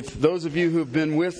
if 0.00 0.14
those 0.14 0.46
of 0.46 0.56
you 0.56 0.70
who've 0.70 0.90
been 0.90 1.16
with 1.16 1.36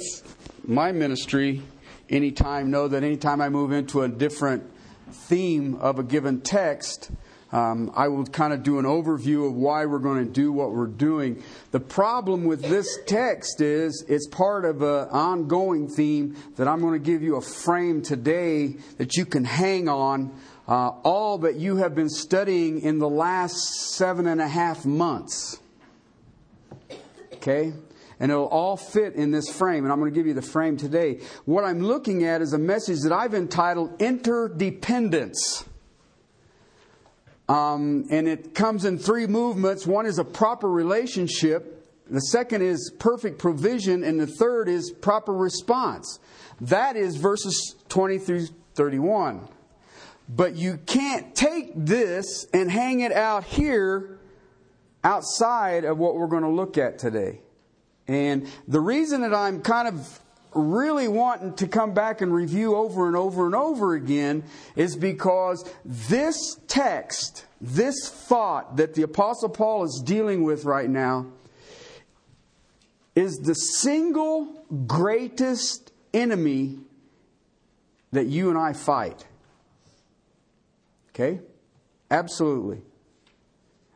my 0.66 0.92
ministry 0.92 1.62
anytime 2.10 2.70
know 2.70 2.88
that 2.88 3.02
anytime 3.02 3.40
I 3.40 3.48
move 3.48 3.72
into 3.72 4.02
a 4.02 4.08
different 4.08 4.70
theme 5.10 5.76
of 5.76 5.98
a 5.98 6.02
given 6.02 6.42
text, 6.42 7.10
um, 7.52 7.90
I 7.96 8.08
will 8.08 8.26
kind 8.26 8.52
of 8.52 8.62
do 8.62 8.78
an 8.78 8.84
overview 8.84 9.48
of 9.48 9.54
why 9.54 9.86
we're 9.86 9.98
going 9.98 10.26
to 10.26 10.30
do 10.30 10.52
what 10.52 10.72
we're 10.72 10.88
doing. 10.88 11.42
The 11.70 11.80
problem 11.80 12.44
with 12.44 12.60
this 12.60 12.98
text 13.06 13.62
is 13.62 14.04
it's 14.06 14.26
part 14.28 14.66
of 14.66 14.82
an 14.82 15.08
ongoing 15.08 15.88
theme 15.88 16.36
that 16.56 16.68
I'm 16.68 16.82
going 16.82 16.92
to 16.92 16.98
give 16.98 17.22
you 17.22 17.36
a 17.36 17.40
frame 17.40 18.02
today 18.02 18.76
that 18.98 19.16
you 19.16 19.24
can 19.24 19.46
hang 19.46 19.88
on. 19.88 20.38
Uh, 20.68 20.88
all 21.02 21.38
that 21.38 21.56
you 21.56 21.76
have 21.76 21.94
been 21.94 22.10
studying 22.10 22.82
in 22.82 22.98
the 22.98 23.08
last 23.08 23.94
seven 23.94 24.26
and 24.26 24.38
a 24.38 24.48
half 24.48 24.84
months. 24.84 25.58
Okay? 27.32 27.72
And 28.20 28.30
it'll 28.30 28.46
all 28.46 28.76
fit 28.76 29.14
in 29.14 29.30
this 29.30 29.48
frame. 29.48 29.84
And 29.84 29.92
I'm 29.92 29.98
going 29.98 30.12
to 30.12 30.14
give 30.14 30.26
you 30.26 30.34
the 30.34 30.42
frame 30.42 30.76
today. 30.76 31.20
What 31.46 31.64
I'm 31.64 31.80
looking 31.80 32.24
at 32.24 32.42
is 32.42 32.52
a 32.52 32.58
message 32.58 33.00
that 33.00 33.12
I've 33.12 33.34
entitled 33.34 34.00
Interdependence. 34.00 35.64
Um, 37.48 38.06
and 38.10 38.28
it 38.28 38.54
comes 38.54 38.84
in 38.84 38.98
three 38.98 39.26
movements. 39.26 39.86
One 39.86 40.06
is 40.06 40.18
a 40.18 40.24
proper 40.24 40.70
relationship, 40.70 41.78
the 42.08 42.20
second 42.20 42.62
is 42.62 42.92
perfect 42.98 43.38
provision, 43.38 44.04
and 44.04 44.20
the 44.20 44.26
third 44.26 44.68
is 44.68 44.90
proper 44.90 45.32
response. 45.32 46.18
That 46.60 46.96
is 46.96 47.16
verses 47.16 47.76
20 47.88 48.18
through 48.18 48.46
31. 48.74 49.48
But 50.28 50.56
you 50.56 50.78
can't 50.86 51.34
take 51.34 51.72
this 51.74 52.46
and 52.52 52.70
hang 52.70 53.00
it 53.00 53.12
out 53.12 53.44
here 53.44 54.18
outside 55.02 55.84
of 55.84 55.98
what 55.98 56.16
we're 56.16 56.28
going 56.28 56.42
to 56.42 56.50
look 56.50 56.78
at 56.78 56.98
today. 56.98 57.40
And 58.10 58.48
the 58.66 58.80
reason 58.80 59.20
that 59.20 59.32
I'm 59.32 59.62
kind 59.62 59.86
of 59.86 60.20
really 60.52 61.06
wanting 61.06 61.54
to 61.54 61.68
come 61.68 61.94
back 61.94 62.20
and 62.20 62.34
review 62.34 62.74
over 62.74 63.06
and 63.06 63.14
over 63.14 63.46
and 63.46 63.54
over 63.54 63.94
again 63.94 64.42
is 64.74 64.96
because 64.96 65.64
this 65.84 66.58
text, 66.66 67.46
this 67.60 68.08
thought 68.08 68.78
that 68.78 68.94
the 68.94 69.02
Apostle 69.02 69.48
Paul 69.48 69.84
is 69.84 70.02
dealing 70.04 70.42
with 70.42 70.64
right 70.64 70.90
now, 70.90 71.28
is 73.14 73.38
the 73.38 73.54
single 73.54 74.64
greatest 74.88 75.92
enemy 76.12 76.80
that 78.10 78.26
you 78.26 78.48
and 78.48 78.58
I 78.58 78.72
fight. 78.72 79.24
Okay? 81.10 81.38
Absolutely. 82.10 82.82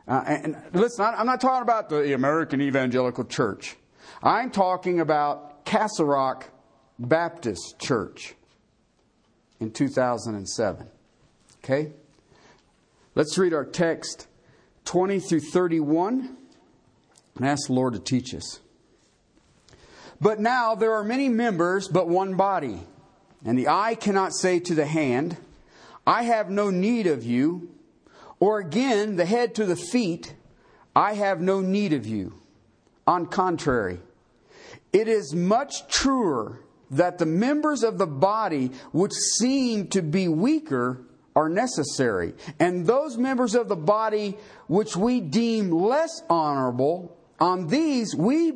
Uh, 0.07 0.23
and 0.25 0.55
listen, 0.71 1.03
I'm 1.03 1.25
not 1.25 1.41
talking 1.41 1.63
about 1.63 1.89
the 1.89 2.13
American 2.13 2.61
Evangelical 2.61 3.25
Church. 3.25 3.75
I'm 4.25 4.49
talking 4.49 4.99
about 4.99 5.65
Castle 5.65 6.07
Rock 6.07 6.49
Baptist 6.97 7.77
Church 7.79 8.33
in 9.59 9.69
2007. 9.69 10.87
Okay? 11.63 11.91
Let's 13.13 13.37
read 13.37 13.53
our 13.53 13.63
text 13.63 14.25
20 14.85 15.19
through 15.19 15.41
31 15.41 16.37
and 17.35 17.45
ask 17.45 17.67
the 17.67 17.73
Lord 17.73 17.93
to 17.93 17.99
teach 17.99 18.33
us. 18.33 18.61
But 20.19 20.39
now 20.39 20.73
there 20.73 20.93
are 20.93 21.03
many 21.03 21.29
members, 21.29 21.87
but 21.87 22.09
one 22.09 22.33
body. 22.33 22.79
And 23.45 23.59
the 23.59 23.67
eye 23.67 23.93
cannot 23.93 24.33
say 24.33 24.59
to 24.61 24.73
the 24.73 24.87
hand, 24.87 25.37
I 26.07 26.23
have 26.23 26.49
no 26.49 26.71
need 26.71 27.05
of 27.05 27.23
you. 27.23 27.69
Or 28.39 28.57
again, 28.57 29.17
the 29.17 29.25
head 29.25 29.53
to 29.53 29.65
the 29.65 29.75
feet, 29.75 30.33
I 30.95 31.13
have 31.13 31.41
no 31.41 31.61
need 31.61 31.93
of 31.93 32.07
you. 32.07 32.33
On 33.05 33.27
contrary, 33.27 33.99
it 34.95 35.09
is 35.09 35.35
much 35.35 35.85
truer 35.89 36.61
that 36.89 37.17
the 37.17 37.25
members 37.25 37.83
of 37.83 37.97
the 37.97 38.07
body 38.07 38.71
which 38.93 39.11
seem 39.11 39.89
to 39.89 40.01
be 40.01 40.29
weaker 40.29 41.01
are 41.35 41.49
necessary, 41.49 42.33
and 42.61 42.87
those 42.87 43.17
members 43.17 43.55
of 43.55 43.67
the 43.67 43.75
body 43.75 44.37
which 44.67 44.95
we 44.95 45.19
deem 45.19 45.69
less 45.69 46.23
honorable, 46.29 47.13
on 47.41 47.67
these 47.67 48.15
we 48.15 48.53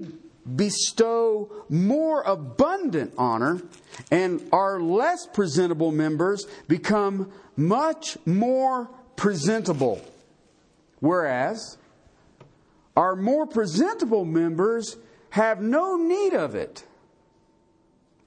bestow 0.55 1.51
more 1.67 2.21
abundant 2.21 3.13
honor, 3.17 3.61
and 4.09 4.47
our 4.53 4.79
less 4.79 5.27
presentable 5.33 5.91
members 5.91 6.47
become 6.69 7.29
much 7.57 8.17
more 8.25 8.89
presentable. 9.17 10.01
Whereas 11.01 11.77
our 12.95 13.17
more 13.17 13.45
presentable 13.45 14.23
members 14.23 14.95
have 15.31 15.61
no 15.61 15.95
need 15.95 16.33
of 16.33 16.55
it. 16.55 16.85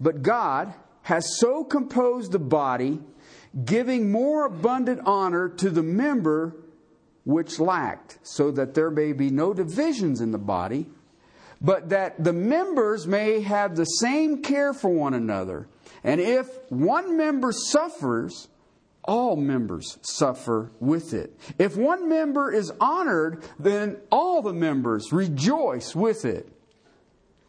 But 0.01 0.23
God 0.23 0.75
has 1.03 1.39
so 1.39 1.65
composed 1.65 2.33
the 2.33 2.39
body, 2.39 3.01
giving 3.65 4.11
more 4.11 4.47
abundant 4.47 5.01
honor 5.05 5.49
to 5.49 5.71
the 5.71 5.83
member 5.83 6.57
which 7.25 7.61
lacked, 7.61 8.19
so 8.23 8.51
that 8.51 8.75
there 8.75 8.91
may 8.91 9.13
be 9.13 9.31
no 9.31 9.55
divisions 9.55 10.21
in 10.21 10.33
the 10.33 10.39
body, 10.39 10.87
but 11.61 11.91
that 11.91 12.23
the 12.23 12.33
members 12.33 13.07
may 13.07 13.41
have 13.41 13.77
the 13.77 13.85
same 13.85 14.43
care 14.43 14.73
for 14.73 14.91
one 14.91 15.15
another. 15.15 15.69
And 16.03 16.21
if 16.21 16.49
one 16.71 17.17
member 17.17 17.53
suffers, 17.53 18.49
all 19.05 19.37
members 19.37 19.99
suffer 20.03 20.73
with 20.81 21.15
it. 21.15 21.39
If 21.59 21.77
one 21.77 22.09
member 22.09 22.53
is 22.53 22.73
honored, 22.81 23.45
then 23.59 23.99
all 24.11 24.43
the 24.43 24.53
members 24.53 25.13
rejoice 25.13 25.95
with 25.95 26.25
it. 26.25 26.49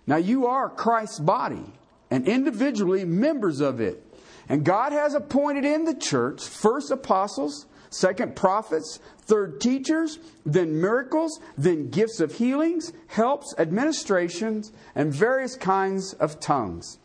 Now, 0.06 0.18
you 0.18 0.48
are 0.48 0.70
Christ's 0.70 1.20
body 1.20 1.66
and 2.12 2.28
individually 2.28 3.06
members 3.06 3.62
of 3.62 3.80
it. 3.80 4.06
And 4.50 4.66
God 4.66 4.92
has 4.92 5.14
appointed 5.14 5.66
in 5.66 5.86
the 5.86 5.96
church 5.96 6.44
first 6.44 6.92
apostles, 6.92 7.66
second 7.90 8.36
prophets, 8.36 9.00
third 9.22 9.62
teachers, 9.62 10.20
then 10.46 10.82
miracles, 10.82 11.40
then 11.58 11.90
gifts 11.90 12.20
of 12.20 12.34
healings, 12.34 12.92
helps, 13.08 13.56
administrations, 13.58 14.74
and 14.96 15.14
various 15.14 15.56
kinds 15.56 16.14
of 16.14 16.40
tongues. 16.40 17.00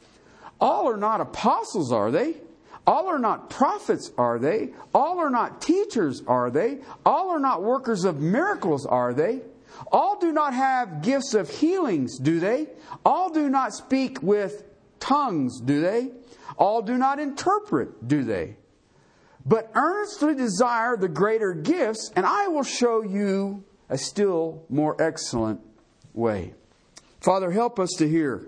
All 0.61 0.89
are 0.89 0.97
not 0.97 1.21
apostles, 1.21 1.93
are 1.93 2.11
they? 2.11 2.37
All 2.87 3.07
are 3.07 3.19
not 3.19 3.51
prophets, 3.51 4.11
are 4.19 4.39
they? 4.39 4.71
All 4.95 5.19
are 5.19 5.31
not 5.31 5.61
teachers, 5.61 6.23
are 6.27 6.51
they? 6.51 6.79
All 7.07 7.31
are 7.31 7.39
not 7.39 7.63
workers 7.63 8.05
of 8.05 8.21
miracles, 8.21 8.87
are 8.87 9.13
they? 9.15 9.43
All 9.93 10.19
do 10.19 10.33
not 10.33 10.55
have 10.55 11.03
gifts 11.03 11.34
of 11.34 11.49
healings, 11.49 12.19
do 12.19 12.41
they? 12.41 12.69
All 13.05 13.31
do 13.31 13.49
not 13.49 13.75
speak 13.75 14.22
with 14.22 14.65
tongues, 15.00 15.61
do 15.61 15.81
they? 15.81 16.11
All 16.56 16.82
do 16.82 16.99
not 16.99 17.19
interpret, 17.19 18.06
do 18.06 18.25
they? 18.25 18.56
But 19.47 19.70
earnestly 19.75 20.35
desire 20.35 20.97
the 20.97 21.08
greater 21.08 21.53
gifts, 21.53 22.11
and 22.14 22.26
I 22.26 22.49
will 22.49 22.64
show 22.64 23.03
you 23.03 23.64
a 23.88 23.97
still 23.97 24.64
more 24.69 25.00
excellent 25.00 25.61
way. 26.12 26.55
Father, 27.20 27.50
help 27.50 27.79
us 27.79 27.91
to 27.99 28.08
hear. 28.08 28.47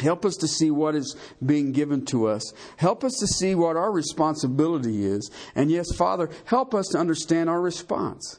Help 0.00 0.24
us 0.24 0.36
to 0.36 0.46
see 0.46 0.70
what 0.70 0.94
is 0.94 1.16
being 1.44 1.72
given 1.72 2.04
to 2.06 2.26
us. 2.26 2.52
Help 2.76 3.02
us 3.02 3.14
to 3.18 3.26
see 3.26 3.54
what 3.54 3.76
our 3.76 3.90
responsibility 3.90 5.04
is. 5.04 5.30
And 5.56 5.70
yes, 5.70 5.86
Father, 5.96 6.30
help 6.44 6.74
us 6.74 6.88
to 6.88 6.98
understand 6.98 7.50
our 7.50 7.60
response. 7.60 8.38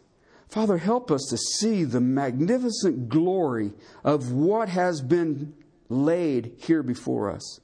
Father, 0.50 0.80
help 0.80 1.12
us 1.12 1.28
to 1.30 1.38
see 1.38 1.84
the 1.84 2.02
magnificent 2.02 3.08
glory 3.08 3.72
of 4.04 4.32
what 4.32 4.68
has 4.68 5.00
been 5.00 5.54
laid 5.90 6.54
here 6.58 6.82
before 6.82 7.32
us. 7.32 7.60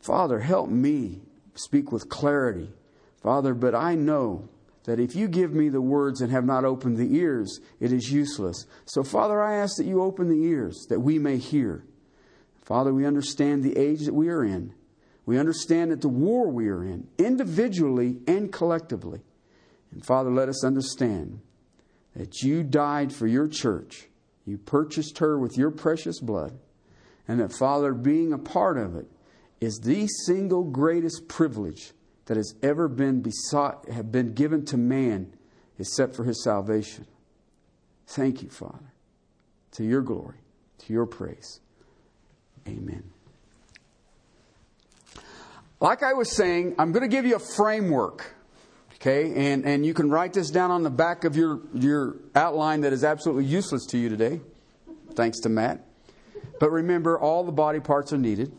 Father, 0.00 0.40
help 0.40 0.70
me 0.70 1.20
speak 1.54 1.92
with 1.92 2.08
clarity. 2.08 2.70
Father, 3.22 3.52
but 3.52 3.74
I 3.74 3.94
know 3.94 4.48
that 4.84 4.98
if 4.98 5.14
you 5.14 5.28
give 5.28 5.52
me 5.52 5.68
the 5.68 5.82
words 5.82 6.22
and 6.22 6.32
have 6.32 6.46
not 6.46 6.64
opened 6.64 6.96
the 6.96 7.14
ears, 7.14 7.60
it 7.78 7.92
is 7.92 8.10
useless. 8.10 8.64
So, 8.86 9.02
Father, 9.02 9.42
I 9.42 9.56
ask 9.56 9.76
that 9.76 9.84
you 9.84 10.02
open 10.02 10.28
the 10.28 10.46
ears 10.46 10.86
that 10.88 11.00
we 11.00 11.18
may 11.18 11.36
hear. 11.36 11.84
Father, 12.62 12.94
we 12.94 13.04
understand 13.04 13.62
the 13.62 13.76
age 13.76 14.06
that 14.06 14.14
we 14.14 14.28
are 14.28 14.44
in. 14.44 14.72
We 15.26 15.38
understand 15.38 15.90
that 15.90 16.00
the 16.00 16.08
war 16.08 16.48
we 16.48 16.68
are 16.68 16.82
in, 16.82 17.06
individually 17.18 18.20
and 18.26 18.50
collectively. 18.50 19.20
And 19.92 20.06
Father, 20.06 20.30
let 20.30 20.48
us 20.48 20.64
understand 20.64 21.40
that 22.14 22.42
you 22.42 22.62
died 22.62 23.12
for 23.12 23.26
your 23.26 23.48
church. 23.48 24.08
You 24.44 24.58
purchased 24.58 25.18
her 25.18 25.38
with 25.38 25.56
your 25.58 25.70
precious 25.70 26.20
blood. 26.20 26.58
And 27.26 27.40
that, 27.40 27.52
Father, 27.52 27.92
being 27.92 28.32
a 28.32 28.38
part 28.38 28.78
of 28.78 28.96
it 28.96 29.06
is 29.60 29.80
the 29.80 30.06
single 30.24 30.64
greatest 30.64 31.28
privilege 31.28 31.92
that 32.26 32.36
has 32.36 32.54
ever 32.62 32.88
been 32.88 33.20
besought, 33.20 33.88
have 33.90 34.10
been 34.10 34.34
given 34.34 34.64
to 34.66 34.76
man 34.76 35.32
except 35.78 36.16
for 36.16 36.24
his 36.24 36.42
salvation. 36.42 37.06
Thank 38.06 38.42
you, 38.42 38.48
Father, 38.48 38.92
to 39.72 39.84
your 39.84 40.02
glory, 40.02 40.38
to 40.78 40.92
your 40.92 41.06
praise. 41.06 41.60
Amen. 42.66 43.04
Like 45.80 46.02
I 46.02 46.12
was 46.14 46.34
saying, 46.34 46.74
I'm 46.78 46.92
going 46.92 47.08
to 47.08 47.14
give 47.14 47.24
you 47.24 47.36
a 47.36 47.54
framework 47.56 48.34
Okay, 49.00 49.52
and, 49.52 49.64
and 49.64 49.86
you 49.86 49.94
can 49.94 50.10
write 50.10 50.32
this 50.32 50.50
down 50.50 50.72
on 50.72 50.82
the 50.82 50.90
back 50.90 51.22
of 51.22 51.36
your, 51.36 51.60
your 51.72 52.16
outline 52.34 52.80
that 52.80 52.92
is 52.92 53.04
absolutely 53.04 53.44
useless 53.44 53.86
to 53.86 53.98
you 53.98 54.08
today, 54.08 54.40
thanks 55.14 55.38
to 55.40 55.48
Matt. 55.48 55.84
But 56.58 56.72
remember, 56.72 57.16
all 57.16 57.44
the 57.44 57.52
body 57.52 57.78
parts 57.78 58.12
are 58.12 58.18
needed, 58.18 58.52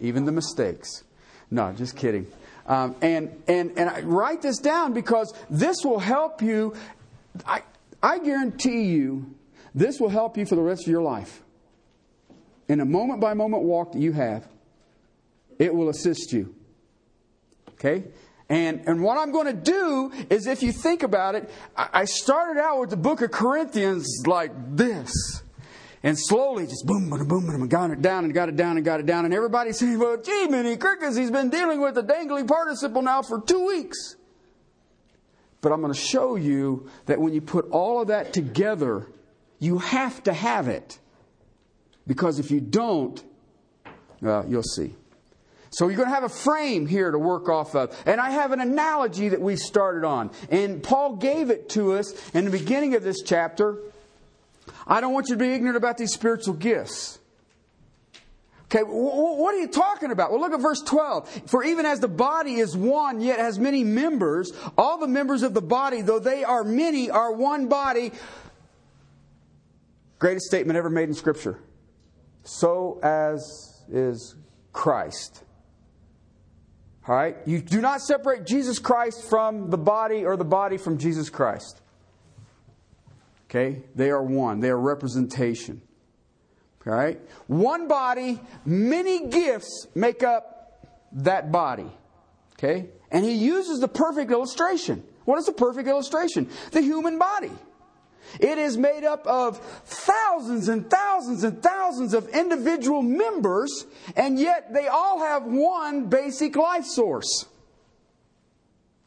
even 0.00 0.26
the 0.26 0.32
mistakes. 0.32 1.02
No, 1.50 1.72
just 1.72 1.96
kidding. 1.96 2.28
Um, 2.66 2.94
and 3.02 3.42
and 3.48 3.72
and 3.76 3.90
I 3.90 4.00
write 4.02 4.42
this 4.42 4.58
down 4.58 4.92
because 4.92 5.34
this 5.50 5.78
will 5.84 5.98
help 5.98 6.40
you. 6.40 6.74
I 7.44 7.62
I 8.02 8.18
guarantee 8.18 8.84
you, 8.84 9.34
this 9.74 9.98
will 10.00 10.08
help 10.08 10.36
you 10.36 10.46
for 10.46 10.54
the 10.54 10.62
rest 10.62 10.82
of 10.82 10.88
your 10.88 11.02
life. 11.02 11.42
In 12.68 12.80
a 12.80 12.84
moment 12.84 13.20
by 13.20 13.34
moment 13.34 13.64
walk 13.64 13.92
that 13.92 14.00
you 14.00 14.12
have, 14.12 14.46
it 15.58 15.74
will 15.74 15.88
assist 15.88 16.32
you. 16.32 16.54
Okay? 17.70 18.04
And, 18.48 18.86
and 18.86 19.02
what 19.02 19.16
I'm 19.16 19.32
going 19.32 19.46
to 19.46 19.52
do 19.52 20.12
is, 20.28 20.46
if 20.46 20.62
you 20.62 20.70
think 20.70 21.02
about 21.02 21.34
it, 21.34 21.50
I 21.76 22.04
started 22.04 22.60
out 22.60 22.80
with 22.80 22.90
the 22.90 22.96
book 22.96 23.22
of 23.22 23.30
Corinthians 23.30 24.22
like 24.26 24.52
this. 24.76 25.42
And 26.02 26.18
slowly, 26.18 26.66
just 26.66 26.84
boom, 26.84 27.08
boom, 27.08 27.26
boom, 27.26 27.46
boom, 27.46 27.66
got 27.68 27.90
it 27.90 28.02
down 28.02 28.24
and 28.24 28.34
got 28.34 28.50
it 28.50 28.56
down 28.56 28.76
and 28.76 28.84
got 28.84 29.00
it 29.00 29.06
down. 29.06 29.24
And 29.24 29.32
everybody's 29.32 29.78
saying, 29.78 29.98
well, 29.98 30.18
gee, 30.18 30.46
Minnie 30.48 30.76
Crickets, 30.76 31.16
he's 31.16 31.30
been 31.30 31.48
dealing 31.48 31.80
with 31.80 31.94
the 31.94 32.02
dangly 32.02 32.46
participle 32.46 33.00
now 33.00 33.22
for 33.22 33.40
two 33.40 33.66
weeks. 33.66 34.16
But 35.62 35.72
I'm 35.72 35.80
going 35.80 35.94
to 35.94 35.98
show 35.98 36.36
you 36.36 36.90
that 37.06 37.18
when 37.18 37.32
you 37.32 37.40
put 37.40 37.70
all 37.70 38.02
of 38.02 38.08
that 38.08 38.34
together, 38.34 39.06
you 39.58 39.78
have 39.78 40.22
to 40.24 40.34
have 40.34 40.68
it. 40.68 40.98
Because 42.06 42.38
if 42.38 42.50
you 42.50 42.60
don't, 42.60 43.24
well, 44.20 44.44
you'll 44.46 44.62
see. 44.62 44.94
So 45.74 45.88
you're 45.88 45.96
going 45.96 46.08
to 46.08 46.14
have 46.14 46.22
a 46.22 46.28
frame 46.28 46.86
here 46.86 47.10
to 47.10 47.18
work 47.18 47.48
off 47.48 47.74
of. 47.74 48.00
And 48.06 48.20
I 48.20 48.30
have 48.30 48.52
an 48.52 48.60
analogy 48.60 49.30
that 49.30 49.40
we 49.40 49.56
started 49.56 50.04
on. 50.04 50.30
And 50.48 50.80
Paul 50.80 51.16
gave 51.16 51.50
it 51.50 51.68
to 51.70 51.94
us 51.94 52.14
in 52.32 52.44
the 52.44 52.50
beginning 52.52 52.94
of 52.94 53.02
this 53.02 53.22
chapter. 53.22 53.78
I 54.86 55.00
don't 55.00 55.12
want 55.12 55.28
you 55.28 55.34
to 55.34 55.38
be 55.38 55.52
ignorant 55.52 55.76
about 55.76 55.98
these 55.98 56.12
spiritual 56.12 56.54
gifts. 56.54 57.18
Okay, 58.66 58.82
what 58.84 59.52
are 59.52 59.58
you 59.58 59.66
talking 59.66 60.12
about? 60.12 60.30
Well, 60.30 60.40
look 60.40 60.52
at 60.52 60.60
verse 60.60 60.80
12. 60.80 61.42
For 61.46 61.64
even 61.64 61.86
as 61.86 61.98
the 61.98 62.08
body 62.08 62.54
is 62.54 62.76
one, 62.76 63.20
yet 63.20 63.40
has 63.40 63.58
many 63.58 63.82
members, 63.82 64.52
all 64.78 64.98
the 64.98 65.08
members 65.08 65.42
of 65.42 65.54
the 65.54 65.62
body, 65.62 66.02
though 66.02 66.20
they 66.20 66.44
are 66.44 66.62
many, 66.62 67.10
are 67.10 67.32
one 67.32 67.66
body. 67.66 68.12
Greatest 70.20 70.46
statement 70.46 70.76
ever 70.76 70.88
made 70.88 71.08
in 71.08 71.14
Scripture. 71.14 71.58
So 72.44 73.00
as 73.02 73.82
is 73.90 74.36
Christ. 74.72 75.42
All 77.06 77.14
right? 77.14 77.36
You 77.44 77.60
do 77.60 77.80
not 77.80 78.00
separate 78.00 78.46
Jesus 78.46 78.78
Christ 78.78 79.24
from 79.28 79.70
the 79.70 79.78
body 79.78 80.24
or 80.24 80.36
the 80.36 80.44
body 80.44 80.78
from 80.78 80.98
Jesus 80.98 81.28
Christ. 81.28 81.80
Okay? 83.50 83.82
They 83.94 84.10
are 84.10 84.22
one, 84.22 84.60
they 84.60 84.70
are 84.70 84.80
representation. 84.80 85.82
All 86.86 86.92
right? 86.92 87.20
One 87.46 87.88
body, 87.88 88.40
many 88.64 89.28
gifts 89.28 89.86
make 89.94 90.22
up 90.22 90.86
that 91.12 91.52
body. 91.52 91.90
Okay? 92.58 92.88
And 93.10 93.24
he 93.24 93.32
uses 93.32 93.80
the 93.80 93.88
perfect 93.88 94.30
illustration. 94.30 95.04
What 95.24 95.38
is 95.38 95.46
the 95.46 95.52
perfect 95.52 95.88
illustration? 95.88 96.48
The 96.72 96.80
human 96.80 97.18
body. 97.18 97.52
It 98.40 98.58
is 98.58 98.76
made 98.76 99.04
up 99.04 99.26
of 99.26 99.58
thousands 99.84 100.68
and 100.68 100.88
thousands 100.90 101.44
and 101.44 101.62
thousands 101.62 102.14
of 102.14 102.28
individual 102.28 103.02
members, 103.02 103.86
and 104.16 104.38
yet 104.38 104.72
they 104.72 104.88
all 104.88 105.20
have 105.20 105.44
one 105.44 106.06
basic 106.06 106.56
life 106.56 106.84
source. 106.84 107.46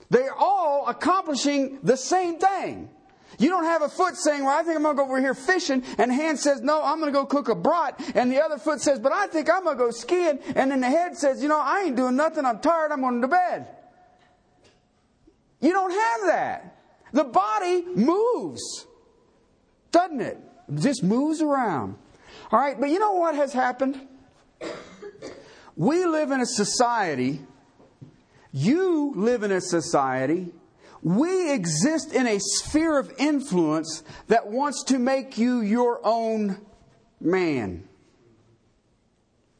They're 0.09 0.35
all 0.35 0.87
accomplishing 0.87 1.79
the 1.83 1.97
same 1.97 2.39
thing. 2.39 2.89
You 3.39 3.49
don't 3.49 3.65
have 3.65 3.81
a 3.81 3.89
foot 3.89 4.15
saying, 4.15 4.43
Well, 4.43 4.57
I 4.57 4.63
think 4.63 4.77
I'm 4.77 4.83
going 4.83 4.95
to 4.95 5.03
go 5.03 5.07
over 5.07 5.19
here 5.19 5.33
fishing, 5.33 5.83
and 5.97 6.11
hand 6.11 6.39
says, 6.39 6.61
No, 6.61 6.81
I'm 6.81 6.99
going 6.99 7.11
to 7.11 7.19
go 7.19 7.25
cook 7.25 7.49
a 7.49 7.55
brat, 7.55 7.99
and 8.15 8.31
the 8.31 8.41
other 8.41 8.57
foot 8.57 8.81
says, 8.81 8.99
But 8.99 9.11
I 9.11 9.27
think 9.27 9.49
I'm 9.49 9.63
going 9.63 9.77
to 9.77 9.83
go 9.83 9.91
skiing, 9.91 10.39
and 10.55 10.71
then 10.71 10.79
the 10.79 10.89
head 10.89 11.17
says, 11.17 11.43
You 11.43 11.49
know, 11.49 11.59
I 11.59 11.83
ain't 11.83 11.95
doing 11.95 12.15
nothing, 12.15 12.45
I'm 12.45 12.59
tired, 12.59 12.91
I'm 12.91 13.01
going 13.01 13.21
to 13.21 13.27
bed. 13.27 13.67
You 15.59 15.71
don't 15.71 15.91
have 15.91 16.21
that. 16.27 16.77
The 17.11 17.23
body 17.25 17.83
moves 17.95 18.85
doesn't 19.97 20.21
it? 20.21 20.37
It 20.69 20.79
just 20.81 21.03
moves 21.03 21.41
around. 21.41 21.95
All 22.51 22.59
right, 22.59 22.79
but 22.79 22.89
you 22.91 22.99
know 22.99 23.13
what 23.13 23.33
has 23.33 23.51
happened? 23.51 23.99
We 25.75 26.05
live 26.05 26.29
in 26.29 26.39
a 26.39 26.45
society, 26.45 27.41
you 28.51 29.13
live 29.15 29.41
in 29.41 29.51
a 29.51 29.59
society, 29.59 30.53
we 31.01 31.51
exist 31.51 32.13
in 32.13 32.27
a 32.27 32.37
sphere 32.39 32.99
of 32.99 33.11
influence 33.17 34.03
that 34.27 34.47
wants 34.47 34.83
to 34.85 34.99
make 34.99 35.39
you 35.39 35.61
your 35.61 35.99
own 36.03 36.59
man. 37.19 37.87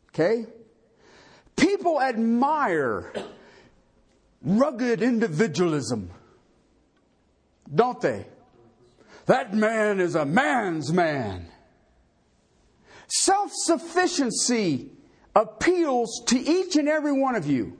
Okay? 0.10 0.45
People 1.56 2.00
admire 2.00 3.12
rugged 4.44 5.01
individualism, 5.01 6.12
don't 7.74 8.00
they? 8.01 8.28
That 9.27 9.53
man 9.53 10.00
is 10.00 10.15
a 10.15 10.25
man's 10.25 10.91
man. 10.91 11.47
Self 13.07 13.51
sufficiency 13.53 14.91
appeals 15.35 16.24
to 16.27 16.38
each 16.39 16.75
and 16.75 16.89
every 16.89 17.13
one 17.13 17.35
of 17.35 17.45
you. 17.45 17.77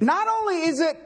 Not 0.00 0.28
only 0.28 0.62
is 0.62 0.80
it 0.80 0.96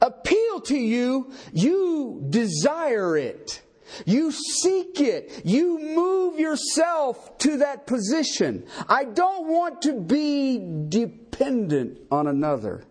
appeal 0.00 0.60
to 0.62 0.76
you, 0.76 1.32
you 1.52 2.26
desire 2.28 3.16
it. 3.16 3.62
You 4.04 4.32
seek 4.32 5.00
it. 5.00 5.42
You 5.44 5.78
move 5.78 6.38
yourself 6.38 7.38
to 7.38 7.58
that 7.58 7.86
position. 7.86 8.66
I 8.88 9.04
don't 9.04 9.48
want 9.48 9.82
to 9.82 9.98
be 9.98 10.60
dependent 10.88 11.98
on 12.10 12.26
another. 12.26 12.84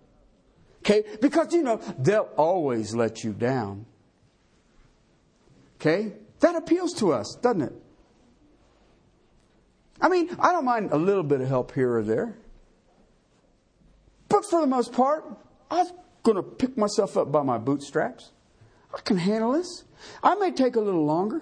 Okay? 0.80 1.04
Because, 1.22 1.54
you 1.54 1.62
know, 1.62 1.80
they'll 2.00 2.30
always 2.38 2.96
let 2.96 3.24
you 3.24 3.34
down. 3.34 3.86
Okay? 5.80 6.14
That 6.40 6.56
appeals 6.56 6.94
to 6.96 7.14
us, 7.14 7.38
doesn't 7.42 7.62
it? 7.62 7.74
I 10.00 10.10
mean, 10.10 10.36
I 10.40 10.52
don't 10.52 10.66
mind 10.66 10.92
a 10.92 10.98
little 10.98 11.24
bit 11.24 11.42
of 11.42 11.48
help 11.48 11.74
here 11.74 11.98
or 11.98 12.04
there. 12.04 12.38
But 14.30 14.44
for 14.50 14.62
the 14.62 14.68
most 14.68 14.94
part, 14.94 15.26
I'm 15.72 15.88
going 16.24 16.36
to 16.36 16.44
pick 16.44 16.78
myself 16.78 17.18
up 17.18 17.32
by 17.32 17.42
my 17.42 17.58
bootstraps. 17.58 18.32
I 18.94 19.02
can 19.02 19.18
handle 19.18 19.54
this. 19.54 19.86
I 20.24 20.36
may 20.36 20.52
take 20.52 20.76
a 20.76 20.80
little 20.80 21.06
longer. 21.06 21.42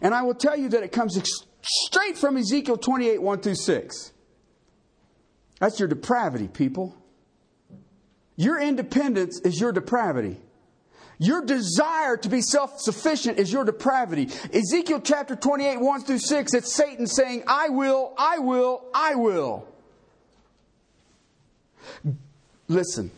And 0.00 0.14
I 0.14 0.22
will 0.22 0.34
tell 0.34 0.56
you 0.56 0.68
that 0.70 0.82
it 0.82 0.92
comes 0.92 1.18
straight 1.62 2.18
from 2.18 2.36
Ezekiel 2.36 2.76
28 2.76 3.22
1 3.22 3.40
through 3.40 3.54
6. 3.54 4.12
That's 5.60 5.78
your 5.78 5.88
depravity, 5.88 6.48
people. 6.48 6.96
Your 8.36 8.60
independence 8.60 9.40
is 9.44 9.60
your 9.60 9.72
depravity. 9.72 10.40
Your 11.18 11.44
desire 11.44 12.16
to 12.16 12.28
be 12.28 12.40
self 12.40 12.80
sufficient 12.80 13.38
is 13.38 13.52
your 13.52 13.64
depravity. 13.64 14.28
Ezekiel 14.52 15.00
chapter 15.00 15.36
28, 15.36 15.80
1 15.80 16.00
through 16.02 16.18
6, 16.18 16.54
it's 16.54 16.74
Satan 16.74 17.06
saying, 17.06 17.44
I 17.46 17.68
will, 17.68 18.14
I 18.18 18.38
will, 18.38 18.84
I 18.94 19.14
will. 19.14 19.68
Listen, 22.66 23.10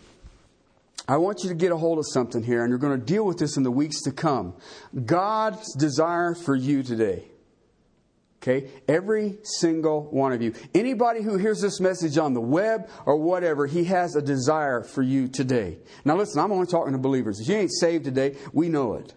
I 1.09 1.17
want 1.19 1.45
you 1.45 1.49
to 1.50 1.55
get 1.55 1.71
a 1.71 1.76
hold 1.76 1.99
of 1.99 2.05
something 2.09 2.43
here, 2.43 2.62
and 2.62 2.71
you're 2.71 2.79
going 2.79 2.99
to 2.99 3.05
deal 3.05 3.25
with 3.25 3.38
this 3.38 3.57
in 3.57 3.62
the 3.62 3.71
weeks 3.71 4.03
to 4.03 4.12
come. 4.12 4.55
God's 5.05 5.73
desire 5.75 6.35
for 6.35 6.55
you 6.55 6.83
today 6.83 7.25
Okay? 8.47 8.71
Every 8.87 9.38
single 9.43 10.05
one 10.11 10.33
of 10.33 10.41
you. 10.41 10.55
Anybody 10.73 11.23
who 11.23 11.37
hears 11.37 11.61
this 11.61 11.81
message 11.81 12.17
on 12.17 12.33
the 12.33 12.41
web 12.41 12.88
or 13.05 13.17
whatever, 13.17 13.67
he 13.67 13.85
has 13.85 14.15
a 14.15 14.23
desire 14.23 14.83
for 14.83 15.03
you 15.03 15.26
today. 15.26 15.79
Now 16.05 16.17
listen, 16.17 16.41
I'm 16.41 16.53
only 16.53 16.69
talking 16.69 16.93
to 16.93 16.99
believers. 16.99 17.41
If 17.41 17.49
you 17.49 17.57
ain't 17.57 17.73
saved 17.73 18.05
today, 18.05 18.37
we 18.53 18.69
know 18.69 18.95
it. 18.95 19.15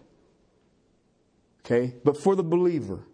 Okay? 1.64 1.94
But 2.04 2.20
for 2.20 2.34
the 2.34 2.42
believer, 2.42 3.06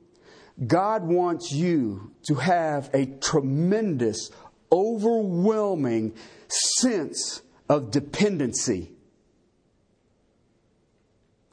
God 0.66 1.04
wants 1.04 1.52
you 1.52 2.12
to 2.28 2.37
have 2.37 2.88
a 2.94 3.06
tremendous, 3.06 4.30
overwhelming 4.73 6.14
sense 6.49 7.42
of 7.68 7.90
dependency. 7.90 8.92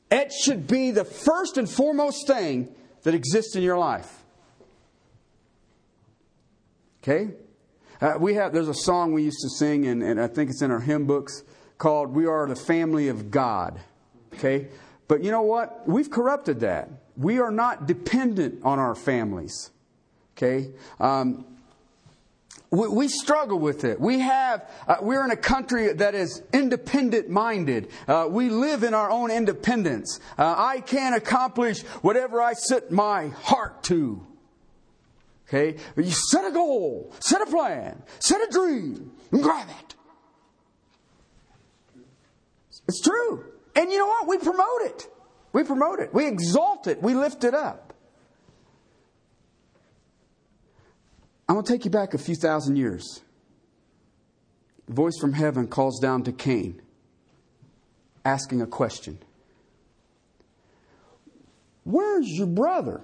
It 0.09 0.31
should 0.31 0.67
be 0.67 0.91
the 0.91 1.03
first 1.03 1.57
and 1.57 1.69
foremost 1.69 2.27
thing 2.27 2.73
that 3.01 3.13
exists 3.13 3.57
in 3.57 3.63
your 3.63 3.77
life. 3.77 4.22
Okay? 7.03 7.31
Uh, 7.99 8.15
we 8.17 8.35
have, 8.35 8.53
there's 8.53 8.69
a 8.69 8.73
song 8.73 9.13
we 9.13 9.23
used 9.23 9.41
to 9.41 9.49
sing, 9.49 9.85
and, 9.85 10.01
and 10.01 10.19
I 10.19 10.27
think 10.27 10.49
it's 10.49 10.61
in 10.61 10.71
our 10.71 10.79
hymn 10.79 11.05
books 11.05 11.43
called 11.77 12.13
We 12.13 12.25
Are 12.25 12.47
the 12.47 12.55
Family 12.55 13.09
of 13.09 13.29
God. 13.29 13.79
Okay? 14.33 14.69
But 15.07 15.23
you 15.23 15.31
know 15.31 15.41
what? 15.41 15.87
We've 15.87 16.09
corrupted 16.09 16.61
that. 16.61 16.89
We 17.17 17.39
are 17.39 17.51
not 17.51 17.85
dependent 17.87 18.63
on 18.63 18.79
our 18.79 18.95
families. 18.95 19.69
Okay? 20.37 20.71
Um, 20.99 21.45
we, 22.71 22.87
we, 22.87 23.07
struggle 23.07 23.59
with 23.59 23.83
it. 23.83 23.99
We 23.99 24.19
have, 24.19 24.67
uh, 24.87 24.95
we're 25.01 25.23
in 25.23 25.29
a 25.29 25.37
country 25.37 25.93
that 25.93 26.15
is 26.15 26.41
independent 26.51 27.29
minded. 27.29 27.89
Uh, 28.07 28.27
we 28.29 28.49
live 28.49 28.83
in 28.83 28.93
our 28.93 29.11
own 29.11 29.29
independence. 29.29 30.19
Uh, 30.37 30.55
I 30.57 30.79
can 30.79 31.13
accomplish 31.13 31.83
whatever 32.01 32.41
I 32.41 32.53
set 32.53 32.91
my 32.91 33.27
heart 33.27 33.83
to. 33.83 34.25
Okay? 35.53 35.79
But 35.95 36.05
You 36.05 36.11
set 36.11 36.45
a 36.45 36.51
goal, 36.51 37.13
set 37.19 37.41
a 37.41 37.45
plan, 37.45 38.01
set 38.19 38.41
a 38.41 38.51
dream, 38.51 39.11
and 39.31 39.43
grab 39.43 39.67
it. 39.69 39.95
It's 42.87 43.01
true. 43.01 43.45
And 43.75 43.91
you 43.91 43.97
know 43.97 44.07
what? 44.07 44.27
We 44.27 44.37
promote 44.39 44.81
it. 44.81 45.07
We 45.53 45.63
promote 45.63 45.99
it. 45.99 46.13
We 46.13 46.27
exalt 46.27 46.87
it. 46.87 47.01
We 47.01 47.13
lift 47.13 47.43
it 47.43 47.53
up. 47.53 47.93
I'm 51.47 51.55
going 51.55 51.65
to 51.65 51.71
take 51.71 51.85
you 51.85 51.91
back 51.91 52.13
a 52.13 52.17
few 52.17 52.35
thousand 52.35 52.77
years. 52.77 53.21
The 54.87 54.93
voice 54.93 55.17
from 55.19 55.33
heaven 55.33 55.67
calls 55.67 55.99
down 55.99 56.23
to 56.23 56.31
Cain, 56.31 56.81
asking 58.25 58.61
a 58.61 58.67
question 58.67 59.19
Where's 61.83 62.27
your 62.27 62.47
brother? 62.47 63.03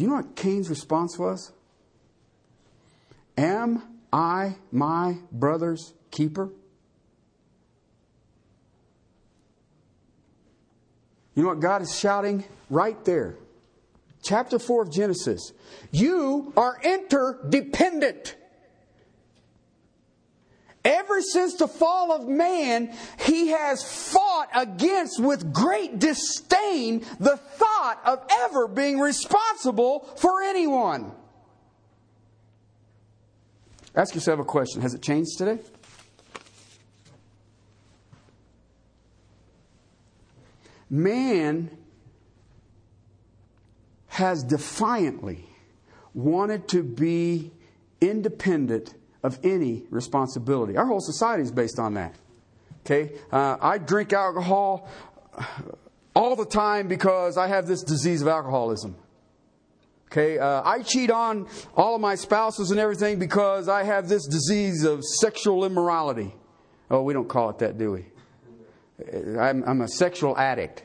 Do 0.00 0.04
you 0.04 0.10
know 0.12 0.16
what 0.16 0.34
Cain's 0.34 0.70
response 0.70 1.18
was? 1.18 1.52
Am 3.36 3.82
I 4.10 4.56
my 4.72 5.18
brother's 5.30 5.92
keeper? 6.10 6.48
You 11.34 11.42
know 11.42 11.50
what 11.50 11.60
God 11.60 11.82
is 11.82 11.98
shouting 11.98 12.44
right 12.70 13.04
there? 13.04 13.34
Chapter 14.22 14.58
4 14.58 14.84
of 14.84 14.90
Genesis. 14.90 15.52
You 15.90 16.54
are 16.56 16.80
interdependent. 16.82 18.36
Ever 20.84 21.20
since 21.20 21.56
the 21.56 21.68
fall 21.68 22.10
of 22.10 22.26
man, 22.26 22.94
he 23.18 23.48
has 23.48 23.82
fought 23.82 24.48
against 24.54 25.20
with 25.20 25.52
great 25.52 25.98
disdain 25.98 27.04
the 27.18 27.36
thought 27.36 28.00
of 28.04 28.24
ever 28.30 28.66
being 28.66 28.98
responsible 28.98 30.00
for 30.16 30.42
anyone. 30.42 31.12
Ask 33.94 34.14
yourself 34.14 34.40
a 34.40 34.44
question 34.44 34.80
Has 34.80 34.94
it 34.94 35.02
changed 35.02 35.36
today? 35.36 35.58
Man 40.88 41.70
has 44.08 44.42
defiantly 44.42 45.46
wanted 46.14 46.68
to 46.68 46.82
be 46.82 47.52
independent 48.00 48.94
of 49.22 49.38
any 49.42 49.84
responsibility. 49.90 50.76
Our 50.76 50.86
whole 50.86 51.00
society 51.00 51.42
is 51.42 51.52
based 51.52 51.78
on 51.78 51.94
that. 51.94 52.16
Okay? 52.86 53.12
Uh, 53.30 53.56
I 53.60 53.78
drink 53.78 54.12
alcohol 54.12 54.88
all 56.14 56.36
the 56.36 56.46
time 56.46 56.88
because 56.88 57.36
I 57.36 57.48
have 57.48 57.66
this 57.66 57.82
disease 57.82 58.22
of 58.22 58.28
alcoholism. 58.28 58.96
Okay, 60.10 60.40
uh, 60.40 60.62
I 60.64 60.82
cheat 60.82 61.08
on 61.08 61.46
all 61.76 61.94
of 61.94 62.00
my 62.00 62.16
spouses 62.16 62.72
and 62.72 62.80
everything 62.80 63.20
because 63.20 63.68
I 63.68 63.84
have 63.84 64.08
this 64.08 64.26
disease 64.26 64.82
of 64.82 65.04
sexual 65.04 65.64
immorality. 65.64 66.34
Oh, 66.90 67.02
we 67.02 67.12
don't 67.12 67.28
call 67.28 67.50
it 67.50 67.58
that, 67.58 67.78
do 67.78 67.92
we? 67.92 68.06
I'm, 69.38 69.62
I'm 69.64 69.80
a 69.82 69.88
sexual 69.88 70.36
addict. 70.36 70.82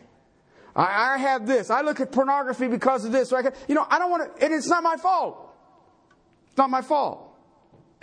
I, 0.76 1.16
I, 1.16 1.18
have 1.18 1.48
this. 1.48 1.72
I 1.72 1.82
look 1.82 2.00
at 2.00 2.12
pornography 2.12 2.68
because 2.68 3.04
of 3.04 3.12
this. 3.12 3.30
So 3.30 3.38
I 3.38 3.52
you 3.68 3.74
know, 3.74 3.88
I 3.90 3.98
don't 3.98 4.12
want 4.12 4.40
to, 4.40 4.46
it's 4.46 4.68
not 4.68 4.84
my 4.84 4.98
fault. 4.98 5.56
It's 6.48 6.58
not 6.58 6.70
my 6.70 6.84
fault. 6.84 7.25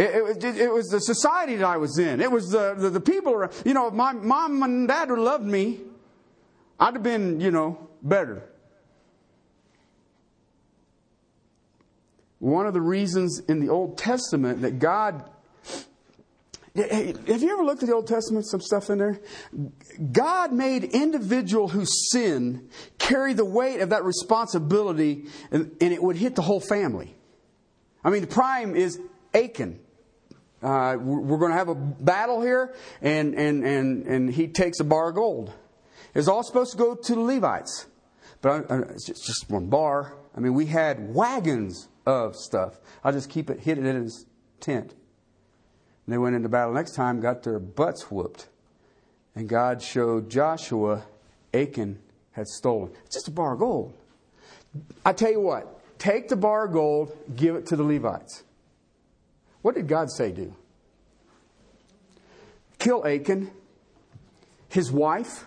It, 0.03 0.45
it, 0.45 0.57
it, 0.59 0.73
was 0.73 0.89
the 0.89 1.01
society 1.01 1.57
that 1.57 1.67
I 1.67 1.77
was 1.77 1.99
in. 1.99 2.21
It 2.21 2.31
was 2.31 2.51
the, 2.51 2.75
the, 2.75 2.91
the 2.91 3.01
people 3.01 3.33
around. 3.33 3.53
You 3.65 3.75
know, 3.75 3.89
if 3.89 3.95
my 3.95 4.13
mom 4.13 4.63
and 4.63 4.89
dad 4.89 5.11
would 5.11 5.19
loved 5.19 5.45
me, 5.45 5.81
I'd 6.81 6.95
have 6.95 7.03
been, 7.03 7.41
you 7.41 7.51
know, 7.51 7.89
better. 8.03 8.49
One 12.39 12.67
of 12.67 12.75
the 12.75 12.81
reasons 12.81 13.41
in 13.49 13.61
the 13.61 13.69
Old 13.69 13.97
Testament 13.97 14.63
that 14.63 14.79
God 14.79 15.25
have 16.75 17.43
you 17.43 17.53
ever 17.53 17.65
looked 17.65 17.83
at 17.83 17.89
the 17.89 17.95
Old 17.95 18.07
Testament, 18.07 18.47
some 18.47 18.63
stuff 18.63 18.89
in 18.89 18.97
there? 18.97 19.21
God 20.11 20.53
made 20.53 20.85
individual 20.85 21.69
who 21.69 21.85
sin 21.85 22.71
carry 22.99 23.35
the 23.35 23.45
weight 23.45 23.81
of 23.81 23.91
that 23.91 24.05
responsibility 24.05 25.27
and, 25.51 25.77
and 25.83 25.93
it 25.93 26.03
would 26.03 26.17
hit 26.17 26.35
the 26.35 26.43
whole 26.43 26.61
family. 26.61 27.15
I 28.03 28.09
mean, 28.09 28.23
the 28.23 28.27
prime 28.27 28.75
is 28.75 28.99
Achan. 29.35 29.81
Uh, 30.63 30.97
we're 30.97 31.39
going 31.39 31.51
to 31.51 31.59
have 31.59 31.69
a 31.69 31.75
battle 31.75 32.41
here, 32.41 32.75
and, 33.01 33.35
and, 33.35 33.65
and, 33.65 34.07
and 34.07 34.31
he 34.31 34.47
takes 34.47 34.79
a 34.79 34.85
bar 34.85 35.09
of 35.09 35.17
gold. 35.17 35.53
It's 36.15 36.29
all 36.29 36.43
supposed 36.43 36.73
to 36.73 36.79
go 36.79 36.95
to 36.95 37.15
the 37.15 37.21
Levites, 37.21 37.87
but 38.41 38.71
uh, 38.71 38.83
it's 38.91 39.07
just 39.07 39.47
one 39.49 39.67
bar. 39.67 40.15
I 40.37 40.41
mean, 40.41 40.55
we 40.55 40.67
had 40.67 41.15
wagons 41.15 41.89
of 42.07 42.37
stuff. 42.37 42.79
I'll 43.03 43.13
just 43.13 43.29
keep 43.29 43.51
it 43.51 43.61
hidden 43.61 43.87
in 43.87 44.03
his 44.03 44.27
tent. 44.61 44.91
And 46.07 46.13
they 46.13 46.19
went 46.19 46.37
into 46.37 46.49
battle 46.49 46.75
next 46.75 46.95
time, 46.95 47.21
got 47.21 47.43
their 47.43 47.59
butts 47.59 48.11
whooped. 48.11 48.49
And 49.35 49.49
God 49.49 49.83
showed 49.83 50.31
Joshua 50.31 51.05
Achan 51.55 51.99
had 52.33 52.47
stolen. 52.47 52.93
It's 53.07 53.17
just 53.17 53.29
a 53.29 53.31
bar 53.31 53.55
of 53.55 53.59
gold. 53.59 53.95
I 55.05 55.13
tell 55.13 55.31
you 55.31 55.41
what, 55.41 55.99
take 55.99 56.29
the 56.29 56.37
bar 56.37 56.67
of 56.67 56.73
gold, 56.73 57.17
give 57.37 57.57
it 57.57 57.67
to 57.67 57.77
the 57.77 57.83
Levites. 57.83 58.43
What 59.63 59.77
did 59.77 59.87
God 59.89 60.11
say 60.11 60.33
do? 60.33 60.55
Kill 62.79 63.07
Achan, 63.07 63.51
his 64.69 64.91
wife, 64.91 65.47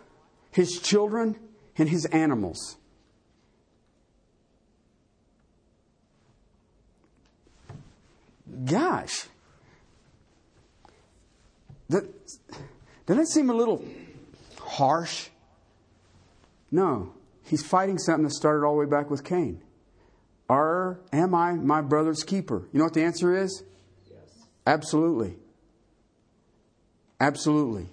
his 0.52 0.80
children, 0.80 1.38
and 1.78 1.90
his 1.90 2.06
animals. 2.06 2.78
Gosh. 8.64 9.26
That, 11.90 12.06
doesn't 13.06 13.24
that 13.24 13.28
seem 13.28 13.50
a 13.50 13.54
little 13.54 13.84
harsh? 14.60 15.28
No. 16.72 17.14
He's 17.44 17.64
fighting 17.64 17.98
something 17.98 18.24
that 18.24 18.34
started 18.34 18.66
all 18.66 18.74
the 18.74 18.80
way 18.80 18.86
back 18.86 19.10
with 19.10 19.24
Cain. 19.24 19.62
Are, 20.50 21.00
am 21.12 21.36
I 21.36 21.54
my 21.54 21.82
brother's 21.82 22.24
keeper? 22.24 22.68
You 22.72 22.80
know 22.80 22.86
what 22.86 22.94
the 22.94 23.04
answer 23.04 23.36
is? 23.36 23.64
Absolutely. 24.66 25.36
Absolutely. 27.20 27.88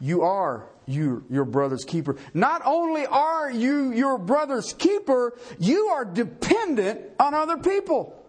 You 0.00 0.22
are 0.22 0.68
you, 0.86 1.24
your 1.28 1.44
brother's 1.44 1.84
keeper. 1.84 2.16
Not 2.32 2.62
only 2.64 3.06
are 3.06 3.50
you 3.50 3.92
your 3.92 4.18
brother's 4.18 4.72
keeper, 4.72 5.36
you 5.58 5.88
are 5.88 6.04
dependent 6.04 7.00
on 7.18 7.34
other 7.34 7.56
people. 7.56 8.24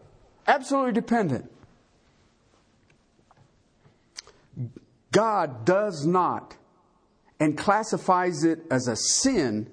Absolutely 0.48 0.94
dependent. 0.94 1.51
God 5.12 5.66
does 5.66 6.06
not 6.06 6.56
and 7.39 7.58
classifies 7.58 8.44
it 8.44 8.60
as 8.72 8.88
a 8.88 8.96
sin 8.96 9.70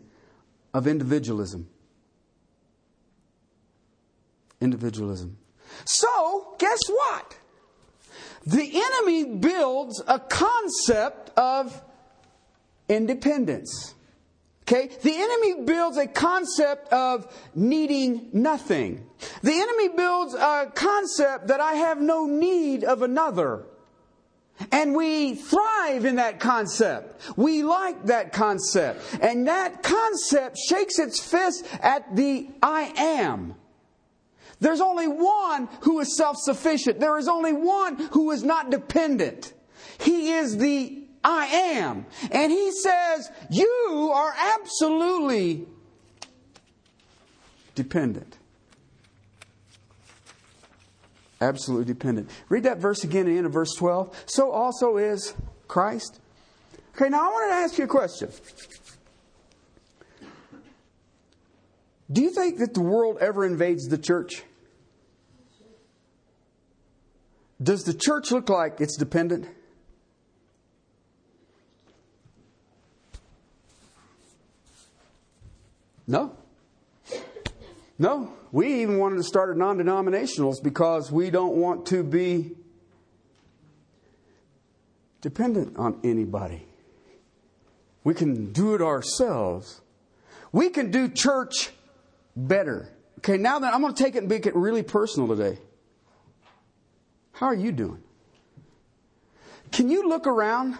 of 0.72 0.86
individualism. 0.86 1.68
Individualism. 4.60 5.38
So, 5.84 6.54
guess 6.58 6.78
what? 6.88 7.36
The 8.46 8.70
enemy 8.74 9.36
builds 9.38 10.02
a 10.06 10.18
concept 10.18 11.30
of 11.36 11.82
independence. 12.88 13.94
Okay? 14.62 14.90
The 15.02 15.14
enemy 15.14 15.64
builds 15.64 15.96
a 15.96 16.06
concept 16.06 16.92
of 16.92 17.26
needing 17.54 18.30
nothing. 18.32 19.06
The 19.42 19.52
enemy 19.52 19.88
builds 19.96 20.34
a 20.34 20.70
concept 20.74 21.48
that 21.48 21.60
I 21.60 21.74
have 21.74 22.00
no 22.00 22.26
need 22.26 22.84
of 22.84 23.02
another. 23.02 23.66
And 24.70 24.94
we 24.94 25.34
thrive 25.34 26.04
in 26.04 26.16
that 26.16 26.38
concept. 26.38 27.36
We 27.36 27.62
like 27.62 28.06
that 28.06 28.32
concept. 28.32 29.02
And 29.20 29.48
that 29.48 29.82
concept 29.82 30.58
shakes 30.58 30.98
its 30.98 31.18
fist 31.18 31.66
at 31.80 32.14
the 32.14 32.48
I 32.62 32.92
am. 32.96 33.56
There's 34.60 34.80
only 34.80 35.08
one 35.08 35.68
who 35.80 36.00
is 36.00 36.16
self 36.16 36.36
sufficient. 36.38 37.00
There 37.00 37.18
is 37.18 37.28
only 37.28 37.52
one 37.52 37.96
who 38.12 38.30
is 38.30 38.42
not 38.42 38.70
dependent. 38.70 39.52
He 40.00 40.32
is 40.32 40.56
the 40.58 41.04
I 41.24 41.46
am. 41.46 42.06
And 42.30 42.52
he 42.52 42.70
says, 42.70 43.30
You 43.50 44.12
are 44.14 44.34
absolutely 44.36 45.66
dependent. 47.74 48.38
Absolutely 51.40 51.86
dependent. 51.86 52.30
Read 52.48 52.62
that 52.62 52.78
verse 52.78 53.04
again 53.04 53.26
in 53.26 53.36
end 53.36 53.46
of 53.46 53.52
verse 53.52 53.74
12. 53.74 54.24
So 54.26 54.50
also 54.50 54.96
is 54.96 55.34
Christ. 55.66 56.20
Okay, 56.94 57.08
now 57.08 57.28
I 57.28 57.32
want 57.32 57.50
to 57.50 57.54
ask 57.54 57.78
you 57.78 57.84
a 57.84 57.88
question. 57.88 58.30
Do 62.10 62.22
you 62.22 62.30
think 62.30 62.58
that 62.58 62.74
the 62.74 62.82
world 62.82 63.18
ever 63.20 63.44
invades 63.46 63.86
the 63.88 63.98
church? 63.98 64.42
Does 67.62 67.84
the 67.84 67.94
church 67.94 68.30
look 68.30 68.48
like 68.48 68.80
it's 68.80 68.96
dependent? 68.96 69.48
No. 76.06 76.36
No, 77.98 78.32
we 78.52 78.82
even 78.82 78.98
wanted 78.98 79.16
to 79.16 79.22
start 79.22 79.54
a 79.54 79.58
non 79.58 79.78
denominationals 79.78 80.62
because 80.62 81.10
we 81.10 81.30
don't 81.30 81.54
want 81.54 81.86
to 81.86 82.02
be 82.02 82.52
dependent 85.20 85.76
on 85.78 86.00
anybody. 86.04 86.66
We 88.02 88.12
can 88.12 88.52
do 88.52 88.74
it 88.74 88.82
ourselves. 88.82 89.80
We 90.52 90.68
can 90.68 90.90
do 90.90 91.08
church 91.08 91.72
better. 92.36 92.88
Okay, 93.18 93.36
now 93.36 93.58
that 93.58 93.72
I'm 93.72 93.80
going 93.80 93.94
to 93.94 94.02
take 94.02 94.14
it 94.16 94.18
and 94.18 94.28
make 94.28 94.46
it 94.46 94.54
really 94.54 94.82
personal 94.82 95.28
today. 95.28 95.58
How 97.32 97.46
are 97.46 97.54
you 97.54 97.72
doing? 97.72 98.02
Can 99.72 99.90
you 99.90 100.08
look 100.08 100.26
around 100.26 100.78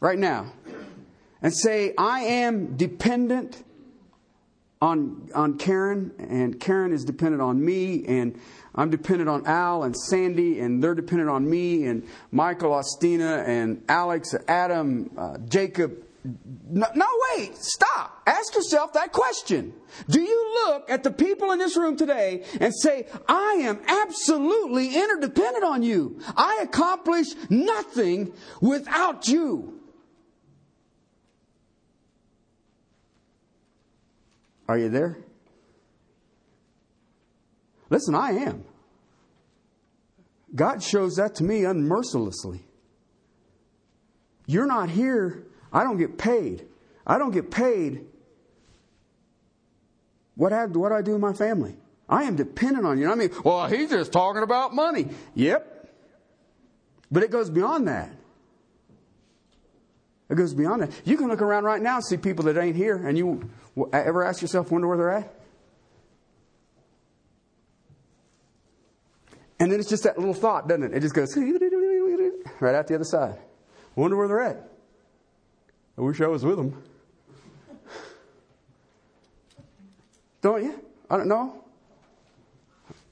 right 0.00 0.18
now 0.18 0.52
and 1.40 1.54
say, 1.54 1.94
I 1.96 2.20
am 2.20 2.76
dependent 2.76 3.64
on, 4.82 5.30
on 5.34 5.58
Karen, 5.58 6.12
and 6.18 6.58
Karen 6.58 6.92
is 6.92 7.04
dependent 7.04 7.40
on 7.40 7.64
me, 7.64 8.04
and 8.06 8.38
I'm 8.74 8.90
dependent 8.90 9.30
on 9.30 9.46
Al 9.46 9.84
and 9.84 9.96
Sandy, 9.96 10.58
and 10.58 10.82
they're 10.82 10.94
dependent 10.94 11.30
on 11.30 11.48
me, 11.48 11.86
and 11.86 12.06
Michael, 12.32 12.72
Ostina, 12.72 13.46
and 13.46 13.82
Alex, 13.88 14.34
Adam, 14.48 15.10
uh, 15.16 15.38
Jacob. 15.48 16.04
No, 16.24 16.86
no, 16.94 17.06
wait, 17.36 17.56
stop. 17.56 18.22
Ask 18.26 18.54
yourself 18.54 18.92
that 18.92 19.10
question. 19.12 19.74
Do 20.08 20.20
you 20.20 20.64
look 20.66 20.88
at 20.88 21.02
the 21.02 21.10
people 21.10 21.50
in 21.50 21.58
this 21.58 21.76
room 21.76 21.96
today 21.96 22.44
and 22.60 22.72
say, 22.74 23.06
I 23.28 23.54
am 23.62 23.80
absolutely 23.86 24.94
interdependent 24.94 25.64
on 25.64 25.82
you? 25.82 26.20
I 26.36 26.60
accomplish 26.62 27.26
nothing 27.50 28.32
without 28.60 29.26
you. 29.26 29.80
Are 34.68 34.78
you 34.78 34.88
there? 34.90 35.18
Listen, 37.90 38.14
I 38.14 38.30
am. 38.30 38.64
God 40.54 40.82
shows 40.82 41.16
that 41.16 41.34
to 41.36 41.44
me 41.44 41.62
unmercilessly. 41.62 42.60
You're 44.46 44.66
not 44.66 44.88
here. 44.88 45.46
I 45.72 45.84
don't 45.84 45.98
get 45.98 46.18
paid. 46.18 46.66
I 47.06 47.18
don't 47.18 47.32
get 47.32 47.50
paid. 47.50 48.06
What, 50.34 50.52
have, 50.52 50.74
what 50.76 50.90
do 50.90 50.94
I 50.94 51.02
do 51.02 51.14
in 51.14 51.20
my 51.20 51.32
family? 51.32 51.76
I 52.08 52.24
am 52.24 52.36
dependent 52.36 52.86
on 52.86 52.98
you. 52.98 53.10
I 53.10 53.14
mean, 53.14 53.30
well, 53.44 53.66
he's 53.66 53.90
just 53.90 54.12
talking 54.12 54.42
about 54.42 54.74
money. 54.74 55.08
Yep. 55.34 55.90
But 57.10 57.22
it 57.22 57.30
goes 57.30 57.50
beyond 57.50 57.88
that. 57.88 58.10
It 60.30 60.36
goes 60.36 60.54
beyond 60.54 60.82
that. 60.82 60.90
You 61.04 61.16
can 61.16 61.28
look 61.28 61.42
around 61.42 61.64
right 61.64 61.80
now 61.80 61.96
and 61.96 62.04
see 62.04 62.16
people 62.16 62.46
that 62.46 62.56
ain't 62.56 62.76
here, 62.76 63.06
and 63.06 63.18
you 63.18 63.50
ever 63.92 64.24
ask 64.24 64.40
yourself, 64.40 64.70
wonder 64.70 64.88
where 64.88 64.96
they're 64.96 65.10
at? 65.10 65.34
And 69.60 69.70
then 69.70 69.78
it's 69.78 69.88
just 69.88 70.04
that 70.04 70.18
little 70.18 70.34
thought, 70.34 70.68
doesn't 70.68 70.84
it? 70.84 70.94
It 70.94 71.00
just 71.00 71.14
goes 71.14 71.36
right 72.60 72.74
out 72.74 72.86
the 72.88 72.94
other 72.94 73.04
side. 73.04 73.38
Wonder 73.94 74.16
where 74.16 74.26
they're 74.26 74.40
at. 74.40 74.71
I 75.96 76.00
wish 76.00 76.20
I 76.20 76.26
was 76.26 76.44
with 76.44 76.56
them. 76.56 76.82
Don't 80.40 80.64
you? 80.64 80.80
I 81.10 81.16
don't 81.16 81.28
know. 81.28 81.64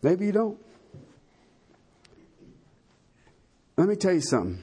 Maybe 0.02 0.26
you 0.26 0.32
don't. 0.32 0.58
Let 3.76 3.88
me 3.88 3.96
tell 3.96 4.12
you 4.12 4.20
something. 4.20 4.62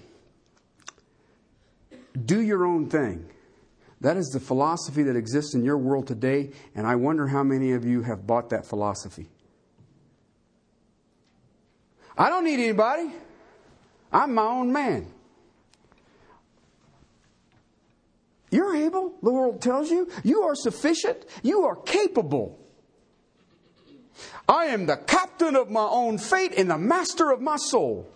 Do 2.25 2.41
your 2.41 2.65
own 2.65 2.89
thing. 2.89 3.29
That 4.01 4.17
is 4.17 4.27
the 4.27 4.39
philosophy 4.39 5.03
that 5.03 5.15
exists 5.15 5.55
in 5.55 5.63
your 5.63 5.77
world 5.77 6.07
today, 6.07 6.51
and 6.75 6.85
I 6.85 6.95
wonder 6.95 7.27
how 7.27 7.43
many 7.43 7.71
of 7.71 7.85
you 7.85 8.03
have 8.03 8.27
bought 8.27 8.49
that 8.49 8.65
philosophy. 8.65 9.29
I 12.17 12.29
don't 12.29 12.43
need 12.43 12.59
anybody. 12.59 13.11
I'm 14.11 14.33
my 14.33 14.43
own 14.43 14.71
man. 14.71 15.13
You're 18.49 18.75
able, 18.75 19.13
the 19.21 19.31
world 19.31 19.61
tells 19.61 19.89
you. 19.89 20.09
You 20.23 20.43
are 20.43 20.55
sufficient. 20.55 21.25
You 21.43 21.63
are 21.63 21.75
capable. 21.75 22.59
I 24.47 24.65
am 24.65 24.85
the 24.85 24.97
captain 24.97 25.55
of 25.55 25.69
my 25.69 25.85
own 25.85 26.17
fate 26.17 26.53
and 26.57 26.69
the 26.69 26.77
master 26.77 27.31
of 27.31 27.41
my 27.41 27.57
soul. 27.57 28.09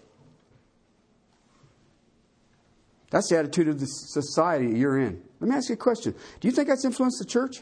That's 3.09 3.27
the 3.27 3.37
attitude 3.37 3.67
of 3.67 3.79
the 3.79 3.85
society 3.85 4.79
you're 4.79 4.97
in. 4.97 5.21
Let 5.41 5.49
me 5.49 5.55
ask 5.55 5.67
you 5.69 5.73
a 5.73 5.77
question. 5.77 6.15
Do 6.39 6.47
you 6.47 6.53
think 6.53 6.69
that's 6.69 6.85
influenced 6.85 7.19
the 7.19 7.25
church? 7.25 7.61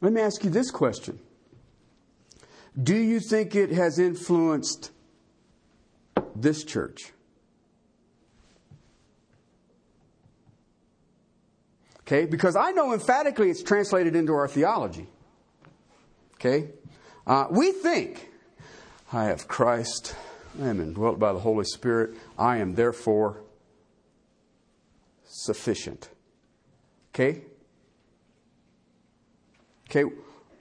Let 0.00 0.12
me 0.12 0.20
ask 0.20 0.42
you 0.42 0.50
this 0.50 0.70
question 0.70 1.20
Do 2.82 2.96
you 2.96 3.20
think 3.20 3.54
it 3.54 3.70
has 3.70 4.00
influenced 4.00 4.90
this 6.34 6.64
church? 6.64 7.12
Okay, 12.06 12.26
because 12.26 12.54
I 12.54 12.72
know 12.72 12.92
emphatically 12.92 13.48
it's 13.48 13.62
translated 13.62 14.14
into 14.14 14.34
our 14.34 14.46
theology. 14.46 15.06
Okay, 16.34 16.68
uh, 17.26 17.46
we 17.50 17.72
think, 17.72 18.28
I 19.10 19.24
have 19.24 19.48
Christ, 19.48 20.14
I 20.60 20.68
am 20.68 20.80
indwelt 20.80 21.18
by 21.18 21.32
the 21.32 21.38
Holy 21.38 21.64
Spirit, 21.64 22.14
I 22.38 22.58
am 22.58 22.74
therefore 22.74 23.40
sufficient. 25.24 26.10
Okay? 27.14 27.42
Okay, 29.88 30.04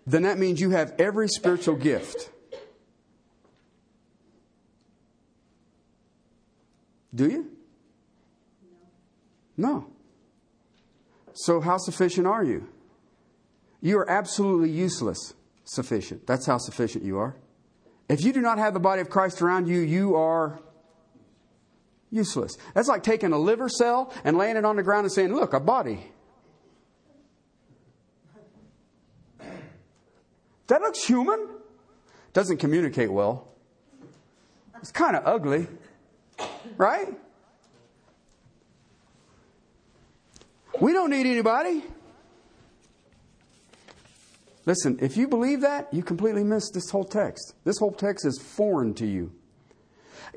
then 0.07 0.23
that 0.23 0.37
means 0.37 0.61
you 0.61 0.69
have 0.69 0.93
every 0.97 1.27
spiritual 1.27 1.75
gift. 1.75 2.29
Do 7.13 7.27
you? 7.27 7.51
No. 9.57 9.92
So, 11.33 11.61
how 11.61 11.77
sufficient 11.77 12.27
are 12.27 12.43
you? 12.43 12.67
You 13.81 13.97
are 13.99 14.09
absolutely 14.09 14.69
useless 14.69 15.33
sufficient. 15.65 16.27
That's 16.27 16.45
how 16.45 16.57
sufficient 16.57 17.03
you 17.03 17.17
are. 17.17 17.35
If 18.07 18.23
you 18.23 18.33
do 18.33 18.41
not 18.41 18.57
have 18.57 18.73
the 18.73 18.79
body 18.79 19.01
of 19.01 19.09
Christ 19.09 19.41
around 19.41 19.67
you, 19.67 19.79
you 19.79 20.15
are 20.15 20.59
useless. 22.11 22.57
That's 22.75 22.87
like 22.87 23.03
taking 23.03 23.33
a 23.33 23.37
liver 23.37 23.67
cell 23.67 24.13
and 24.23 24.37
laying 24.37 24.55
it 24.55 24.65
on 24.65 24.75
the 24.75 24.83
ground 24.83 25.05
and 25.05 25.11
saying, 25.11 25.33
Look, 25.33 25.53
a 25.53 25.59
body. 25.59 26.11
That 30.67 30.81
looks 30.81 31.03
human. 31.03 31.49
Doesn't 32.31 32.57
communicate 32.57 33.11
well. 33.11 33.47
It's 34.79 34.91
kind 34.91 35.15
of 35.15 35.23
ugly, 35.25 35.67
right? 36.77 37.13
We 40.79 40.93
don't 40.93 41.09
need 41.09 41.25
anybody. 41.25 41.83
Listen, 44.65 44.97
if 45.01 45.17
you 45.17 45.27
believe 45.27 45.61
that, 45.61 45.93
you 45.93 46.03
completely 46.03 46.43
miss 46.43 46.69
this 46.71 46.89
whole 46.89 47.03
text. 47.03 47.53
This 47.65 47.77
whole 47.77 47.91
text 47.91 48.25
is 48.25 48.41
foreign 48.41 48.93
to 48.95 49.05
you. 49.05 49.31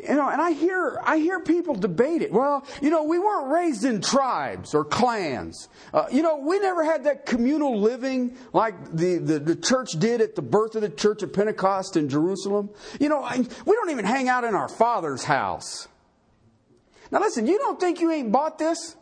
You 0.02 0.14
know, 0.14 0.28
and 0.28 0.42
I 0.42 0.50
hear, 0.50 1.00
I 1.02 1.16
hear 1.18 1.40
people 1.40 1.74
debate 1.74 2.20
it. 2.20 2.30
Well, 2.30 2.66
you 2.82 2.90
know, 2.90 3.04
we 3.04 3.18
weren't 3.18 3.50
raised 3.50 3.84
in 3.84 4.02
tribes 4.02 4.74
or 4.74 4.84
clans. 4.84 5.68
Uh, 5.94 6.06
you 6.12 6.22
know, 6.22 6.36
we 6.36 6.58
never 6.58 6.84
had 6.84 7.04
that 7.04 7.24
communal 7.24 7.80
living 7.80 8.36
like 8.52 8.74
the, 8.94 9.16
the, 9.16 9.38
the, 9.38 9.56
church 9.56 9.92
did 9.92 10.20
at 10.20 10.34
the 10.34 10.42
birth 10.42 10.74
of 10.74 10.82
the 10.82 10.90
church 10.90 11.22
at 11.22 11.32
Pentecost 11.32 11.96
in 11.96 12.10
Jerusalem. 12.10 12.68
You 13.00 13.08
know, 13.08 13.22
I, 13.22 13.38
we 13.38 13.74
don't 13.74 13.90
even 13.90 14.04
hang 14.04 14.28
out 14.28 14.44
in 14.44 14.54
our 14.54 14.68
father's 14.68 15.24
house. 15.24 15.88
Now 17.10 17.20
listen, 17.20 17.46
you 17.46 17.56
don't 17.56 17.80
think 17.80 18.00
you 18.00 18.10
ain't 18.10 18.30
bought 18.30 18.58
this? 18.58 18.96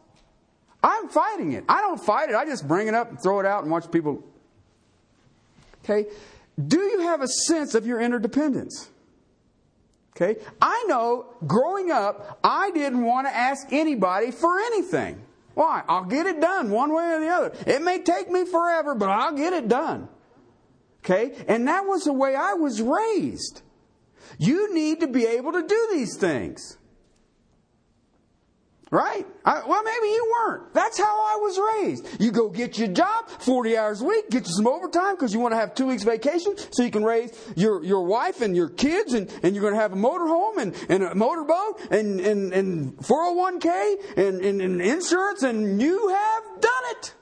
I'm 0.84 1.08
fighting 1.08 1.52
it. 1.52 1.64
I 1.66 1.80
don't 1.80 1.98
fight 1.98 2.28
it. 2.28 2.36
I 2.36 2.44
just 2.44 2.68
bring 2.68 2.88
it 2.88 2.94
up 2.94 3.08
and 3.08 3.20
throw 3.20 3.40
it 3.40 3.46
out 3.46 3.62
and 3.62 3.72
watch 3.72 3.90
people. 3.90 4.22
Okay? 5.82 6.10
Do 6.62 6.78
you 6.78 7.00
have 7.00 7.22
a 7.22 7.26
sense 7.26 7.74
of 7.74 7.86
your 7.86 8.00
interdependence? 8.00 8.90
Okay? 10.14 10.40
I 10.60 10.84
know 10.86 11.34
growing 11.46 11.90
up, 11.90 12.38
I 12.44 12.70
didn't 12.70 13.02
want 13.02 13.26
to 13.26 13.34
ask 13.34 13.72
anybody 13.72 14.30
for 14.30 14.58
anything. 14.58 15.22
Why? 15.54 15.82
I'll 15.88 16.04
get 16.04 16.26
it 16.26 16.40
done 16.40 16.70
one 16.70 16.92
way 16.92 17.04
or 17.14 17.20
the 17.20 17.28
other. 17.28 17.52
It 17.66 17.80
may 17.80 18.00
take 18.00 18.30
me 18.30 18.44
forever, 18.44 18.94
but 18.94 19.08
I'll 19.08 19.34
get 19.34 19.54
it 19.54 19.68
done. 19.68 20.08
Okay? 21.02 21.32
And 21.48 21.66
that 21.66 21.86
was 21.86 22.04
the 22.04 22.12
way 22.12 22.34
I 22.34 22.54
was 22.54 22.82
raised. 22.82 23.62
You 24.38 24.74
need 24.74 25.00
to 25.00 25.06
be 25.06 25.24
able 25.24 25.52
to 25.52 25.62
do 25.66 25.88
these 25.92 26.16
things. 26.16 26.76
Right? 28.94 29.26
I, 29.44 29.66
well, 29.66 29.83
maybe 29.83 30.07
you 30.07 30.33
weren't. 30.37 30.72
That's 30.72 30.98
how 30.98 31.04
I 31.04 31.37
was 31.40 31.59
raised. 31.83 32.20
You 32.20 32.30
go 32.30 32.48
get 32.48 32.78
your 32.78 32.87
job, 32.87 33.28
40 33.28 33.76
hours 33.76 34.00
a 34.02 34.04
week, 34.04 34.30
get 34.30 34.46
you 34.46 34.52
some 34.52 34.68
overtime 34.68 35.16
because 35.16 35.35
you 35.35 35.40
want 35.40 35.50
to 35.50 35.57
have 35.57 35.74
two 35.74 35.87
weeks 35.87 36.04
vacation 36.04 36.54
so 36.70 36.85
you 36.85 36.92
can 36.92 37.02
raise 37.02 37.37
your, 37.57 37.83
your 37.83 38.07
wife 38.07 38.40
and 38.40 38.54
your 38.54 38.68
kids 38.68 39.12
and, 39.12 39.28
and 39.42 39.57
you're 39.57 39.62
going 39.62 39.74
to 39.74 39.80
have 39.80 39.94
a 39.94 39.96
motorhome 39.96 40.59
and, 40.59 40.76
and 40.88 41.02
a 41.02 41.14
motorboat 41.16 41.80
and, 41.90 42.20
and, 42.20 42.52
and 42.52 42.96
401k 42.98 44.16
and, 44.16 44.40
and, 44.40 44.61
and 44.62 44.80
insurance 44.80 45.42
and 45.42 45.83
you 45.83 46.11
have 46.11 46.61
done 46.61 46.85
it. 46.92 47.14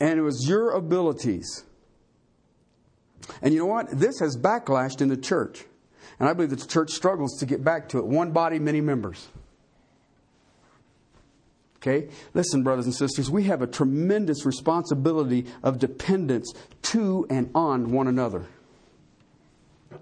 and 0.00 0.18
it 0.18 0.22
was 0.22 0.48
your 0.48 0.70
abilities. 0.70 1.64
And 3.42 3.52
you 3.52 3.60
know 3.60 3.66
what? 3.66 3.90
This 3.90 4.20
has 4.20 4.34
backlashed 4.34 5.02
in 5.02 5.08
the 5.08 5.16
church. 5.16 5.64
And 6.18 6.28
I 6.28 6.32
believe 6.32 6.50
that 6.50 6.60
the 6.60 6.66
church 6.66 6.90
struggles 6.90 7.38
to 7.38 7.46
get 7.46 7.62
back 7.62 7.88
to 7.90 7.98
it. 7.98 8.06
One 8.06 8.32
body, 8.32 8.58
many 8.58 8.80
members. 8.80 9.28
Okay? 11.76 12.08
Listen, 12.34 12.62
brothers 12.62 12.86
and 12.86 12.94
sisters, 12.94 13.30
we 13.30 13.44
have 13.44 13.62
a 13.62 13.66
tremendous 13.66 14.44
responsibility 14.44 15.46
of 15.62 15.78
dependence 15.78 16.52
to 16.82 17.26
and 17.30 17.50
on 17.54 17.92
one 17.92 18.08
another. 18.08 18.46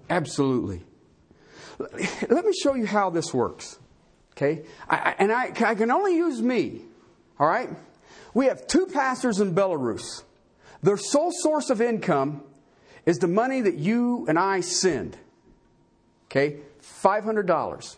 Absolutely. 0.09 0.81
Let 1.79 2.45
me 2.45 2.53
show 2.63 2.73
you 2.73 2.87
how 2.87 3.11
this 3.11 3.33
works. 3.33 3.77
Okay? 4.31 4.63
I, 4.89 5.15
and 5.19 5.31
I, 5.31 5.51
I 5.65 5.75
can 5.75 5.91
only 5.91 6.15
use 6.15 6.41
me. 6.41 6.81
All 7.39 7.47
right? 7.47 7.69
We 8.33 8.47
have 8.47 8.65
two 8.65 8.87
pastors 8.87 9.39
in 9.39 9.53
Belarus. 9.53 10.23
Their 10.81 10.97
sole 10.97 11.31
source 11.31 11.69
of 11.69 11.81
income 11.81 12.41
is 13.05 13.19
the 13.19 13.27
money 13.27 13.61
that 13.61 13.75
you 13.75 14.25
and 14.27 14.37
I 14.37 14.61
send. 14.61 15.17
Okay? 16.29 16.57
$500. 16.81 17.97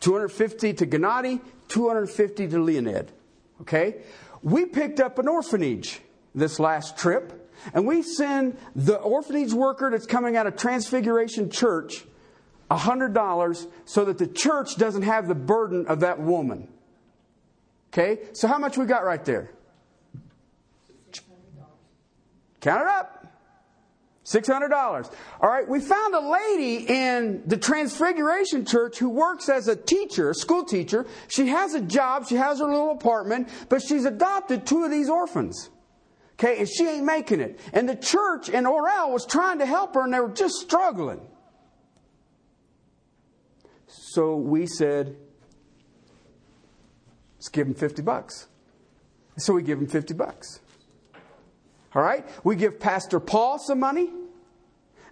250 0.00 0.74
to 0.74 0.86
Gennady, 0.86 1.40
250 1.68 2.48
to 2.48 2.58
Leonid. 2.62 3.10
Okay? 3.62 3.96
We 4.42 4.66
picked 4.66 5.00
up 5.00 5.18
an 5.18 5.28
orphanage 5.28 6.00
this 6.34 6.60
last 6.60 6.96
trip, 6.96 7.50
and 7.74 7.86
we 7.86 8.02
send 8.02 8.56
the 8.76 8.96
orphanage 8.96 9.52
worker 9.52 9.90
that's 9.90 10.06
coming 10.06 10.36
out 10.36 10.46
of 10.46 10.56
Transfiguration 10.56 11.50
Church 11.50 12.04
$100 12.70 13.66
so 13.84 14.04
that 14.04 14.18
the 14.18 14.26
church 14.26 14.76
doesn't 14.76 15.02
have 15.02 15.26
the 15.26 15.34
burden 15.34 15.86
of 15.86 16.00
that 16.00 16.20
woman. 16.20 16.68
Okay? 17.92 18.18
So 18.32 18.46
how 18.46 18.58
much 18.58 18.76
we 18.76 18.84
got 18.84 19.04
right 19.04 19.24
there? 19.24 19.50
Count 22.60 22.82
it 22.82 22.88
up. 22.88 23.17
$600. 24.28 25.12
All 25.40 25.48
right, 25.48 25.66
we 25.66 25.80
found 25.80 26.14
a 26.14 26.20
lady 26.20 26.86
in 26.86 27.42
the 27.46 27.56
Transfiguration 27.56 28.64
Church 28.66 28.98
who 28.98 29.08
works 29.08 29.48
as 29.48 29.68
a 29.68 29.76
teacher, 29.76 30.30
a 30.30 30.34
school 30.34 30.64
teacher. 30.64 31.06
She 31.28 31.48
has 31.48 31.74
a 31.74 31.80
job, 31.80 32.26
she 32.28 32.34
has 32.34 32.58
her 32.58 32.66
little 32.66 32.90
apartment, 32.90 33.48
but 33.68 33.80
she's 33.82 34.04
adopted 34.04 34.66
two 34.66 34.84
of 34.84 34.90
these 34.90 35.08
orphans. 35.08 35.70
Okay, 36.34 36.58
and 36.58 36.68
she 36.68 36.86
ain't 36.86 37.04
making 37.04 37.40
it. 37.40 37.58
And 37.72 37.88
the 37.88 37.96
church 37.96 38.48
in 38.48 38.64
Orel 38.64 39.12
was 39.12 39.26
trying 39.26 39.58
to 39.58 39.66
help 39.66 39.94
her 39.94 40.04
and 40.04 40.14
they 40.14 40.20
were 40.20 40.28
just 40.28 40.56
struggling. 40.56 41.20
So 43.88 44.36
we 44.36 44.66
said, 44.66 45.16
let's 47.36 47.48
give 47.48 47.66
them 47.66 47.74
50 47.74 48.02
bucks. 48.02 48.46
So 49.38 49.54
we 49.54 49.62
give 49.62 49.78
them 49.78 49.88
50 49.88 50.14
bucks. 50.14 50.60
All 51.94 52.02
right? 52.02 52.26
We 52.44 52.56
give 52.56 52.78
Pastor 52.78 53.20
Paul 53.20 53.58
some 53.58 53.80
money, 53.80 54.10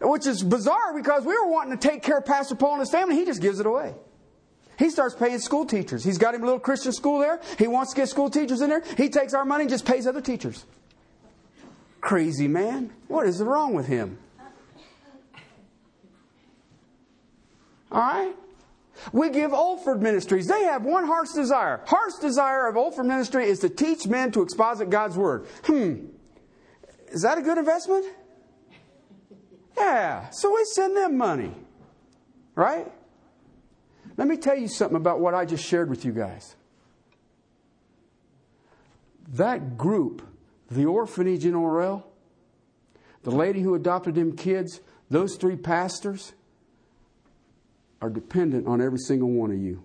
which 0.01 0.27
is 0.27 0.43
bizarre 0.43 0.95
because 0.95 1.25
we 1.25 1.37
were 1.39 1.49
wanting 1.49 1.79
to 1.79 1.89
take 1.89 2.03
care 2.03 2.19
of 2.19 2.27
Pastor 2.27 2.55
Paul 2.55 2.73
and 2.73 2.81
his 2.81 2.91
family. 2.91 3.17
He 3.17 3.25
just 3.25 3.41
gives 3.41 3.61
it 3.61 3.67
away. 3.67 3.95
He 4.79 4.91
starts 4.91 5.15
paying 5.15 5.39
school 5.39 5.65
teachers. 5.65 6.05
He's 6.05 6.19
got 6.19 6.35
him 6.35 6.43
a 6.43 6.45
little 6.45 6.61
Christian 6.61 6.93
school 6.93 7.19
there. 7.19 7.41
He 7.59 7.67
wants 7.67 7.93
to 7.93 7.97
get 7.97 8.09
school 8.09 8.29
teachers 8.29 8.61
in 8.61 8.69
there. 8.69 8.83
He 8.97 9.09
takes 9.09 9.33
our 9.33 9.45
money 9.45 9.63
and 9.63 9.71
just 9.71 9.87
pays 9.87 10.07
other 10.07 10.21
teachers. 10.21 10.67
Crazy 12.03 12.47
man. 12.47 12.93
What 13.09 13.27
is 13.27 13.43
wrong 13.43 13.73
with 13.73 13.87
him? 13.87 14.19
All 17.91 18.01
right? 18.01 18.35
We 19.13 19.31
give 19.31 19.53
Olford 19.53 20.01
Ministries. 20.01 20.47
They 20.47 20.65
have 20.65 20.85
one 20.85 21.07
heart's 21.07 21.35
desire. 21.35 21.83
Heart's 21.87 22.19
desire 22.19 22.67
of 22.67 22.75
Olford 22.75 23.07
Ministry 23.07 23.47
is 23.49 23.61
to 23.61 23.69
teach 23.69 24.07
men 24.07 24.33
to 24.33 24.43
exposit 24.43 24.91
God's 24.91 25.17
Word. 25.17 25.47
Hmm. 25.65 26.07
Is 27.09 27.23
that 27.23 27.39
a 27.39 27.43
good 27.43 27.59
investment? 27.59 28.07
Yeah. 29.77 30.31
So 30.31 30.55
we 30.55 30.65
send 30.75 30.97
them 30.97 31.17
money. 31.17 31.55
Right? 32.55 32.91
Let 34.17 34.29
me 34.29 34.37
tell 34.37 34.57
you 34.57 34.69
something 34.69 34.97
about 34.97 35.21
what 35.21 35.35
I 35.35 35.45
just 35.45 35.65
shared 35.65 35.91
with 35.91 36.05
you 36.05 36.13
guys. 36.13 36.57
That 39.29 39.77
group, 39.77 40.27
the 40.71 40.87
orphanage 40.87 41.45
in 41.45 41.55
Orel, 41.55 42.05
the 43.25 43.31
lady 43.31 43.61
who 43.61 43.75
adopted 43.75 44.15
them 44.15 44.37
kids, 44.37 44.81
those 45.11 45.37
three 45.37 45.57
pastors 45.57 46.33
are 48.01 48.09
dependent 48.09 48.67
on 48.67 48.81
every 48.81 48.99
single 48.99 49.31
one 49.31 49.51
of 49.51 49.59
you. 49.59 49.83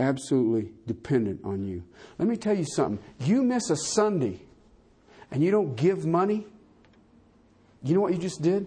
Absolutely 0.00 0.72
dependent 0.86 1.44
on 1.44 1.64
you. 1.64 1.84
Let 2.18 2.26
me 2.26 2.36
tell 2.36 2.56
you 2.56 2.64
something. 2.64 2.98
You 3.20 3.42
miss 3.42 3.68
a 3.68 3.76
Sunday 3.76 4.40
and 5.30 5.42
you 5.42 5.50
don't 5.50 5.76
give 5.76 6.06
money, 6.06 6.46
you 7.82 7.94
know 7.94 8.00
what 8.00 8.12
you 8.12 8.18
just 8.18 8.42
did? 8.42 8.66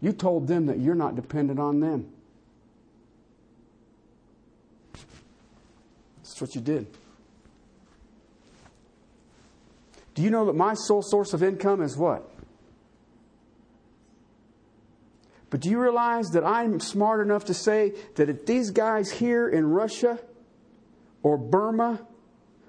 You 0.00 0.12
told 0.12 0.48
them 0.48 0.66
that 0.66 0.78
you're 0.78 0.94
not 0.94 1.14
dependent 1.14 1.58
on 1.58 1.80
them. 1.80 2.10
That's 6.22 6.40
what 6.40 6.54
you 6.54 6.60
did. 6.60 6.86
Do 10.14 10.22
you 10.22 10.30
know 10.30 10.46
that 10.46 10.56
my 10.56 10.74
sole 10.74 11.02
source 11.02 11.32
of 11.32 11.42
income 11.42 11.82
is 11.82 11.96
what? 11.96 12.28
But 15.50 15.60
do 15.60 15.68
you 15.68 15.80
realize 15.80 16.28
that 16.28 16.44
I'm 16.44 16.78
smart 16.80 17.20
enough 17.20 17.44
to 17.46 17.54
say 17.54 17.92
that 18.14 18.28
if 18.28 18.46
these 18.46 18.70
guys 18.70 19.10
here 19.10 19.48
in 19.48 19.68
Russia 19.68 20.18
or 21.22 21.36
Burma 21.36 22.06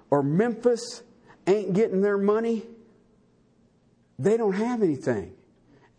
or 0.10 0.24
Memphis 0.24 1.04
ain't 1.48 1.74
getting 1.74 2.02
their 2.02 2.18
money, 2.18 2.64
they 4.20 4.38
don't 4.38 4.54
have 4.54 4.82
anything. 4.84 5.34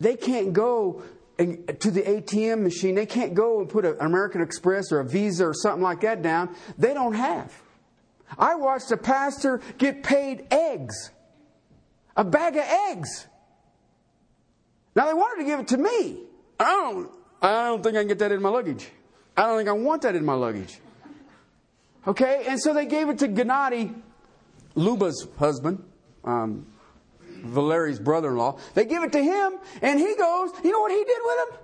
They 0.00 0.16
can't 0.16 0.52
go 0.52 1.02
to 1.38 1.90
the 1.90 2.02
ATM 2.02 2.62
machine. 2.62 2.94
They 2.94 3.06
can't 3.06 3.34
go 3.34 3.60
and 3.60 3.68
put 3.68 3.84
an 3.84 3.96
American 4.00 4.42
Express 4.42 4.92
or 4.92 5.00
a 5.00 5.04
Visa 5.04 5.46
or 5.46 5.54
something 5.54 5.82
like 5.82 6.00
that 6.02 6.22
down. 6.22 6.54
They 6.78 6.94
don't 6.94 7.14
have. 7.14 7.52
I 8.38 8.54
watched 8.54 8.90
a 8.92 8.96
pastor 8.96 9.60
get 9.78 10.02
paid 10.02 10.46
eggs, 10.50 11.10
a 12.16 12.24
bag 12.24 12.56
of 12.56 12.64
eggs. 12.64 13.26
Now 14.94 15.06
they 15.06 15.14
wanted 15.14 15.42
to 15.42 15.46
give 15.46 15.60
it 15.60 15.68
to 15.68 15.78
me. 15.78 16.18
I 16.58 16.64
don't. 16.64 17.10
I 17.40 17.66
don't 17.66 17.82
think 17.82 17.96
I 17.96 18.00
can 18.00 18.08
get 18.08 18.18
that 18.20 18.32
in 18.32 18.40
my 18.40 18.48
luggage. 18.48 18.88
I 19.36 19.46
don't 19.46 19.58
think 19.58 19.68
I 19.68 19.72
want 19.72 20.02
that 20.02 20.14
in 20.14 20.24
my 20.24 20.34
luggage. 20.34 20.78
Okay, 22.06 22.44
and 22.46 22.60
so 22.60 22.74
they 22.74 22.86
gave 22.86 23.08
it 23.08 23.18
to 23.18 23.28
Gennady 23.28 23.94
Luba's 24.74 25.26
husband, 25.38 25.82
um, 26.24 26.66
Valeri's 27.20 27.98
brother 27.98 28.30
in 28.30 28.36
law. 28.36 28.58
They 28.74 28.84
give 28.84 29.02
it 29.02 29.12
to 29.12 29.22
him, 29.22 29.58
and 29.80 29.98
he 29.98 30.14
goes, 30.16 30.50
You 30.64 30.72
know 30.72 30.80
what 30.80 30.92
he 30.92 31.04
did 31.04 31.18
with 31.24 31.38
him? 31.48 31.58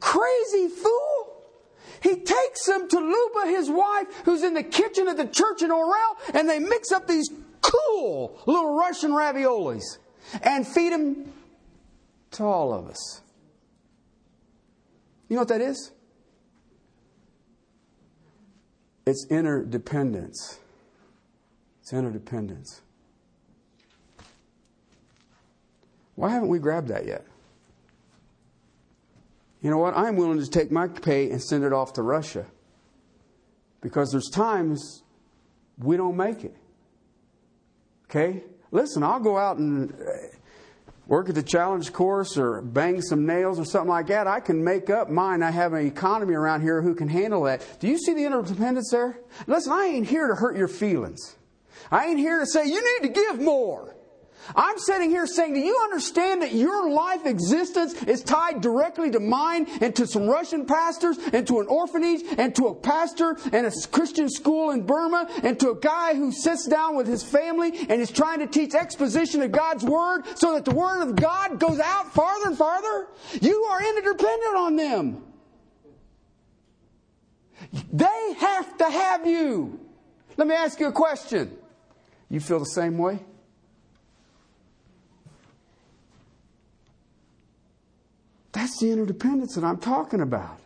Crazy 0.00 0.68
fool. 0.68 1.34
He 2.02 2.16
takes 2.16 2.66
them 2.66 2.88
to 2.88 2.98
Luba, 2.98 3.46
his 3.46 3.68
wife, 3.68 4.06
who's 4.24 4.42
in 4.42 4.54
the 4.54 4.62
kitchen 4.62 5.08
of 5.08 5.16
the 5.16 5.26
church 5.26 5.62
in 5.62 5.70
Orel, 5.70 6.16
and 6.34 6.48
they 6.48 6.58
mix 6.58 6.92
up 6.92 7.08
these 7.08 7.28
cool 7.60 8.40
little 8.46 8.76
Russian 8.76 9.10
raviolis 9.10 9.98
and 10.42 10.66
feed 10.66 10.92
them 10.92 11.32
to 12.32 12.44
all 12.44 12.72
of 12.72 12.88
us. 12.88 13.22
You 15.28 15.36
know 15.36 15.42
what 15.42 15.48
that 15.48 15.60
is? 15.60 15.90
It's 19.06 19.26
interdependence. 19.30 20.60
It's 21.88 21.94
interdependence. 21.94 22.82
Why 26.16 26.28
haven't 26.28 26.50
we 26.50 26.58
grabbed 26.58 26.88
that 26.88 27.06
yet? 27.06 27.24
You 29.62 29.70
know 29.70 29.78
what? 29.78 29.96
I'm 29.96 30.16
willing 30.16 30.38
to 30.38 30.50
take 30.50 30.70
my 30.70 30.88
pay 30.88 31.30
and 31.30 31.42
send 31.42 31.64
it 31.64 31.72
off 31.72 31.94
to 31.94 32.02
Russia. 32.02 32.44
Because 33.80 34.10
there's 34.12 34.28
times 34.28 35.02
we 35.78 35.96
don't 35.96 36.14
make 36.14 36.44
it. 36.44 36.54
Okay? 38.10 38.42
Listen, 38.70 39.02
I'll 39.02 39.20
go 39.20 39.38
out 39.38 39.56
and 39.56 39.90
uh, 39.90 40.36
work 41.06 41.30
at 41.30 41.36
the 41.36 41.42
challenge 41.42 41.94
course 41.94 42.36
or 42.36 42.60
bang 42.60 43.00
some 43.00 43.24
nails 43.24 43.58
or 43.58 43.64
something 43.64 43.88
like 43.88 44.08
that. 44.08 44.26
I 44.26 44.40
can 44.40 44.62
make 44.62 44.90
up 44.90 45.08
mine. 45.08 45.42
I 45.42 45.52
have 45.52 45.72
an 45.72 45.86
economy 45.86 46.34
around 46.34 46.60
here 46.60 46.82
who 46.82 46.94
can 46.94 47.08
handle 47.08 47.44
that. 47.44 47.66
Do 47.80 47.88
you 47.88 47.96
see 47.96 48.12
the 48.12 48.26
interdependence 48.26 48.90
there? 48.90 49.18
Listen, 49.46 49.72
I 49.72 49.86
ain't 49.86 50.06
here 50.06 50.28
to 50.28 50.34
hurt 50.34 50.54
your 50.54 50.68
feelings. 50.68 51.38
I 51.90 52.06
ain't 52.06 52.18
here 52.18 52.40
to 52.40 52.46
say 52.46 52.66
you 52.66 53.00
need 53.00 53.08
to 53.08 53.14
give 53.14 53.40
more. 53.40 53.94
I'm 54.54 54.78
sitting 54.78 55.10
here 55.10 55.26
saying, 55.26 55.54
do 55.54 55.60
you 55.60 55.78
understand 55.82 56.42
that 56.42 56.54
your 56.54 56.90
life 56.90 57.26
existence 57.26 58.02
is 58.04 58.22
tied 58.22 58.60
directly 58.60 59.10
to 59.10 59.20
mine 59.20 59.66
and 59.80 59.94
to 59.96 60.06
some 60.06 60.26
Russian 60.26 60.64
pastors 60.64 61.18
and 61.32 61.46
to 61.46 61.60
an 61.60 61.66
orphanage 61.66 62.22
and 62.38 62.54
to 62.56 62.68
a 62.68 62.74
pastor 62.74 63.36
and 63.52 63.66
a 63.66 63.72
Christian 63.90 64.28
school 64.28 64.70
in 64.70 64.86
Burma 64.86 65.28
and 65.42 65.58
to 65.60 65.70
a 65.70 65.74
guy 65.74 66.14
who 66.14 66.32
sits 66.32 66.66
down 66.66 66.96
with 66.96 67.06
his 67.06 67.22
family 67.22 67.72
and 67.88 68.00
is 68.00 68.10
trying 68.10 68.38
to 68.40 68.46
teach 68.46 68.74
exposition 68.74 69.42
of 69.42 69.52
God's 69.52 69.84
Word 69.84 70.22
so 70.36 70.54
that 70.54 70.64
the 70.64 70.74
Word 70.74 71.02
of 71.02 71.16
God 71.16 71.60
goes 71.60 71.80
out 71.80 72.14
farther 72.14 72.48
and 72.48 72.56
farther? 72.56 73.08
You 73.40 73.64
are 73.64 73.82
interdependent 73.82 74.56
on 74.56 74.76
them. 74.76 75.24
They 77.92 78.34
have 78.38 78.78
to 78.78 78.84
have 78.84 79.26
you. 79.26 79.80
Let 80.36 80.46
me 80.46 80.54
ask 80.54 80.78
you 80.78 80.86
a 80.86 80.92
question. 80.92 81.58
You 82.30 82.40
feel 82.40 82.58
the 82.58 82.66
same 82.66 82.98
way? 82.98 83.20
That's 88.52 88.78
the 88.80 88.90
interdependence 88.90 89.54
that 89.54 89.64
I'm 89.64 89.78
talking 89.78 90.20
about. 90.20 90.58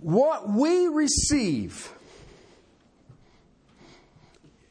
What 0.00 0.48
we 0.48 0.86
receive 0.86 1.92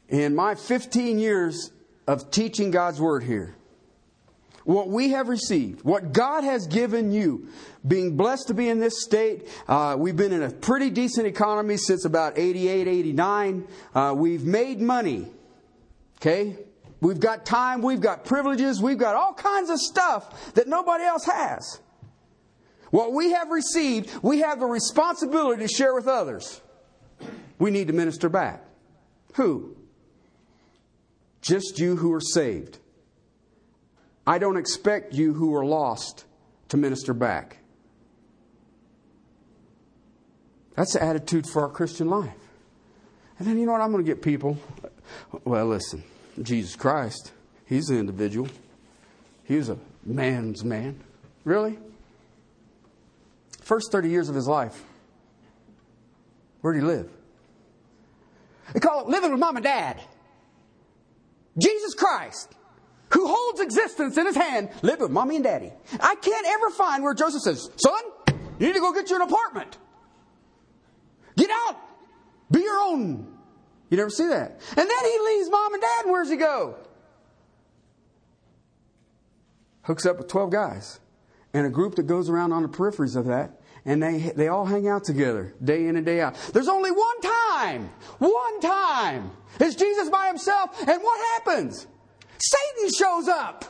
in 0.08 0.34
my 0.34 0.54
15 0.54 1.18
years 1.18 1.70
of 2.06 2.30
teaching 2.30 2.70
God's 2.70 3.00
Word 3.00 3.22
here, 3.22 3.54
what 4.64 4.88
we 4.88 5.10
have 5.10 5.28
received, 5.28 5.82
what 5.84 6.12
God 6.12 6.42
has 6.44 6.66
given 6.66 7.12
you, 7.12 7.48
being 7.86 8.16
blessed 8.16 8.48
to 8.48 8.54
be 8.54 8.68
in 8.68 8.80
this 8.80 9.02
state. 9.02 9.48
Uh, 9.68 9.96
we've 9.98 10.16
been 10.16 10.32
in 10.32 10.42
a 10.42 10.50
pretty 10.50 10.90
decent 10.90 11.26
economy 11.26 11.76
since 11.76 12.04
about 12.04 12.38
88, 12.38 12.88
89. 12.88 13.68
Uh, 13.94 14.14
we've 14.16 14.44
made 14.44 14.80
money. 14.80 15.26
Okay? 16.18 16.56
We've 17.00 17.20
got 17.20 17.44
time, 17.44 17.82
we've 17.82 18.00
got 18.00 18.24
privileges, 18.24 18.80
we've 18.80 18.98
got 18.98 19.14
all 19.14 19.34
kinds 19.34 19.68
of 19.68 19.78
stuff 19.78 20.54
that 20.54 20.66
nobody 20.66 21.04
else 21.04 21.26
has. 21.26 21.80
What 22.90 23.12
we 23.12 23.32
have 23.32 23.50
received, 23.50 24.10
we 24.22 24.40
have 24.40 24.62
a 24.62 24.66
responsibility 24.66 25.62
to 25.62 25.68
share 25.68 25.94
with 25.94 26.08
others. 26.08 26.62
We 27.58 27.70
need 27.70 27.88
to 27.88 27.92
minister 27.92 28.28
back. 28.28 28.64
Who? 29.34 29.76
Just 31.42 31.78
you 31.78 31.96
who 31.96 32.12
are 32.12 32.20
saved. 32.20 32.78
I 34.26 34.38
don't 34.38 34.56
expect 34.56 35.14
you 35.14 35.34
who 35.34 35.54
are 35.54 35.64
lost 35.64 36.24
to 36.68 36.76
minister 36.76 37.12
back. 37.12 37.58
That's 40.76 40.92
the 40.92 41.02
attitude 41.02 41.46
for 41.46 41.62
our 41.62 41.68
Christian 41.70 42.08
life. 42.08 42.30
And 43.38 43.48
then 43.48 43.58
you 43.58 43.66
know 43.66 43.72
what? 43.72 43.80
I'm 43.80 43.92
going 43.92 44.04
to 44.04 44.08
get 44.08 44.22
people. 44.22 44.58
Well, 45.44 45.66
listen, 45.66 46.02
Jesus 46.40 46.76
Christ, 46.76 47.32
he's 47.66 47.88
an 47.90 47.98
individual. 47.98 48.48
He 49.44 49.56
was 49.56 49.68
a 49.68 49.78
man's 50.04 50.64
man. 50.64 51.00
Really? 51.44 51.78
First 53.62 53.90
30 53.90 54.10
years 54.10 54.28
of 54.28 54.34
his 54.34 54.46
life, 54.46 54.82
where 56.60 56.72
did 56.72 56.80
he 56.80 56.86
live? 56.86 57.10
They 58.72 58.80
call 58.80 59.02
it 59.02 59.08
living 59.08 59.30
with 59.30 59.40
mom 59.40 59.56
and 59.56 59.64
dad. 59.64 60.00
Jesus 61.56 61.94
Christ, 61.94 62.52
who 63.10 63.26
holds 63.26 63.60
existence 63.60 64.16
in 64.18 64.26
his 64.26 64.36
hand, 64.36 64.70
lived 64.82 65.00
with 65.00 65.10
mommy 65.10 65.36
and 65.36 65.44
daddy. 65.44 65.72
I 66.00 66.16
can't 66.16 66.46
ever 66.46 66.70
find 66.70 67.02
where 67.02 67.14
Joseph 67.14 67.42
says, 67.42 67.70
Son, 67.76 68.02
you 68.58 68.66
need 68.66 68.74
to 68.74 68.80
go 68.80 68.92
get 68.92 69.08
you 69.08 69.16
an 69.16 69.22
apartment. 69.22 69.78
Get 71.46 71.56
out. 71.68 71.76
Be 72.50 72.60
your 72.60 72.78
own. 72.78 73.26
You 73.90 73.96
never 73.96 74.10
see 74.10 74.26
that. 74.26 74.60
And 74.70 74.90
then 74.90 75.04
he 75.04 75.18
leaves 75.26 75.50
mom 75.50 75.74
and 75.74 75.80
dad, 75.80 76.04
and 76.04 76.12
where's 76.12 76.30
he 76.30 76.36
go? 76.36 76.76
Hooks 79.82 80.04
up 80.06 80.18
with 80.18 80.28
12 80.28 80.50
guys 80.50 80.98
and 81.54 81.66
a 81.66 81.70
group 81.70 81.94
that 81.94 82.04
goes 82.04 82.28
around 82.28 82.52
on 82.52 82.62
the 82.62 82.68
peripheries 82.68 83.14
of 83.14 83.26
that 83.26 83.60
and 83.84 84.02
they, 84.02 84.32
they 84.34 84.48
all 84.48 84.64
hang 84.64 84.88
out 84.88 85.04
together 85.04 85.54
day 85.62 85.86
in 85.86 85.96
and 85.96 86.04
day 86.04 86.20
out. 86.20 86.34
There's 86.52 86.66
only 86.66 86.90
one 86.90 87.20
time, 87.20 87.88
one 88.18 88.60
time 88.60 89.30
is 89.60 89.76
Jesus 89.76 90.10
by 90.10 90.26
himself, 90.26 90.76
and 90.80 91.00
what 91.00 91.20
happens? 91.36 91.86
Satan 92.38 92.90
shows 92.98 93.28
up. 93.28 93.64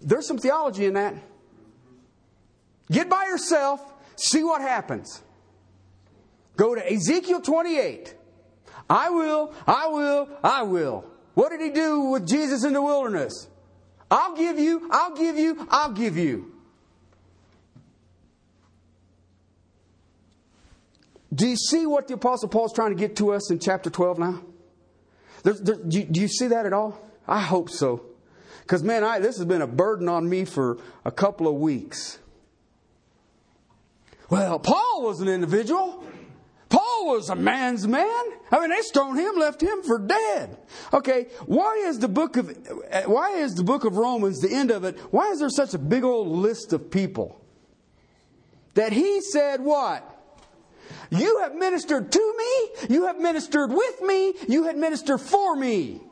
There's 0.00 0.26
some 0.26 0.38
theology 0.38 0.86
in 0.86 0.94
that. 0.94 1.14
Get 2.90 3.10
by 3.10 3.24
yourself, 3.26 3.80
see 4.18 4.42
what 4.42 4.60
happens. 4.60 5.22
Go 6.56 6.74
to 6.74 6.92
Ezekiel 6.92 7.40
28. 7.40 8.14
I 8.90 9.10
will, 9.10 9.54
I 9.66 9.86
will, 9.88 10.28
I 10.42 10.62
will. 10.62 11.04
What 11.34 11.50
did 11.50 11.60
he 11.60 11.70
do 11.70 12.00
with 12.00 12.26
Jesus 12.26 12.64
in 12.64 12.72
the 12.72 12.82
wilderness? 12.82 13.48
I'll 14.10 14.34
give 14.34 14.58
you, 14.58 14.88
I'll 14.90 15.14
give 15.14 15.36
you, 15.36 15.66
I'll 15.70 15.92
give 15.92 16.16
you. 16.16 16.52
Do 21.32 21.46
you 21.46 21.56
see 21.56 21.86
what 21.86 22.08
the 22.08 22.14
Apostle 22.14 22.48
Paul's 22.48 22.72
trying 22.72 22.90
to 22.90 22.96
get 22.96 23.16
to 23.16 23.32
us 23.32 23.50
in 23.50 23.58
chapter 23.58 23.90
12 23.90 24.18
now? 24.18 24.42
There, 25.42 25.54
do, 25.54 25.84
you, 25.90 26.04
do, 26.04 26.20
you, 26.20 26.28
see 26.28 26.48
that 26.48 26.66
at 26.66 26.72
all? 26.72 27.00
I 27.26 27.40
hope 27.40 27.70
so. 27.70 28.06
Because, 28.62 28.82
man, 28.82 29.04
I, 29.04 29.18
this 29.18 29.36
has 29.36 29.46
been 29.46 29.62
a 29.62 29.66
burden 29.66 30.08
on 30.08 30.28
me 30.28 30.44
for 30.44 30.78
a 31.04 31.12
couple 31.12 31.46
of 31.46 31.54
weeks. 31.54 32.18
Well, 34.30 34.58
Paul 34.58 35.02
was 35.02 35.20
an 35.20 35.28
individual. 35.28 36.04
Paul 36.68 37.06
was 37.06 37.30
a 37.30 37.34
man's 37.34 37.86
man. 37.86 38.24
I 38.52 38.60
mean, 38.60 38.70
they 38.70 38.82
stoned 38.82 39.18
him, 39.18 39.36
left 39.36 39.62
him 39.62 39.82
for 39.82 39.98
dead. 39.98 40.58
Okay, 40.92 41.28
why 41.46 41.82
is 41.86 41.98
the 41.98 42.08
book 42.08 42.36
of 42.36 42.54
why 43.06 43.36
is 43.36 43.54
the 43.54 43.64
book 43.64 43.84
of 43.84 43.96
Romans 43.96 44.40
the 44.40 44.52
end 44.52 44.70
of 44.70 44.84
it? 44.84 44.98
Why 45.10 45.30
is 45.30 45.38
there 45.38 45.48
such 45.48 45.72
a 45.72 45.78
big 45.78 46.04
old 46.04 46.28
list 46.28 46.74
of 46.74 46.90
people 46.90 47.40
that 48.74 48.92
he 48.92 49.22
said 49.22 49.60
what? 49.62 50.14
You 51.10 51.40
have 51.40 51.54
ministered 51.54 52.12
to 52.12 52.34
me. 52.36 52.94
You 52.94 53.06
have 53.06 53.18
ministered 53.18 53.72
with 53.72 54.02
me. 54.02 54.34
You 54.46 54.64
had 54.64 54.76
ministered 54.76 55.22
for 55.22 55.56
me. 55.56 56.02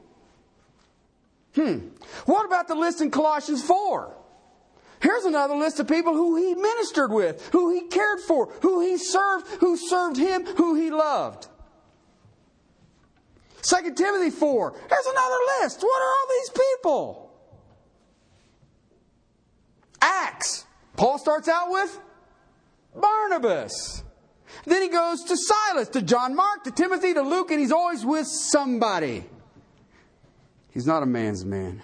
Hmm. 1.54 1.88
What 2.24 2.46
about 2.46 2.68
the 2.68 2.74
list 2.74 3.00
in 3.00 3.10
Colossians 3.10 3.62
4? 3.62 4.14
Here's 5.00 5.24
another 5.24 5.54
list 5.54 5.78
of 5.80 5.88
people 5.88 6.14
who 6.14 6.36
he 6.36 6.54
ministered 6.54 7.12
with, 7.12 7.48
who 7.52 7.72
he 7.72 7.88
cared 7.88 8.20
for, 8.20 8.46
who 8.62 8.80
he 8.80 8.96
served, 8.96 9.46
who 9.60 9.76
served 9.76 10.16
him, 10.16 10.46
who 10.46 10.74
he 10.74 10.90
loved. 10.90 11.48
2 13.62 13.94
Timothy 13.94 14.30
4. 14.30 14.72
Here's 14.88 15.06
another 15.06 15.36
list. 15.60 15.82
What 15.82 16.02
are 16.02 16.08
all 16.08 16.26
these 16.30 16.50
people? 16.50 17.32
Acts. 20.00 20.64
Paul 20.96 21.18
starts 21.18 21.48
out 21.48 21.70
with 21.70 21.98
Barnabas. 22.94 24.02
Then 24.64 24.82
he 24.82 24.88
goes 24.88 25.22
to 25.24 25.36
Silas, 25.36 25.88
to 25.88 26.02
John 26.02 26.34
Mark, 26.34 26.64
to 26.64 26.70
Timothy, 26.70 27.12
to 27.14 27.22
Luke, 27.22 27.50
and 27.50 27.60
he's 27.60 27.72
always 27.72 28.04
with 28.04 28.26
somebody. 28.26 29.24
He's 30.70 30.86
not 30.86 31.02
a 31.02 31.06
man's 31.06 31.44
man. 31.44 31.82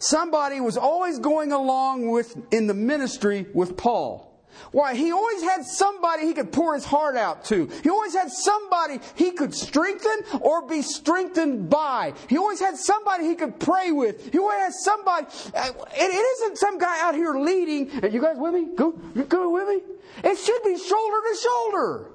Somebody 0.00 0.60
was 0.60 0.78
always 0.78 1.18
going 1.18 1.52
along 1.52 2.10
with 2.10 2.34
in 2.50 2.66
the 2.66 2.74
ministry 2.74 3.46
with 3.52 3.76
Paul. 3.76 4.26
Why? 4.72 4.94
He 4.94 5.12
always 5.12 5.42
had 5.42 5.64
somebody 5.64 6.26
he 6.26 6.32
could 6.32 6.52
pour 6.52 6.74
his 6.74 6.86
heart 6.86 7.16
out 7.16 7.44
to. 7.46 7.66
He 7.82 7.90
always 7.90 8.14
had 8.14 8.30
somebody 8.30 8.98
he 9.14 9.30
could 9.32 9.54
strengthen 9.54 10.40
or 10.40 10.66
be 10.66 10.80
strengthened 10.80 11.68
by. 11.68 12.14
He 12.28 12.38
always 12.38 12.60
had 12.60 12.78
somebody 12.78 13.24
he 13.24 13.34
could 13.34 13.60
pray 13.60 13.92
with. 13.92 14.32
He 14.32 14.38
always 14.38 14.58
had 14.58 14.72
somebody. 14.72 15.26
Uh, 15.54 15.72
it 15.92 16.14
isn't 16.14 16.56
some 16.56 16.78
guy 16.78 17.00
out 17.02 17.14
here 17.14 17.34
leading. 17.34 17.90
You 18.10 18.22
guys 18.22 18.36
with 18.38 18.54
me? 18.54 18.68
Go, 18.74 18.92
go 18.92 19.50
with 19.50 19.68
me? 19.68 19.80
It 20.24 20.36
should 20.38 20.62
be 20.64 20.78
shoulder 20.78 21.16
to 21.30 21.36
shoulder. 21.42 22.10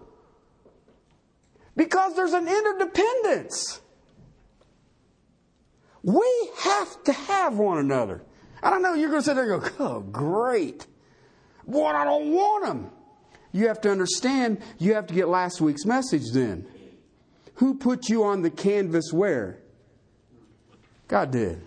Because 1.76 2.16
there's 2.16 2.34
an 2.34 2.48
interdependence. 2.48 3.82
We 6.06 6.50
have 6.60 7.04
to 7.06 7.14
have 7.14 7.58
one 7.58 7.80
another. 7.80 8.22
I 8.62 8.70
don't 8.70 8.84
know, 8.84 8.94
you're 8.94 9.10
going 9.10 9.22
to 9.22 9.26
sit 9.26 9.34
there 9.34 9.52
and 9.52 9.64
go, 9.64 9.70
oh, 9.80 10.00
great. 10.02 10.86
Boy, 11.68 11.88
I 11.88 12.06
don't 12.06 12.32
want 12.32 12.66
them. 12.66 12.92
You 13.52 13.68
have 13.70 13.82
to 13.82 13.92
understand, 13.92 14.62
you 14.78 14.94
have 14.94 15.08
to 15.08 15.16
get 15.16 15.28
last 15.28 15.62
week's 15.62 15.84
message 15.84 16.32
then. 16.32 16.68
Who 17.56 17.74
put 17.74 18.08
you 18.08 18.24
on 18.24 18.44
the 18.44 18.52
canvas 18.52 19.12
where? 19.12 19.58
God 21.08 21.32
did. 21.32 21.62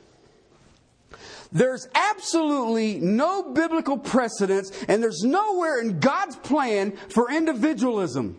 There's 1.51 1.89
absolutely 1.95 3.01
no 3.01 3.53
biblical 3.53 3.99
precedence, 3.99 4.71
and 4.87 5.03
there's 5.03 5.23
nowhere 5.25 5.81
in 5.81 5.99
God's 5.99 6.37
plan 6.37 6.97
for 7.09 7.29
individualism. 7.29 8.39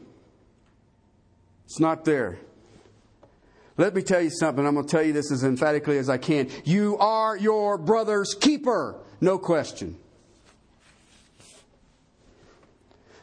It's 1.65 1.79
not 1.79 2.05
there. 2.05 2.39
Let 3.79 3.95
me 3.95 4.01
tell 4.01 4.19
you 4.19 4.29
something. 4.29 4.67
I'm 4.67 4.73
going 4.73 4.85
to 4.85 4.91
tell 4.91 5.01
you 5.01 5.13
this 5.13 5.31
as 5.31 5.45
emphatically 5.45 5.97
as 5.99 6.09
I 6.09 6.17
can. 6.17 6.49
You 6.65 6.97
are 6.97 7.37
your 7.37 7.77
brother's 7.77 8.33
keeper. 8.33 8.99
No 9.21 9.37
question. 9.37 9.97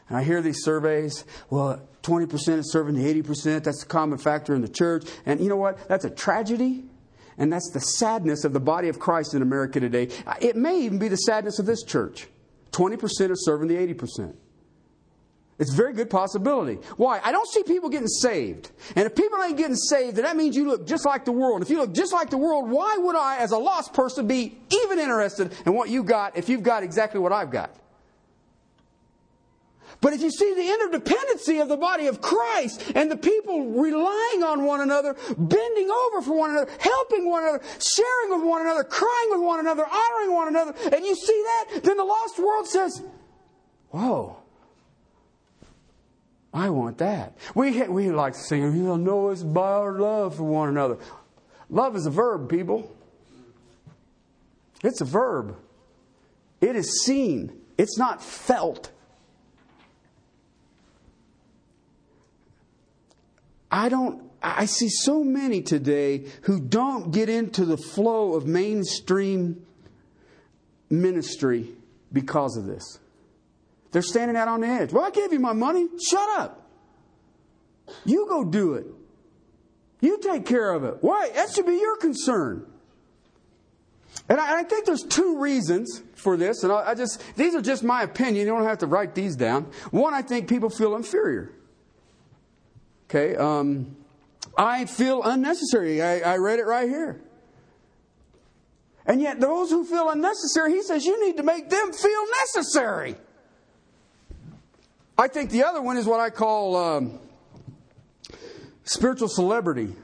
And 0.09 0.17
I 0.17 0.23
hear 0.23 0.41
these 0.41 0.63
surveys. 0.63 1.25
Well, 1.51 1.87
20% 2.01 2.57
is 2.57 2.71
serving 2.71 2.95
the 2.95 3.21
80%. 3.21 3.65
That's 3.65 3.81
the 3.81 3.85
common 3.85 4.17
factor 4.17 4.55
in 4.55 4.61
the 4.61 4.67
church. 4.67 5.07
And 5.27 5.39
you 5.39 5.47
know 5.47 5.57
what? 5.57 5.87
That's 5.87 6.05
a 6.05 6.09
tragedy. 6.09 6.85
And 7.37 7.53
that's 7.53 7.69
the 7.71 7.79
sadness 7.79 8.43
of 8.43 8.53
the 8.53 8.59
body 8.59 8.89
of 8.89 8.97
Christ 8.97 9.35
in 9.35 9.43
America 9.43 9.79
today. 9.79 10.09
It 10.41 10.55
may 10.55 10.81
even 10.81 10.97
be 10.97 11.07
the 11.07 11.17
sadness 11.17 11.59
of 11.59 11.67
this 11.67 11.83
church. 11.83 12.29
20% 12.71 13.29
are 13.29 13.35
serving 13.35 13.67
the 13.67 13.75
80%. 13.75 14.33
It's 15.59 15.73
a 15.73 15.75
very 15.75 15.93
good 15.93 16.09
possibility. 16.09 16.75
Why? 16.97 17.19
I 17.23 17.31
don't 17.31 17.47
see 17.47 17.63
people 17.63 17.89
getting 17.89 18.07
saved. 18.07 18.69
And 18.95 19.07
if 19.07 19.15
people 19.15 19.41
ain't 19.41 19.57
getting 19.57 19.75
saved, 19.75 20.17
then 20.17 20.23
that 20.23 20.37
means 20.37 20.55
you 20.55 20.67
look 20.67 20.85
just 20.85 21.03
like 21.03 21.25
the 21.25 21.31
world. 21.31 21.63
If 21.63 21.71
you 21.71 21.77
look 21.77 21.93
just 21.93 22.13
like 22.13 22.29
the 22.29 22.37
world, 22.37 22.69
why 22.69 22.97
would 22.97 23.15
I, 23.15 23.37
as 23.37 23.51
a 23.51 23.57
lost 23.57 23.93
person, 23.93 24.27
be 24.27 24.55
even 24.69 24.99
interested 24.99 25.51
in 25.65 25.73
what 25.73 25.89
you 25.89 26.03
got 26.03 26.37
if 26.37 26.47
you've 26.47 26.61
got 26.61 26.83
exactly 26.83 27.19
what 27.19 27.33
I've 27.33 27.49
got? 27.49 27.71
But 29.99 30.13
if 30.13 30.21
you 30.21 30.29
see 30.29 30.53
the 30.53 30.61
interdependency 30.61 31.59
of 31.59 31.69
the 31.69 31.77
body 31.77 32.05
of 32.05 32.21
Christ 32.21 32.91
and 32.93 33.09
the 33.09 33.17
people 33.17 33.71
relying 33.71 34.43
on 34.43 34.63
one 34.63 34.81
another, 34.81 35.15
bending 35.35 35.89
over 35.89 36.21
for 36.21 36.37
one 36.37 36.51
another, 36.51 36.71
helping 36.79 37.27
one 37.27 37.41
another, 37.41 37.63
sharing 37.79 38.39
with 38.39 38.47
one 38.47 38.61
another, 38.61 38.83
crying 38.83 39.29
with 39.31 39.41
one 39.41 39.59
another, 39.59 39.85
honoring 39.85 40.35
one 40.35 40.49
another, 40.49 40.75
and 40.93 41.03
you 41.03 41.15
see 41.15 41.43
that, 41.43 41.81
then 41.83 41.97
the 41.97 42.03
lost 42.03 42.37
world 42.37 42.67
says, 42.67 43.01
Whoa, 43.89 44.37
I 46.53 46.69
want 46.69 46.97
that. 46.99 47.37
We, 47.55 47.83
we 47.83 48.09
like 48.11 48.33
to 48.33 48.39
sing, 48.39 48.75
You'll 48.75 48.97
know 48.97 49.29
us 49.29 49.43
by 49.43 49.71
our 49.71 49.99
love 49.99 50.37
for 50.37 50.43
one 50.43 50.69
another. 50.69 50.97
Love 51.69 51.95
is 51.95 52.05
a 52.05 52.09
verb, 52.09 52.49
people. 52.49 52.95
It's 54.83 55.01
a 55.01 55.05
verb. 55.05 55.57
It 56.61 56.75
is 56.75 57.03
seen, 57.03 57.51
it's 57.77 57.97
not 57.97 58.23
felt. 58.23 58.91
I 63.69 63.89
don't, 63.89 64.23
I 64.41 64.65
see 64.65 64.87
so 64.89 65.23
many 65.23 65.61
today 65.61 66.25
who 66.43 66.59
don't 66.59 67.11
get 67.11 67.27
into 67.27 67.65
the 67.65 67.77
flow 67.77 68.33
of 68.33 68.47
mainstream 68.47 69.65
ministry 70.89 71.69
because 72.13 72.55
of 72.55 72.65
this. 72.65 72.99
They're 73.91 74.01
standing 74.01 74.35
out 74.35 74.47
on 74.47 74.61
the 74.61 74.67
edge. 74.67 74.91
Well, 74.91 75.03
I 75.03 75.11
gave 75.11 75.31
you 75.31 75.39
my 75.39 75.53
money. 75.53 75.87
Shut 76.09 76.39
up. 76.39 76.69
You 78.05 78.27
go 78.27 78.43
do 78.43 78.73
it. 78.73 78.85
You 80.01 80.19
take 80.19 80.45
care 80.45 80.71
of 80.71 80.83
it. 80.83 80.97
Why? 81.01 81.29
That 81.33 81.51
should 81.51 81.65
be 81.65 81.77
your 81.77 81.97
concern. 81.97 82.65
And 84.29 84.39
I, 84.39 84.59
I 84.59 84.63
think 84.63 84.85
there's 84.85 85.03
two 85.03 85.39
reasons 85.39 86.01
for 86.15 86.37
this, 86.37 86.63
and 86.63 86.71
I, 86.71 86.89
I 86.89 86.95
just 86.95 87.21
these 87.35 87.55
are 87.55 87.61
just 87.61 87.83
my 87.83 88.03
opinion. 88.03 88.45
You 88.45 88.53
don't 88.53 88.63
have 88.63 88.79
to 88.79 88.87
write 88.87 89.15
these 89.15 89.35
down. 89.35 89.71
One, 89.91 90.13
I 90.13 90.21
think 90.21 90.49
people 90.49 90.69
feel 90.69 90.95
inferior. 90.95 91.53
Okay, 93.09 93.35
um, 93.35 93.95
I 94.57 94.85
feel 94.85 95.23
unnecessary. 95.23 96.01
I, 96.01 96.19
I 96.19 96.37
read 96.37 96.59
it 96.59 96.65
right 96.65 96.89
here. 96.89 97.21
And 99.05 99.21
yet, 99.21 99.39
those 99.39 99.69
who 99.69 99.85
feel 99.85 100.09
unnecessary, 100.09 100.73
he 100.73 100.83
says, 100.83 101.05
you 101.05 101.25
need 101.25 101.37
to 101.37 101.43
make 101.43 101.69
them 101.69 101.93
feel 101.93 102.23
necessary. 102.41 103.15
I 105.17 105.27
think 105.27 105.49
the 105.49 105.63
other 105.63 105.81
one 105.81 105.97
is 105.97 106.05
what 106.05 106.19
I 106.19 106.29
call 106.29 106.75
um, 106.75 107.19
spiritual 108.83 109.27
celebrity. 109.27 109.95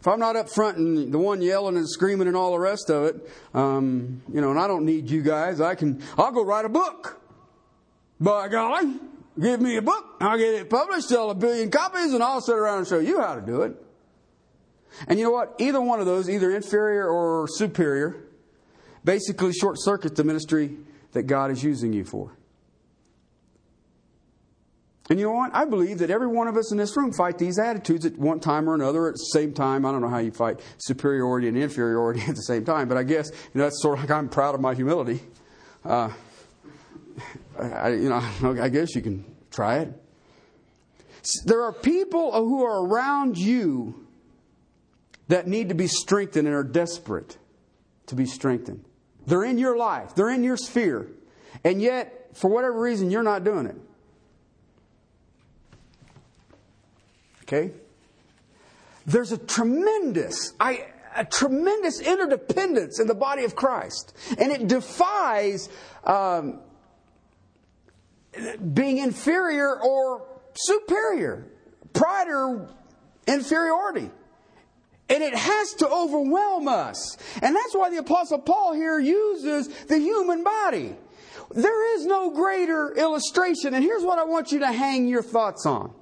If 0.00 0.08
I'm 0.08 0.18
not 0.18 0.36
up 0.36 0.48
front 0.48 0.78
and 0.78 1.12
the 1.12 1.18
one 1.18 1.42
yelling 1.42 1.76
and 1.76 1.88
screaming 1.88 2.26
and 2.26 2.34
all 2.34 2.52
the 2.52 2.58
rest 2.58 2.88
of 2.90 3.04
it, 3.04 3.30
um, 3.52 4.22
you 4.32 4.40
know, 4.40 4.50
and 4.50 4.58
I 4.58 4.66
don't 4.66 4.86
need 4.86 5.10
you 5.10 5.20
guys, 5.20 5.60
I 5.60 5.74
can, 5.74 6.02
I'll 6.16 6.32
go 6.32 6.42
write 6.42 6.64
a 6.64 6.70
book. 6.70 7.20
By 8.18 8.48
golly, 8.48 8.94
give 9.38 9.60
me 9.60 9.76
a 9.76 9.82
book, 9.82 10.16
I'll 10.20 10.38
get 10.38 10.54
it 10.54 10.70
published, 10.70 11.08
sell 11.08 11.30
a 11.30 11.34
billion 11.34 11.70
copies, 11.70 12.14
and 12.14 12.22
I'll 12.22 12.40
sit 12.40 12.56
around 12.56 12.78
and 12.78 12.86
show 12.86 12.98
you 12.98 13.20
how 13.20 13.34
to 13.34 13.42
do 13.42 13.62
it. 13.62 13.74
And 15.06 15.18
you 15.18 15.26
know 15.26 15.30
what? 15.30 15.54
Either 15.58 15.80
one 15.80 16.00
of 16.00 16.06
those, 16.06 16.30
either 16.30 16.50
inferior 16.50 17.06
or 17.06 17.46
superior, 17.48 18.16
basically 19.04 19.52
short 19.52 19.76
circuits 19.78 20.16
the 20.16 20.24
ministry 20.24 20.76
that 21.12 21.24
God 21.24 21.50
is 21.50 21.62
using 21.62 21.92
you 21.92 22.04
for. 22.04 22.32
And 25.10 25.18
you 25.18 25.26
know 25.26 25.32
what? 25.32 25.50
I 25.52 25.64
believe 25.64 25.98
that 25.98 26.10
every 26.10 26.28
one 26.28 26.46
of 26.46 26.56
us 26.56 26.70
in 26.70 26.78
this 26.78 26.96
room 26.96 27.12
fight 27.12 27.36
these 27.36 27.58
attitudes 27.58 28.06
at 28.06 28.16
one 28.16 28.38
time 28.38 28.70
or 28.70 28.74
another 28.74 29.08
at 29.08 29.14
the 29.14 29.18
same 29.32 29.52
time. 29.52 29.84
I 29.84 29.90
don't 29.90 30.00
know 30.02 30.08
how 30.08 30.18
you 30.18 30.30
fight 30.30 30.60
superiority 30.78 31.48
and 31.48 31.58
inferiority 31.58 32.20
at 32.28 32.36
the 32.36 32.42
same 32.42 32.64
time, 32.64 32.88
but 32.88 32.96
I 32.96 33.02
guess 33.02 33.28
you 33.28 33.58
know, 33.58 33.64
that's 33.64 33.82
sort 33.82 33.98
of 33.98 34.04
like 34.04 34.12
I'm 34.12 34.28
proud 34.28 34.54
of 34.54 34.60
my 34.60 34.72
humility. 34.72 35.20
Uh, 35.84 36.12
I, 37.60 37.88
you 37.88 38.08
know, 38.08 38.22
I 38.62 38.68
guess 38.68 38.94
you 38.94 39.02
can 39.02 39.24
try 39.50 39.78
it. 39.78 39.92
There 41.44 41.64
are 41.64 41.72
people 41.72 42.32
who 42.32 42.64
are 42.64 42.86
around 42.86 43.36
you 43.36 44.06
that 45.26 45.48
need 45.48 45.70
to 45.70 45.74
be 45.74 45.88
strengthened 45.88 46.46
and 46.46 46.56
are 46.56 46.64
desperate 46.64 47.36
to 48.06 48.14
be 48.14 48.26
strengthened. 48.26 48.84
They're 49.26 49.44
in 49.44 49.58
your 49.58 49.76
life, 49.76 50.14
they're 50.14 50.30
in 50.30 50.44
your 50.44 50.56
sphere, 50.56 51.08
and 51.64 51.82
yet, 51.82 52.28
for 52.34 52.48
whatever 52.48 52.80
reason, 52.80 53.10
you're 53.10 53.24
not 53.24 53.42
doing 53.42 53.66
it. 53.66 53.76
Okay? 57.52 57.72
There's 59.06 59.32
a 59.32 59.38
tremendous, 59.38 60.52
I, 60.60 60.86
a 61.16 61.24
tremendous 61.24 62.00
interdependence 62.00 63.00
in 63.00 63.08
the 63.08 63.14
body 63.14 63.44
of 63.44 63.56
Christ. 63.56 64.16
And 64.38 64.52
it 64.52 64.68
defies 64.68 65.68
um, 66.04 66.60
being 68.72 68.98
inferior 68.98 69.82
or 69.82 70.28
superior, 70.54 71.46
pride 71.92 72.28
or 72.28 72.68
inferiority. 73.26 74.10
And 75.08 75.22
it 75.24 75.34
has 75.34 75.72
to 75.74 75.88
overwhelm 75.88 76.68
us. 76.68 77.16
And 77.42 77.56
that's 77.56 77.74
why 77.74 77.90
the 77.90 77.96
Apostle 77.96 78.38
Paul 78.38 78.74
here 78.74 79.00
uses 79.00 79.66
the 79.86 79.98
human 79.98 80.44
body. 80.44 80.94
There 81.52 81.96
is 81.96 82.06
no 82.06 82.30
greater 82.30 82.94
illustration. 82.94 83.74
And 83.74 83.82
here's 83.82 84.04
what 84.04 84.20
I 84.20 84.24
want 84.24 84.52
you 84.52 84.60
to 84.60 84.70
hang 84.70 85.08
your 85.08 85.24
thoughts 85.24 85.66
on. 85.66 85.92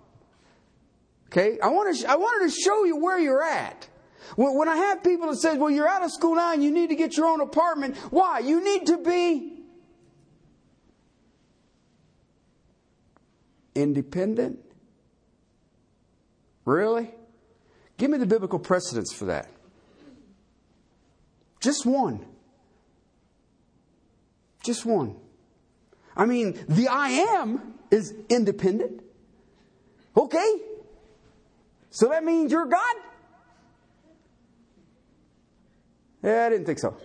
Okay? 1.31 1.59
I, 1.62 1.69
want 1.69 1.97
to, 1.97 2.11
I 2.11 2.17
wanted 2.17 2.51
to 2.51 2.61
show 2.61 2.85
you 2.85 2.97
where 2.97 3.19
you're 3.19 3.43
at. 3.43 3.88
When, 4.37 4.69
I 4.69 4.77
have 4.77 5.03
people 5.03 5.29
that 5.29 5.37
say, 5.37 5.57
well, 5.57 5.71
you're 5.71 5.88
out 5.88 6.03
of 6.03 6.12
school 6.12 6.37
now 6.37 6.53
and 6.53 6.62
you 6.62 6.71
need 6.71 6.91
to 6.91 6.95
get 6.95 7.17
your 7.17 7.27
own 7.27 7.41
apartment. 7.41 7.97
Why? 8.11 8.41
You 8.41 8.62
need 8.62 8.87
to 8.87 8.99
be 8.99 9.62
independent. 13.75 14.59
Really? 16.64 17.11
Give 17.97 18.11
me 18.11 18.19
the 18.19 18.27
biblical 18.27 18.59
precedence 18.59 19.12
for 19.12 19.27
that. 19.27 19.49
Just 21.61 21.87
one. 21.87 22.25
Just 24.62 24.85
one. 24.85 25.17
I 26.17 26.27
mean, 26.27 26.59
the 26.69 26.88
I 26.88 27.09
am 27.09 27.75
is 27.91 28.14
independent. 28.29 29.03
Okay? 30.17 30.55
So 31.90 32.09
that 32.09 32.24
means 32.24 32.53
you're 32.53 32.66
God? 32.66 32.96
Yeah, 36.22 36.46
I 36.46 36.51
didn't 36.51 36.66
think 36.66 36.79
so. 36.79 36.96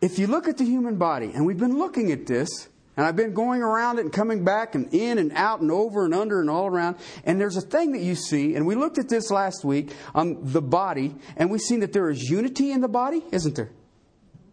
If 0.00 0.18
you 0.18 0.26
look 0.26 0.46
at 0.46 0.58
the 0.58 0.64
human 0.64 0.96
body, 0.96 1.32
and 1.34 1.46
we've 1.46 1.58
been 1.58 1.78
looking 1.78 2.12
at 2.12 2.26
this, 2.26 2.68
and 2.96 3.04
I've 3.04 3.16
been 3.16 3.34
going 3.34 3.62
around 3.62 3.98
it 3.98 4.02
and 4.02 4.12
coming 4.12 4.44
back 4.44 4.74
and 4.74 4.92
in 4.94 5.18
and 5.18 5.32
out 5.32 5.60
and 5.60 5.70
over 5.70 6.04
and 6.04 6.14
under 6.14 6.40
and 6.40 6.48
all 6.48 6.66
around. 6.66 6.96
And 7.24 7.38
there's 7.38 7.56
a 7.56 7.60
thing 7.60 7.92
that 7.92 8.00
you 8.00 8.14
see, 8.14 8.54
and 8.54 8.66
we 8.66 8.74
looked 8.74 8.98
at 8.98 9.08
this 9.08 9.30
last 9.30 9.64
week 9.64 9.92
on 10.14 10.38
the 10.40 10.62
body, 10.62 11.14
and 11.36 11.50
we've 11.50 11.60
seen 11.60 11.80
that 11.80 11.92
there 11.92 12.08
is 12.08 12.22
unity 12.22 12.72
in 12.72 12.80
the 12.80 12.88
body, 12.88 13.22
isn't 13.32 13.54
there? 13.54 13.70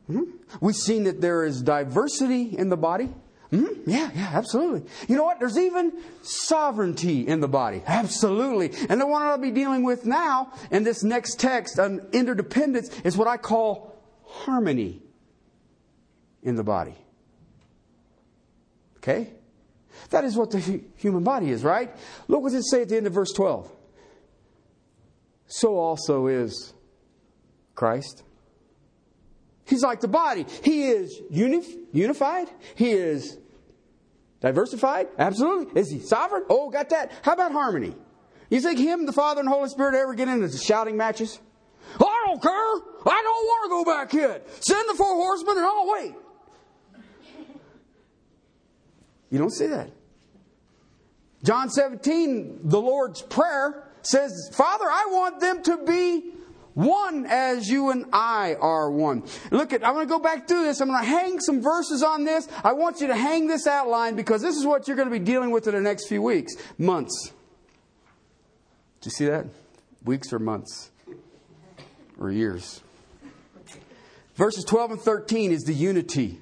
Mm-hmm. 0.10 0.32
We've 0.60 0.76
seen 0.76 1.06
that 1.06 1.22
there 1.22 1.46
is 1.46 1.62
diversity 1.62 2.58
in 2.58 2.68
the 2.68 2.76
body. 2.76 3.14
Mm-hmm. 3.54 3.88
Yeah, 3.88 4.10
yeah, 4.16 4.32
absolutely. 4.34 4.90
You 5.08 5.16
know 5.16 5.26
what? 5.26 5.40
There's 5.40 5.60
even 5.60 5.94
sovereignty 6.24 7.28
in 7.28 7.40
the 7.40 7.48
body. 7.48 7.84
Absolutely. 7.86 8.72
And 8.90 9.00
the 9.00 9.06
one 9.06 9.22
I'll 9.22 9.38
be 9.38 9.52
dealing 9.52 9.84
with 9.84 10.08
now 10.08 10.52
in 10.72 10.84
this 10.84 11.04
next 11.04 11.40
text 11.40 11.78
on 11.78 12.02
interdependence 12.14 12.90
is 13.02 13.16
what 13.16 13.28
I 13.28 13.38
call 13.38 13.96
harmony 14.26 15.04
in 16.42 16.56
the 16.56 16.64
body. 16.64 16.96
Okay? 18.98 19.30
That 20.10 20.24
is 20.24 20.36
what 20.36 20.50
the 20.50 20.82
human 20.96 21.24
body 21.24 21.52
is, 21.52 21.64
right? 21.64 21.96
Look 22.28 22.42
what 22.42 22.54
it 22.54 22.64
say 22.66 22.82
at 22.82 22.90
the 22.90 22.98
end 22.98 23.06
of 23.06 23.14
verse 23.14 23.32
12. 23.34 23.72
So 25.46 25.78
also 25.78 26.26
is 26.26 26.74
Christ. 27.76 28.24
He's 29.66 29.84
like 29.84 30.02
the 30.02 30.08
body. 30.08 30.48
He 30.64 30.88
is 30.88 31.22
uni- 31.30 31.78
unified. 31.92 32.50
He 32.74 32.90
is 32.90 33.38
Diversified? 34.44 35.08
Absolutely. 35.18 35.80
Is 35.80 35.90
he 35.90 36.02
sovereign? 36.02 36.44
Oh, 36.50 36.70
got 36.70 36.90
that. 36.90 37.14
How 37.22 37.32
about 37.32 37.54
harmony? 37.54 37.96
You 38.50 38.60
think 38.60 38.78
him, 38.78 39.06
the 39.06 39.14
Father, 39.14 39.40
and 39.40 39.48
Holy 39.48 39.70
Spirit 39.70 39.96
ever 39.96 40.14
get 40.14 40.28
into 40.28 40.50
shouting 40.58 40.98
matches? 40.98 41.40
I 41.98 42.24
don't 42.28 42.42
care. 42.42 42.52
I 42.52 43.22
don't 43.24 43.46
want 43.46 43.64
to 43.64 43.70
go 43.70 43.86
back 43.86 44.14
yet. 44.14 44.46
Send 44.62 44.90
the 44.90 44.96
four 44.96 45.16
horsemen 45.16 45.58
and 45.58 45.66
I'll 45.66 45.92
wait. 45.92 46.16
You 49.30 49.40
don't 49.40 49.54
see 49.54 49.68
that. 49.68 49.90
John 51.44 51.70
17, 51.70 52.60
the 52.66 52.82
Lord's 52.82 53.22
Prayer 53.22 53.90
says, 54.02 54.52
Father, 54.54 54.86
I 54.86 55.08
want 55.10 55.40
them 55.40 55.64
to 55.64 55.86
be 55.86 56.34
one 56.74 57.26
as 57.28 57.70
you 57.70 57.92
and 57.92 58.06
I 58.12 58.56
are 58.56 58.90
one. 58.90 59.24
Look 59.52 59.74
at, 59.74 59.86
I'm 59.86 59.94
going 59.94 60.08
to 60.08 60.12
go 60.12 60.20
back 60.20 60.48
through 60.48 60.64
this. 60.64 60.82
I'm 60.82 60.88
going 60.88 61.04
to 61.04 61.10
hang 61.10 61.40
some 61.40 61.62
verses 61.62 62.02
on 62.02 62.24
this. 62.24 62.48
I 62.64 62.74
want 62.74 63.00
you 63.00 63.08
to 63.08 63.16
hang 63.16 63.48
this 63.48 63.68
outline 63.68 64.16
because 64.16 64.42
this 64.42 64.56
is 64.56 64.66
what 64.66 64.88
you're 64.88 64.98
going 64.98 65.10
to 65.10 65.20
be 65.20 65.24
dealing 65.24 65.52
with 65.52 65.68
in 65.68 65.76
the 65.76 65.82
next 65.82 66.08
few 66.08 66.22
weeks, 66.22 66.54
months. 66.78 67.32
Do 69.02 69.08
you 69.08 69.12
see 69.12 69.26
that? 69.26 69.46
Weeks 70.04 70.34
or 70.34 70.40
months 70.40 70.90
or 72.20 72.32
years. 72.32 72.82
Verses 74.36 74.64
12 74.64 74.92
and 74.92 75.02
13 75.02 75.52
is 75.52 75.64
the 75.64 75.74
unity. 75.74 76.40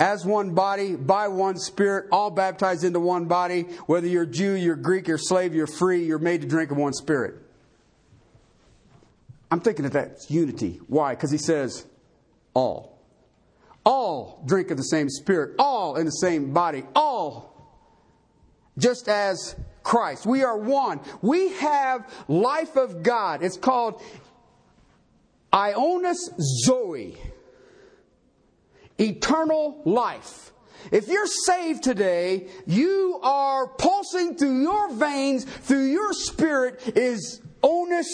as 0.00 0.26
one 0.26 0.52
body, 0.52 0.96
by 0.96 1.28
one 1.28 1.56
Spirit, 1.56 2.06
all 2.10 2.30
baptized 2.30 2.82
into 2.82 2.98
one 2.98 3.26
body. 3.26 3.62
Whether 3.86 4.08
you're 4.08 4.26
Jew, 4.26 4.54
you're 4.54 4.74
Greek, 4.74 5.06
you're 5.06 5.18
slave, 5.18 5.54
you're 5.54 5.68
free, 5.68 6.04
you're 6.04 6.18
made 6.18 6.40
to 6.40 6.48
drink 6.48 6.72
of 6.72 6.76
one 6.76 6.92
Spirit. 6.92 7.41
I'm 9.52 9.60
thinking 9.60 9.82
that 9.82 9.92
that's 9.92 10.30
unity. 10.30 10.80
Why? 10.86 11.14
Because 11.14 11.30
he 11.30 11.36
says, 11.36 11.84
all. 12.54 12.98
All 13.84 14.42
drink 14.46 14.70
of 14.70 14.78
the 14.78 14.82
same 14.84 15.10
Spirit, 15.10 15.56
all 15.58 15.96
in 15.96 16.06
the 16.06 16.10
same 16.10 16.54
body, 16.54 16.84
all 16.96 17.52
just 18.78 19.10
as 19.10 19.54
Christ. 19.82 20.24
We 20.24 20.42
are 20.42 20.56
one. 20.56 21.00
We 21.20 21.52
have 21.56 22.10
life 22.28 22.76
of 22.76 23.02
God. 23.02 23.42
It's 23.42 23.58
called 23.58 24.02
aionios 25.52 26.30
zoe 26.64 27.18
eternal 28.98 29.82
life. 29.84 30.52
If 30.90 31.08
you're 31.08 31.26
saved 31.26 31.82
today, 31.82 32.48
you 32.66 33.20
are 33.22 33.68
pulsing 33.68 34.34
through 34.34 34.62
your 34.62 34.94
veins, 34.94 35.44
through 35.44 35.90
your 35.90 36.14
spirit 36.14 36.96
is 36.96 37.42
aionios 37.62 38.06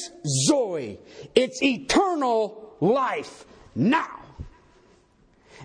zoe. 0.47 0.99
It's 1.35 1.63
eternal 1.63 2.77
life 2.81 3.45
now. 3.75 4.15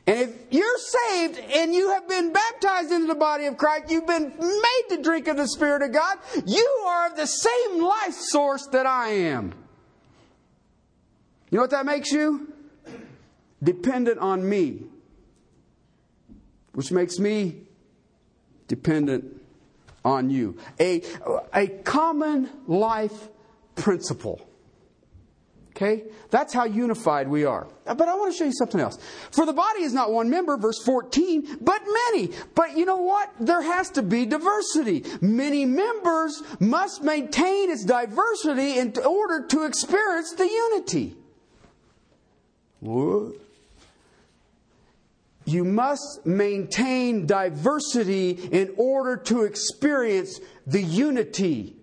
And 0.06 0.20
if 0.20 0.36
you're 0.52 0.78
saved 0.78 1.40
and 1.40 1.74
you 1.74 1.92
have 1.92 2.10
been 2.10 2.34
baptized 2.34 2.92
into 2.92 3.08
the 3.08 3.16
body 3.16 3.46
of 3.46 3.58
Christ, 3.58 3.90
you've 3.90 4.08
been 4.08 4.34
made 4.38 4.84
to 4.90 5.02
drink 5.02 5.28
of 5.28 5.38
the 5.38 5.48
Spirit 5.48 5.82
of 5.82 5.94
God, 5.94 6.18
you 6.46 6.68
are 6.88 7.08
of 7.08 7.16
the 7.16 7.28
same 7.28 7.82
life 7.82 8.14
source 8.14 8.68
that 8.68 8.86
I 8.86 9.10
am. 9.10 9.54
You 11.50 11.58
know 11.58 11.64
what 11.64 11.72
that 11.72 11.86
makes 11.86 12.12
you? 12.12 12.52
Dependent 13.62 14.20
on 14.20 14.48
me 14.48 14.88
which 16.74 16.92
makes 16.92 17.20
me 17.20 17.56
dependent 18.68 19.42
on 20.04 20.30
you. 20.30 20.58
A, 20.80 21.02
a 21.54 21.68
common 21.68 22.50
life 22.68 23.30
principle. 23.76 24.48
Okay? 25.72 26.04
That's 26.30 26.54
how 26.54 26.66
unified 26.66 27.28
we 27.28 27.46
are. 27.46 27.68
Uh, 27.88 27.96
but 27.96 28.08
I 28.08 28.14
want 28.14 28.32
to 28.32 28.38
show 28.38 28.46
you 28.46 28.54
something 28.54 28.80
else. 28.80 28.98
For 29.32 29.46
the 29.46 29.54
body 29.54 29.82
is 29.82 29.94
not 29.94 30.12
one 30.12 30.30
member, 30.30 30.56
verse 30.56 30.82
14, 30.84 31.58
but 31.62 31.82
many. 32.12 32.32
But 32.54 32.78
you 32.78 32.86
know 32.86 33.02
what? 33.02 33.32
There 33.40 33.62
has 33.62 33.90
to 33.92 34.04
be 34.04 34.28
diversity. 34.28 35.04
Many 35.20 35.66
members 35.66 36.44
must 36.60 37.02
maintain 37.02 37.72
its 37.72 37.84
diversity 37.84 38.78
in 38.78 38.94
order 39.04 39.48
to 39.48 39.64
experience 39.64 40.34
the 40.34 40.48
unity. 40.48 41.16
What? 42.80 43.34
you 45.46 45.64
must 45.64 46.26
maintain 46.26 47.26
diversity 47.26 48.32
in 48.32 48.74
order 48.78 49.18
to 49.18 49.44
experience 49.44 50.40
the 50.66 50.82
unity. 50.82 51.76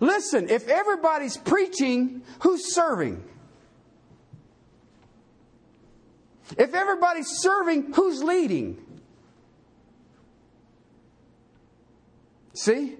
Listen, 0.00 0.48
if 0.48 0.66
everybody's 0.68 1.36
preaching, 1.36 2.22
who's 2.40 2.74
serving? 2.74 3.22
If 6.58 6.74
everybody's 6.74 7.28
serving, 7.28 7.92
who's 7.92 8.22
leading? 8.22 8.84
See? 12.54 12.96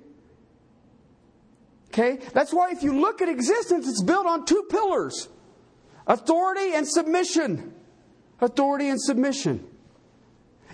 Okay? 1.89 2.19
That's 2.33 2.53
why 2.53 2.71
if 2.71 2.83
you 2.83 3.01
look 3.01 3.21
at 3.21 3.29
existence, 3.29 3.89
it's 3.89 4.03
built 4.03 4.27
on 4.27 4.45
two 4.47 4.65
pillars 4.71 5.29
authority 6.07 6.75
and 6.75 6.87
submission 6.87 7.75
authority 8.41 8.89
and 8.89 9.01
submission. 9.01 9.67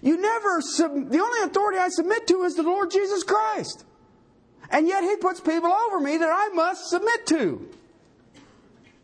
You 0.02 0.18
never, 0.18 0.60
sub- 0.60 1.10
the 1.10 1.18
only 1.18 1.42
authority 1.42 1.78
I 1.78 1.88
submit 1.88 2.26
to 2.28 2.42
is 2.44 2.54
the 2.54 2.62
Lord 2.62 2.90
Jesus 2.90 3.22
Christ. 3.22 3.84
And 4.70 4.88
yet 4.88 5.04
He 5.04 5.16
puts 5.16 5.40
people 5.40 5.72
over 5.72 6.00
me 6.00 6.16
that 6.16 6.30
I 6.30 6.48
must 6.54 6.88
submit 6.88 7.26
to. 7.26 7.68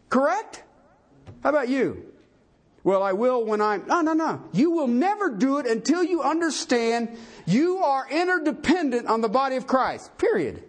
Correct? 0.08 0.62
How 1.42 1.50
about 1.50 1.68
you? 1.68 2.12
Well, 2.84 3.02
I 3.02 3.12
will 3.12 3.44
when 3.44 3.60
I'm. 3.60 3.86
No, 3.86 4.00
no, 4.00 4.12
no. 4.12 4.42
You 4.52 4.70
will 4.70 4.88
never 4.88 5.30
do 5.30 5.58
it 5.58 5.66
until 5.66 6.02
you 6.02 6.22
understand 6.22 7.16
you 7.46 7.78
are 7.78 8.08
interdependent 8.10 9.06
on 9.06 9.20
the 9.20 9.28
body 9.28 9.56
of 9.56 9.66
Christ. 9.66 10.16
Period. 10.18 10.64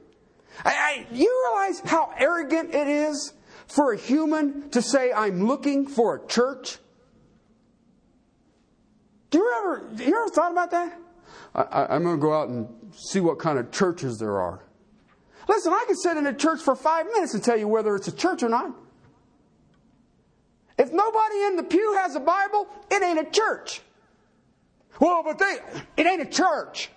I, 0.64 0.72
I, 0.72 1.08
you 1.12 1.46
realize 1.50 1.80
how 1.80 2.14
arrogant 2.18 2.76
it 2.76 2.88
is 2.88 3.34
for 3.68 3.94
a 3.94 3.98
human 3.98 4.70
to 4.70 4.82
say, 4.82 5.12
I'm 5.12 5.48
looking 5.48 5.88
for 5.88 6.16
a 6.16 6.28
church? 6.28 6.78
Do 9.32 9.39
you 9.39 9.54
ever, 9.58 10.04
you 10.04 10.16
ever 10.16 10.30
thought 10.30 10.52
about 10.52 10.70
that? 10.72 11.00
I, 11.56 11.96
am 11.96 12.04
going 12.04 12.18
to 12.18 12.22
go 12.22 12.34
out 12.34 12.50
and 12.50 12.68
see 12.96 13.20
what 13.20 13.39
kind 13.39 13.58
of 13.58 13.72
churches 13.72 14.20
there 14.20 14.39
are. 14.39 14.64
Listen, 15.48 15.74
I 15.74 15.84
can 15.88 15.96
sit 15.96 16.18
in 16.18 16.26
a 16.26 16.34
church 16.34 16.62
for 16.62 16.76
five 16.76 17.06
minutes 17.08 17.34
and 17.34 17.44
tell 17.44 17.58
you 17.58 17.68
whether 17.68 17.96
it's 17.96 18.08
a 18.08 18.16
church 18.16 18.44
or 18.44 18.50
not. 18.50 18.74
If 20.78 20.91
nobody 20.91 21.44
in 21.44 21.56
the 21.56 21.64
pew 21.64 21.94
has 22.00 22.16
a 22.16 22.20
Bible, 22.20 22.68
it 22.89 23.04
ain't 23.04 23.20
a 23.20 23.30
church. 23.30 23.82
Well, 25.00 25.24
but 25.24 25.39
they, 25.39 25.58
it 25.98 26.08
ain't 26.08 26.22
a 26.22 26.30
church. 26.30 26.89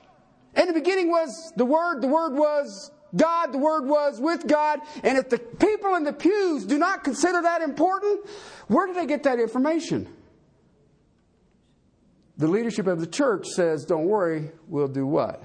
In 0.56 0.66
the 0.66 0.72
beginning 0.72 1.10
was 1.10 1.52
the 1.56 1.64
Word, 1.64 2.00
the 2.00 2.08
Word 2.08 2.34
was 2.34 2.90
God, 3.14 3.52
the 3.52 3.58
Word 3.58 3.86
was 3.86 4.20
with 4.20 4.46
God, 4.46 4.80
and 5.02 5.18
if 5.18 5.28
the 5.28 5.38
people 5.38 5.94
in 5.96 6.04
the 6.04 6.12
pews 6.12 6.64
do 6.64 6.78
not 6.78 7.04
consider 7.04 7.42
that 7.42 7.62
important, 7.62 8.26
where 8.68 8.86
do 8.86 8.94
they 8.94 9.06
get 9.06 9.24
that 9.24 9.38
information? 9.38 10.08
the 12.38 12.46
leadership 12.46 12.86
of 12.86 13.00
the 13.00 13.06
church 13.06 13.46
says, 13.46 13.84
Don't 13.84 14.06
worry, 14.06 14.50
we'll 14.68 14.88
do 14.88 15.06
what? 15.06 15.42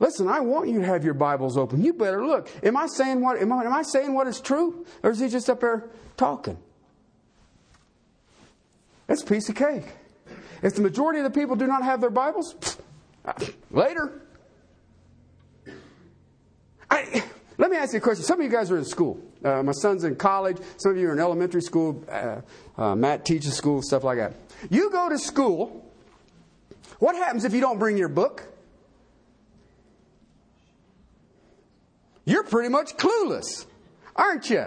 Listen, 0.00 0.28
I 0.28 0.40
want 0.40 0.68
you 0.68 0.80
to 0.80 0.86
have 0.86 1.04
your 1.04 1.14
Bibles 1.14 1.56
open. 1.56 1.84
You 1.84 1.92
better 1.92 2.26
look. 2.26 2.48
Am 2.62 2.76
I 2.76 2.86
saying 2.86 3.20
what 3.20 3.40
am 3.40 3.52
I, 3.52 3.64
am 3.64 3.72
I 3.72 3.82
saying 3.82 4.12
what 4.12 4.26
is 4.26 4.40
true? 4.40 4.84
Or 5.02 5.10
is 5.10 5.20
he 5.20 5.28
just 5.28 5.48
up 5.48 5.60
there 5.60 5.88
talking? 6.16 6.58
It's 9.08 9.22
a 9.22 9.26
piece 9.26 9.48
of 9.48 9.54
cake. 9.54 9.84
If 10.62 10.74
the 10.74 10.82
majority 10.82 11.20
of 11.20 11.24
the 11.24 11.38
people 11.38 11.56
do 11.56 11.66
not 11.66 11.82
have 11.82 12.00
their 12.00 12.10
Bibles, 12.10 12.56
later. 13.70 14.22
I, 16.90 17.22
let 17.58 17.70
me 17.70 17.76
ask 17.76 17.92
you 17.92 17.98
a 17.98 18.02
question. 18.02 18.24
Some 18.24 18.40
of 18.40 18.44
you 18.44 18.50
guys 18.50 18.70
are 18.70 18.78
in 18.78 18.84
school. 18.84 19.20
Uh, 19.44 19.62
my 19.62 19.72
son's 19.72 20.04
in 20.04 20.16
college. 20.16 20.56
Some 20.78 20.92
of 20.92 20.98
you 20.98 21.08
are 21.08 21.12
in 21.12 21.20
elementary 21.20 21.62
school. 21.62 22.02
Uh, 22.10 22.40
uh, 22.76 22.94
Matt 22.94 23.24
teaches 23.24 23.54
school, 23.54 23.82
stuff 23.82 24.04
like 24.04 24.18
that. 24.18 24.34
You 24.70 24.90
go 24.90 25.08
to 25.08 25.18
school. 25.18 25.92
What 26.98 27.14
happens 27.14 27.44
if 27.44 27.52
you 27.52 27.60
don't 27.60 27.78
bring 27.78 27.96
your 27.96 28.08
book? 28.08 28.53
You're 32.24 32.44
pretty 32.44 32.68
much 32.68 32.96
clueless, 32.96 33.66
aren't 34.16 34.48
you? 34.48 34.66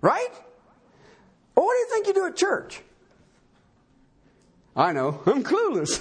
Right? 0.00 0.28
Well, 1.54 1.66
what 1.66 1.74
do 1.74 1.78
you 1.78 1.88
think 1.90 2.06
you 2.08 2.14
do 2.14 2.26
at 2.26 2.36
church? 2.36 2.82
I 4.76 4.92
know, 4.92 5.20
I'm 5.26 5.42
clueless. 5.42 5.98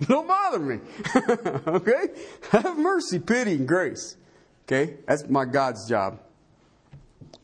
don't 0.08 0.28
bother 0.28 0.60
me. 0.60 0.78
okay? 1.66 2.08
Have 2.50 2.78
mercy, 2.78 3.18
pity, 3.18 3.54
and 3.54 3.66
grace. 3.66 4.16
Okay? 4.64 4.98
That's 5.06 5.28
my 5.28 5.44
God's 5.44 5.88
job. 5.88 6.20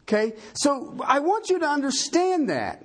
Okay? 0.02 0.34
So 0.54 0.96
I 1.04 1.18
want 1.18 1.50
you 1.50 1.58
to 1.58 1.66
understand 1.66 2.48
that. 2.50 2.84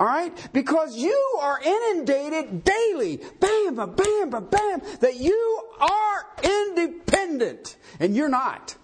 All 0.00 0.06
right? 0.06 0.32
Because 0.52 0.96
you 0.96 1.38
are 1.40 1.60
inundated 1.60 2.62
daily, 2.62 3.20
bam, 3.40 3.74
ba, 3.74 3.86
bam, 3.86 4.30
ba, 4.30 4.40
bam, 4.40 4.80
that 5.00 5.16
you 5.16 5.62
are 5.80 6.26
independent. 6.42 7.76
And 7.98 8.14
you're 8.14 8.28
not. 8.28 8.76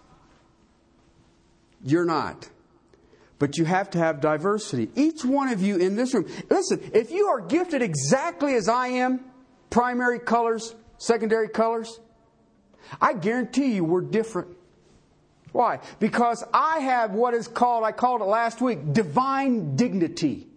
You're 1.85 2.05
not. 2.05 2.49
But 3.39 3.59
you 3.59 3.65
have 3.65 3.91
to 3.91 3.99
have 3.99 4.21
diversity. 4.21 4.91
Each 4.97 5.25
one 5.25 5.49
of 5.49 5.62
you 5.62 5.77
in 5.77 5.97
this 5.97 6.15
room, 6.15 6.27
listen, 6.51 6.81
if 6.93 7.11
you 7.11 7.27
are 7.27 7.41
gifted 7.41 7.83
exactly 7.83 8.55
as 8.55 8.69
I 8.69 8.89
am, 8.89 9.21
primary 9.71 10.19
colors, 10.19 10.75
secondary 10.99 11.49
colors, 11.49 12.01
I 13.01 13.12
guarantee 13.12 13.75
you 13.75 13.85
we're 13.85 14.01
different. 14.01 14.57
Why? 15.53 15.79
Because 16.01 16.43
I 16.53 16.81
have 16.81 17.12
what 17.12 17.35
is 17.35 17.47
called, 17.47 17.85
I 17.85 17.93
called 17.93 18.21
it 18.21 18.25
last 18.25 18.61
week, 18.61 18.93
divine 18.93 19.77
dignity. 19.77 20.49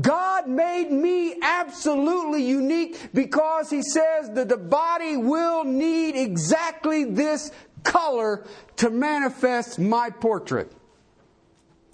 God 0.00 0.48
made 0.48 0.90
me 0.90 1.36
absolutely 1.42 2.42
unique 2.42 3.10
because 3.12 3.70
He 3.70 3.82
says 3.82 4.30
that 4.30 4.48
the 4.48 4.56
body 4.56 5.16
will 5.16 5.64
need 5.64 6.16
exactly 6.16 7.04
this 7.04 7.50
color 7.82 8.44
to 8.76 8.90
manifest 8.90 9.78
my 9.78 10.10
portrait. 10.10 10.72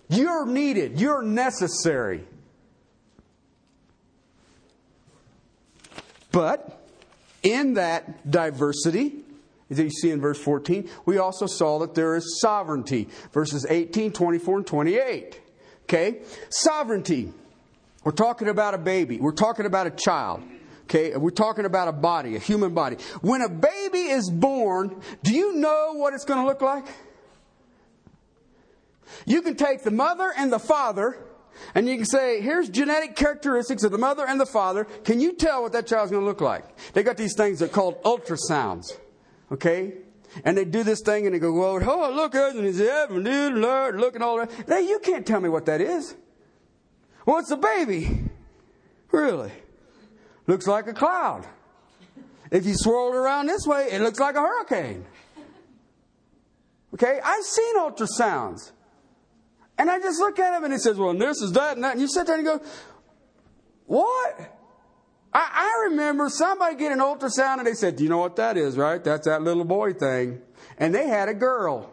You're 0.09 0.47
needed, 0.47 1.01
you're 1.01 1.23
necessary. 1.23 2.25
But 6.33 6.87
in 7.43 7.75
that 7.75 8.31
diversity, 8.31 9.25
as 9.71 9.79
you 9.79 9.91
see 9.91 10.11
in 10.11 10.21
verse 10.21 10.41
14, 10.41 10.89
we 11.07 11.19
also 11.19 11.47
saw 11.47 11.79
that 11.81 11.95
there 11.95 12.17
is 12.17 12.41
sovereignty. 12.41 13.09
Verses 13.33 13.67
18, 13.69 14.13
24, 14.13 14.59
and 14.59 14.67
28. 14.67 15.41
Okay? 15.85 16.19
Sovereignty. 16.51 17.33
We're 18.05 18.13
talking 18.13 18.49
about 18.49 18.75
a 18.75 18.79
baby. 18.79 19.19
We're 19.19 19.33
talking 19.33 19.67
about 19.67 19.87
a 19.87 19.91
child. 19.91 20.43
Okay? 20.85 21.17
We're 21.17 21.31
talking 21.31 21.65
about 21.65 21.89
a 21.89 21.93
body, 21.93 22.35
a 22.37 22.39
human 22.39 22.75
body. 22.75 22.97
When 23.21 23.43
a 23.43 23.49
baby 23.49 24.09
is 24.09 24.31
born, 24.31 25.01
do 25.23 25.35
you 25.35 25.55
know 25.55 25.93
what 25.95 26.15
it's 26.15 26.25
going 26.25 26.41
to 26.41 26.47
look 26.47 26.63
like? 26.63 26.87
You 29.27 29.43
can 29.43 29.57
take 29.57 29.83
the 29.83 29.91
mother 29.91 30.33
and 30.37 30.53
the 30.53 30.59
father, 30.59 31.19
and 31.75 31.89
you 31.89 31.97
can 31.97 32.07
say, 32.07 32.41
here's 32.41 32.69
genetic 32.69 33.17
characteristics 33.17 33.83
of 33.83 33.93
the 33.93 33.99
mother 33.99 34.27
and 34.27 34.41
the 34.41 34.47
father. 34.47 34.85
Can 34.85 35.21
you 35.21 35.35
tell 35.35 35.63
what 35.63 35.73
that 35.73 35.87
child's 35.87 36.11
going 36.11 36.23
to 36.23 36.27
look 36.27 36.41
like? 36.41 36.65
They 36.93 37.03
got 37.03 37.17
these 37.17 37.35
things 37.37 37.59
that 37.59 37.67
are 37.67 37.75
called 37.75 38.03
ultrasounds. 38.03 38.97
Okay? 39.53 39.95
And 40.45 40.57
they 40.57 40.65
do 40.65 40.85
this 40.85 41.03
thing 41.03 41.27
and 41.27 41.35
they 41.35 41.39
go, 41.39 41.53
well, 41.53 41.81
oh, 41.83 42.13
look, 42.15 42.35
and 42.35 42.65
he's 42.65 42.79
heaven, 42.79 43.25
dude, 43.25 43.55
Lord, 43.55 43.97
look 43.97 44.15
and 44.15 44.25
all 44.25 44.39
that. 44.39 44.69
Now, 44.69 44.79
you 44.79 45.01
can't 45.01 45.27
tell 45.27 45.41
me 45.41 45.49
what 45.49 45.67
that 45.67 45.81
is. 45.81 46.15
It's 47.39 47.51
a 47.51 47.57
baby. 47.57 48.23
Really? 49.13 49.53
Looks 50.47 50.67
like 50.67 50.87
a 50.87 50.93
cloud. 50.93 51.47
If 52.51 52.67
you 52.67 52.75
swirl 52.75 53.13
it 53.13 53.17
around 53.17 53.47
this 53.47 53.67
way, 53.67 53.89
it 53.93 54.01
looks 54.01 54.19
like 54.19 54.35
a 54.35 54.41
hurricane. 54.41 55.05
Okay? 56.95 57.21
I've 57.23 57.45
seen 57.45 57.77
ultrasounds. 57.77 58.73
And 59.79 59.91
I 59.91 59.99
just 59.99 60.19
look 60.19 60.39
at 60.39 60.57
him 60.57 60.65
and 60.65 60.73
he 60.73 60.79
says, 60.79 60.99
Well, 60.99 61.15
this 61.15 61.41
is 61.41 61.53
that 61.53 61.77
and 61.77 61.85
that. 61.85 61.93
And 61.93 62.01
you 62.01 62.09
sit 62.09 62.27
there 62.27 62.37
and 62.37 62.45
you 62.45 62.59
go, 62.59 62.65
What? 63.87 64.57
I, 65.33 65.49
I 65.53 65.89
remember 65.91 66.29
somebody 66.29 66.75
getting 66.77 66.99
an 66.99 67.05
ultrasound 67.05 67.59
and 67.59 67.67
they 67.67 67.75
said, 67.75 67.97
Do 67.97 68.03
you 68.03 68.11
know 68.11 68.19
what 68.19 68.37
that 68.37 68.57
is, 68.57 68.77
right? 68.77 69.03
That's 69.03 69.27
that 69.27 69.43
little 69.43 69.65
boy 69.65 69.93
thing. 69.93 70.43
And 70.77 70.95
they 70.95 71.07
had 71.07 71.29
a 71.29 71.35
girl. 71.35 71.91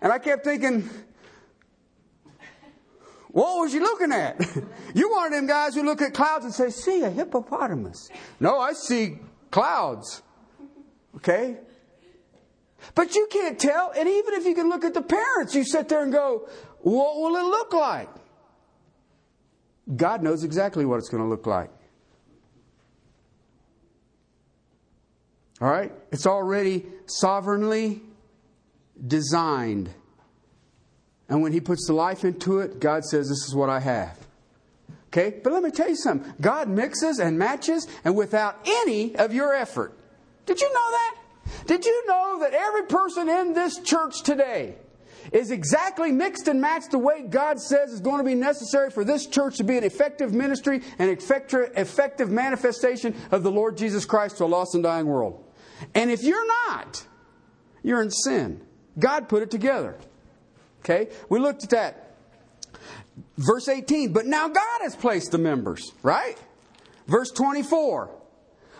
And 0.00 0.12
I 0.12 0.18
kept 0.18 0.44
thinking, 0.44 0.88
what 3.34 3.58
was 3.58 3.74
you 3.74 3.80
looking 3.80 4.12
at? 4.12 4.40
you 4.94 5.10
one 5.10 5.26
of 5.26 5.32
them 5.32 5.48
guys 5.48 5.74
who 5.74 5.82
look 5.82 6.00
at 6.00 6.14
clouds 6.14 6.44
and 6.44 6.54
say, 6.54 6.70
see 6.70 7.02
a 7.02 7.10
hippopotamus. 7.10 8.08
No, 8.38 8.60
I 8.60 8.74
see 8.74 9.18
clouds. 9.50 10.22
Okay? 11.16 11.56
But 12.94 13.16
you 13.16 13.26
can't 13.28 13.58
tell. 13.58 13.90
And 13.90 14.08
even 14.08 14.34
if 14.34 14.44
you 14.44 14.54
can 14.54 14.68
look 14.68 14.84
at 14.84 14.94
the 14.94 15.02
parents, 15.02 15.52
you 15.52 15.64
sit 15.64 15.88
there 15.88 16.04
and 16.04 16.12
go, 16.12 16.48
what 16.82 17.16
will 17.16 17.34
it 17.34 17.42
look 17.42 17.72
like? 17.72 18.08
God 19.96 20.22
knows 20.22 20.44
exactly 20.44 20.84
what 20.84 20.98
it's 20.98 21.08
going 21.08 21.24
to 21.24 21.28
look 21.28 21.44
like. 21.44 21.70
All 25.60 25.68
right? 25.68 25.92
It's 26.12 26.28
already 26.28 26.86
sovereignly 27.06 28.00
designed. 29.04 29.90
And 31.28 31.42
when 31.42 31.52
He 31.52 31.60
puts 31.60 31.86
the 31.86 31.94
life 31.94 32.24
into 32.24 32.60
it, 32.60 32.80
God 32.80 33.04
says, 33.04 33.28
This 33.28 33.46
is 33.46 33.54
what 33.54 33.70
I 33.70 33.80
have. 33.80 34.18
Okay? 35.08 35.40
But 35.42 35.52
let 35.52 35.62
me 35.62 35.70
tell 35.70 35.88
you 35.88 35.96
something 35.96 36.32
God 36.40 36.68
mixes 36.68 37.18
and 37.18 37.38
matches, 37.38 37.86
and 38.04 38.16
without 38.16 38.58
any 38.66 39.14
of 39.16 39.32
your 39.32 39.54
effort. 39.54 39.96
Did 40.46 40.60
you 40.60 40.68
know 40.72 40.90
that? 40.90 41.16
Did 41.66 41.84
you 41.84 42.06
know 42.06 42.38
that 42.40 42.52
every 42.52 42.84
person 42.84 43.28
in 43.28 43.52
this 43.52 43.78
church 43.78 44.22
today 44.22 44.76
is 45.32 45.50
exactly 45.50 46.12
mixed 46.12 46.48
and 46.48 46.60
matched 46.60 46.90
the 46.90 46.98
way 46.98 47.22
God 47.22 47.60
says 47.60 47.92
is 47.92 48.00
going 48.00 48.18
to 48.18 48.24
be 48.24 48.34
necessary 48.34 48.90
for 48.90 49.04
this 49.04 49.26
church 49.26 49.56
to 49.56 49.64
be 49.64 49.78
an 49.78 49.84
effective 49.84 50.34
ministry 50.34 50.82
and 50.98 51.10
effective 51.10 52.30
manifestation 52.30 53.14
of 53.30 53.42
the 53.42 53.50
Lord 53.50 53.76
Jesus 53.76 54.04
Christ 54.04 54.38
to 54.38 54.44
a 54.44 54.46
lost 54.46 54.74
and 54.74 54.82
dying 54.82 55.06
world. 55.06 55.42
And 55.94 56.10
if 56.10 56.22
you're 56.22 56.46
not, 56.68 57.06
you're 57.82 58.02
in 58.02 58.10
sin. 58.10 58.60
God 58.98 59.28
put 59.28 59.42
it 59.42 59.50
together. 59.50 59.96
Okay? 60.84 61.08
We 61.28 61.38
looked 61.38 61.64
at 61.64 61.70
that. 61.70 62.00
Verse 63.38 63.68
18, 63.68 64.12
but 64.12 64.26
now 64.26 64.48
God 64.48 64.80
has 64.82 64.94
placed 64.94 65.30
the 65.30 65.38
members, 65.38 65.92
right? 66.02 66.36
Verse 67.06 67.30
24, 67.30 68.10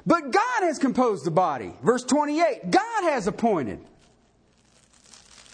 but 0.05 0.31
God 0.31 0.63
has 0.63 0.79
composed 0.79 1.25
the 1.25 1.31
body. 1.31 1.73
Verse 1.83 2.03
28, 2.03 2.71
God 2.71 3.05
has 3.05 3.27
appointed. 3.27 3.79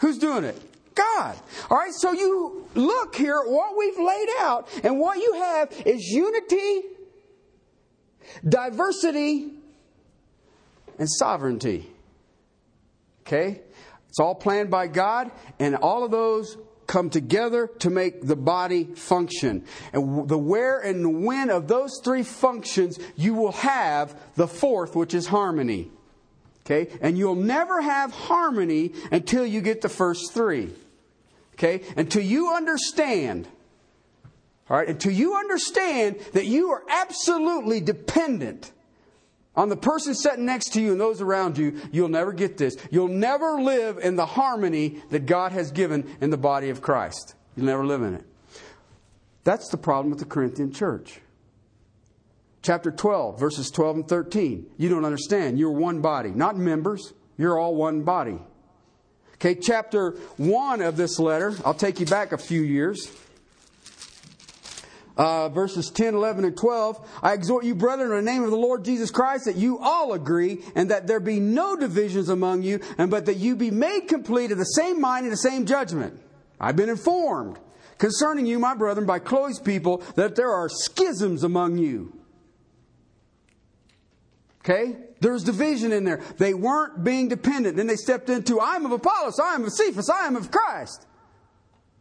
Who's 0.01 0.19
doing 0.19 0.45
it? 0.45 0.61
God. 0.95 1.37
All 1.71 1.79
right, 1.79 1.93
so 1.93 2.13
you 2.13 2.67
look 2.75 3.15
here 3.15 3.39
at 3.45 3.51
what 3.51 3.77
we've 3.77 3.99
laid 3.99 4.29
out, 4.39 4.69
and 4.83 4.99
what 4.99 5.19
you 5.19 5.35
have 5.35 5.73
is 5.87 6.07
unity, 6.07 6.83
diversity, 8.47 9.53
and 10.99 11.09
sovereignty. 11.11 11.91
Okay? 13.27 13.61
It's 14.11 14.19
all 14.19 14.35
planned 14.35 14.71
by 14.71 14.89
God, 14.89 15.31
and 15.61 15.77
all 15.77 16.05
of 16.05 16.11
those 16.11 16.59
come 16.89 17.09
together 17.09 17.69
to 17.79 17.89
make 17.89 18.23
the 18.23 18.35
body 18.35 18.83
function. 18.83 19.65
And 19.93 20.29
the 20.29 20.37
where 20.37 20.81
and 20.81 21.05
the 21.05 21.09
when 21.09 21.49
of 21.49 21.69
those 21.69 22.01
three 22.03 22.25
functions, 22.25 22.99
you 23.15 23.35
will 23.35 23.53
have 23.53 24.21
the 24.35 24.49
fourth, 24.49 24.97
which 24.97 25.15
is 25.15 25.29
harmony. 25.29 25.93
Okay? 26.67 26.93
And 27.01 27.17
you'll 27.17 27.37
never 27.37 27.81
have 27.81 28.11
harmony 28.11 28.93
until 29.13 29.47
you 29.47 29.61
get 29.61 29.81
the 29.81 29.89
first 29.89 30.35
three. 30.35 30.71
Okay? 31.55 31.83
Until 31.97 32.23
you 32.23 32.53
understand. 32.53 33.47
All 34.69 34.77
right? 34.77 34.89
Until 34.89 35.13
you 35.13 35.37
understand 35.37 36.19
that 36.33 36.47
you 36.47 36.73
are 36.73 36.83
absolutely 36.91 37.81
dependent 37.81 38.73
on 39.61 39.69
the 39.69 39.77
person 39.77 40.15
sitting 40.15 40.47
next 40.47 40.73
to 40.73 40.81
you 40.81 40.93
and 40.93 40.99
those 40.99 41.21
around 41.21 41.59
you, 41.59 41.79
you'll 41.93 42.09
never 42.09 42.33
get 42.33 42.57
this. 42.57 42.79
You'll 42.91 43.09
never 43.09 43.61
live 43.61 43.99
in 43.99 44.17
the 44.17 44.25
harmony 44.25 45.03
that 45.11 45.27
God 45.27 45.53
has 45.53 45.71
given 45.71 46.17
in 46.23 46.31
the 46.31 46.39
body 46.39 46.71
of 46.71 46.81
Christ. 46.81 47.35
You'll 47.55 47.67
never 47.67 47.85
live 47.85 48.01
in 48.01 48.15
it. 48.15 48.25
That's 49.45 49.69
the 49.69 49.77
problem 49.77 50.09
with 50.09 50.19
the 50.19 50.25
Corinthian 50.25 50.73
church. 50.73 51.21
Chapter 52.63 52.91
12, 52.91 53.39
verses 53.39 53.71
12 53.71 53.97
and 53.97 54.09
13. 54.09 54.67
You 54.79 54.89
don't 54.89 55.05
understand. 55.05 55.59
You're 55.59 55.73
one 55.73 56.01
body, 56.01 56.31
not 56.31 56.57
members. 56.57 57.13
You're 57.37 57.59
all 57.59 57.75
one 57.75 58.01
body. 58.01 58.39
Okay, 59.35 59.57
chapter 59.57 60.13
1 60.39 60.81
of 60.81 60.97
this 60.97 61.19
letter, 61.19 61.55
I'll 61.67 61.75
take 61.75 62.01
you 62.01 62.07
back 62.07 62.33
a 62.33 62.39
few 62.39 62.63
years 62.63 63.15
uh, 65.21 65.51
verses 65.51 65.91
10, 65.91 66.15
11, 66.15 66.47
and 66.47 66.57
12. 66.57 67.21
I 67.23 67.35
exhort 67.35 67.67
you, 67.67 67.75
brethren, 67.75 68.11
in 68.11 68.25
the 68.25 68.31
name 68.31 68.43
of 68.43 68.51
the 68.51 68.57
Lord 68.57 68.87
Jesus 68.87 69.11
Christ, 69.11 69.45
that 69.45 69.57
you 69.57 69.79
all 69.79 70.15
agree, 70.15 70.65
and 70.75 70.91
that 70.91 71.07
there 71.07 71.21
be 71.21 71.39
no 71.39 71.77
divisions 71.77 72.31
among 72.31 72.63
you, 72.63 72.81
and 72.97 73.11
but 73.11 73.27
that 73.27 73.37
you 73.37 73.55
be 73.55 73.71
made 73.71 74.09
complete 74.09 74.51
of 74.51 74.57
the 74.57 74.65
same 74.65 74.99
mind 74.99 75.25
and 75.25 75.33
the 75.33 75.37
same 75.37 75.67
judgment. 75.67 76.19
I've 76.59 76.75
been 76.75 76.89
informed 76.89 77.59
concerning 77.99 78.47
you, 78.47 78.59
my 78.59 78.75
brethren, 78.75 79.07
by 79.07 79.19
Chloe's 79.19 79.61
people, 79.61 79.99
that 80.17 80.37
there 80.37 80.51
are 80.51 80.71
schisms 80.71 81.45
among 81.45 81.77
you. 81.77 82.19
Okay? 84.65 84.97
There's 85.21 85.45
division 85.45 85.93
in 85.93 86.05
there. 86.05 86.23
They 86.39 86.55
weren't 86.55 87.05
being 87.05 87.29
dependent. 87.29 87.77
Then 87.77 87.89
they 87.89 87.97
stepped 87.97 88.31
into, 88.31 88.59
I'm 88.59 88.87
of 88.87 88.93
Apollos, 88.93 89.39
I 89.39 89.55
am 89.55 89.65
of 89.65 89.73
Cephas, 89.73 90.09
I 90.09 90.27
am 90.27 90.37
of 90.37 90.51
Christ. 90.51 91.07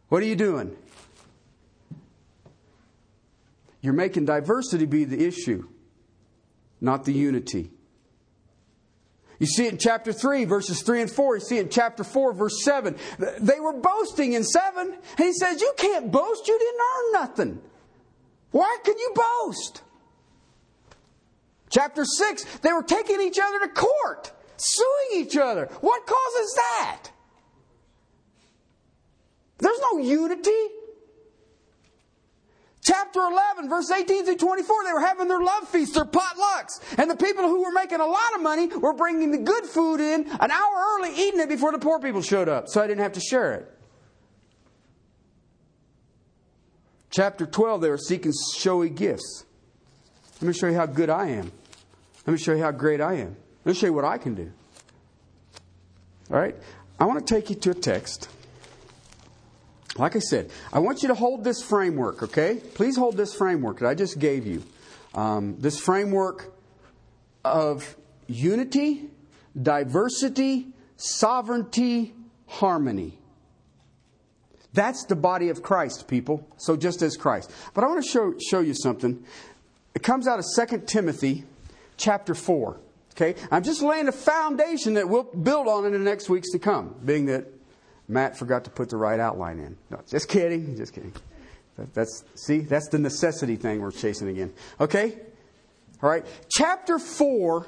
What 0.08 0.22
are 0.22 0.26
you 0.26 0.36
doing? 0.36 0.74
You're 3.80 3.94
making 3.94 4.26
diversity 4.26 4.86
be 4.86 5.04
the 5.04 5.26
issue, 5.26 5.66
not 6.80 7.04
the 7.04 7.12
unity. 7.12 7.70
You 9.38 9.46
see 9.46 9.66
it 9.66 9.72
in 9.72 9.78
chapter 9.78 10.12
3, 10.12 10.44
verses 10.44 10.82
3 10.82 11.00
and 11.00 11.10
4. 11.10 11.36
You 11.36 11.40
see 11.40 11.56
it 11.56 11.62
in 11.62 11.68
chapter 11.70 12.04
4, 12.04 12.34
verse 12.34 12.62
7. 12.62 12.94
They 13.40 13.58
were 13.58 13.72
boasting 13.72 14.34
in 14.34 14.44
7. 14.44 14.92
And 14.92 15.02
he 15.16 15.32
says, 15.32 15.62
You 15.62 15.72
can't 15.78 16.12
boast. 16.12 16.46
You 16.46 16.58
didn't 16.58 16.80
earn 16.80 17.12
nothing. 17.12 17.62
Why 18.50 18.76
can 18.84 18.98
you 18.98 19.14
boast? 19.14 19.82
Chapter 21.70 22.04
6, 22.04 22.44
they 22.58 22.72
were 22.72 22.82
taking 22.82 23.20
each 23.22 23.38
other 23.38 23.60
to 23.60 23.68
court, 23.68 24.32
suing 24.56 25.24
each 25.24 25.36
other. 25.36 25.66
What 25.80 26.04
causes 26.04 26.54
that? 26.56 27.10
There's 29.58 29.78
no 29.92 29.98
unity. 29.98 30.50
Chapter 33.12 33.28
11, 33.28 33.68
verse 33.68 33.90
18 33.90 34.24
through 34.24 34.36
24, 34.36 34.84
they 34.84 34.92
were 34.92 35.00
having 35.00 35.26
their 35.26 35.40
love 35.40 35.68
feast, 35.68 35.94
their 35.94 36.04
potlucks. 36.04 36.80
And 36.96 37.10
the 37.10 37.16
people 37.16 37.42
who 37.42 37.64
were 37.64 37.72
making 37.72 37.98
a 37.98 38.06
lot 38.06 38.34
of 38.36 38.40
money 38.40 38.68
were 38.68 38.92
bringing 38.92 39.32
the 39.32 39.38
good 39.38 39.64
food 39.64 39.98
in 39.98 40.30
an 40.30 40.50
hour 40.50 40.84
early, 40.94 41.10
eating 41.16 41.40
it 41.40 41.48
before 41.48 41.72
the 41.72 41.78
poor 41.80 41.98
people 41.98 42.22
showed 42.22 42.48
up, 42.48 42.68
so 42.68 42.80
I 42.80 42.86
didn't 42.86 43.02
have 43.02 43.14
to 43.14 43.20
share 43.20 43.54
it. 43.54 43.78
Chapter 47.10 47.46
12, 47.46 47.80
they 47.80 47.88
were 47.88 47.98
seeking 47.98 48.32
showy 48.56 48.90
gifts. 48.90 49.44
Let 50.40 50.46
me 50.46 50.54
show 50.54 50.68
you 50.68 50.76
how 50.76 50.86
good 50.86 51.10
I 51.10 51.30
am. 51.30 51.50
Let 52.26 52.32
me 52.32 52.38
show 52.38 52.52
you 52.52 52.62
how 52.62 52.70
great 52.70 53.00
I 53.00 53.14
am. 53.14 53.36
Let 53.64 53.74
me 53.74 53.74
show 53.74 53.86
you 53.86 53.92
what 53.92 54.04
I 54.04 54.18
can 54.18 54.36
do. 54.36 54.52
All 56.30 56.38
right? 56.38 56.54
I 57.00 57.06
want 57.06 57.26
to 57.26 57.34
take 57.34 57.50
you 57.50 57.56
to 57.56 57.70
a 57.70 57.74
text. 57.74 58.28
Like 59.96 60.14
I 60.16 60.20
said, 60.20 60.50
I 60.72 60.78
want 60.78 61.02
you 61.02 61.08
to 61.08 61.14
hold 61.14 61.44
this 61.44 61.62
framework, 61.62 62.22
okay? 62.22 62.60
Please 62.74 62.96
hold 62.96 63.16
this 63.16 63.34
framework 63.34 63.80
that 63.80 63.88
I 63.88 63.94
just 63.94 64.18
gave 64.18 64.46
you. 64.46 64.62
Um, 65.14 65.56
this 65.58 65.80
framework 65.80 66.52
of 67.44 67.96
unity, 68.28 69.08
diversity, 69.60 70.68
sovereignty, 70.96 72.14
harmony. 72.46 73.18
That's 74.72 75.04
the 75.04 75.16
body 75.16 75.48
of 75.48 75.62
Christ, 75.62 76.06
people. 76.06 76.46
So 76.56 76.76
just 76.76 77.02
as 77.02 77.16
Christ. 77.16 77.50
But 77.74 77.82
I 77.82 77.88
want 77.88 78.04
to 78.04 78.08
show, 78.08 78.34
show 78.50 78.60
you 78.60 78.74
something. 78.74 79.24
It 79.94 80.04
comes 80.04 80.28
out 80.28 80.38
of 80.38 80.44
2 80.68 80.84
Timothy 80.86 81.44
chapter 81.96 82.34
4. 82.34 82.78
Okay? 83.16 83.34
I'm 83.50 83.64
just 83.64 83.82
laying 83.82 84.06
a 84.06 84.12
foundation 84.12 84.94
that 84.94 85.08
we'll 85.08 85.24
build 85.24 85.66
on 85.66 85.84
in 85.84 85.92
the 85.92 85.98
next 85.98 86.28
weeks 86.28 86.50
to 86.52 86.60
come, 86.60 86.94
being 87.04 87.26
that 87.26 87.46
Matt 88.10 88.36
forgot 88.36 88.64
to 88.64 88.70
put 88.70 88.90
the 88.90 88.96
right 88.96 89.20
outline 89.20 89.60
in. 89.60 89.76
No, 89.88 90.00
just 90.08 90.28
kidding. 90.28 90.76
Just 90.76 90.92
kidding. 90.92 91.12
That's 91.94 92.24
see, 92.34 92.58
that's 92.58 92.88
the 92.88 92.98
necessity 92.98 93.56
thing 93.56 93.80
we're 93.80 93.92
chasing 93.92 94.28
again. 94.28 94.52
Okay? 94.80 95.18
All 96.02 96.10
right. 96.10 96.26
Chapter 96.50 96.98
4, 96.98 97.66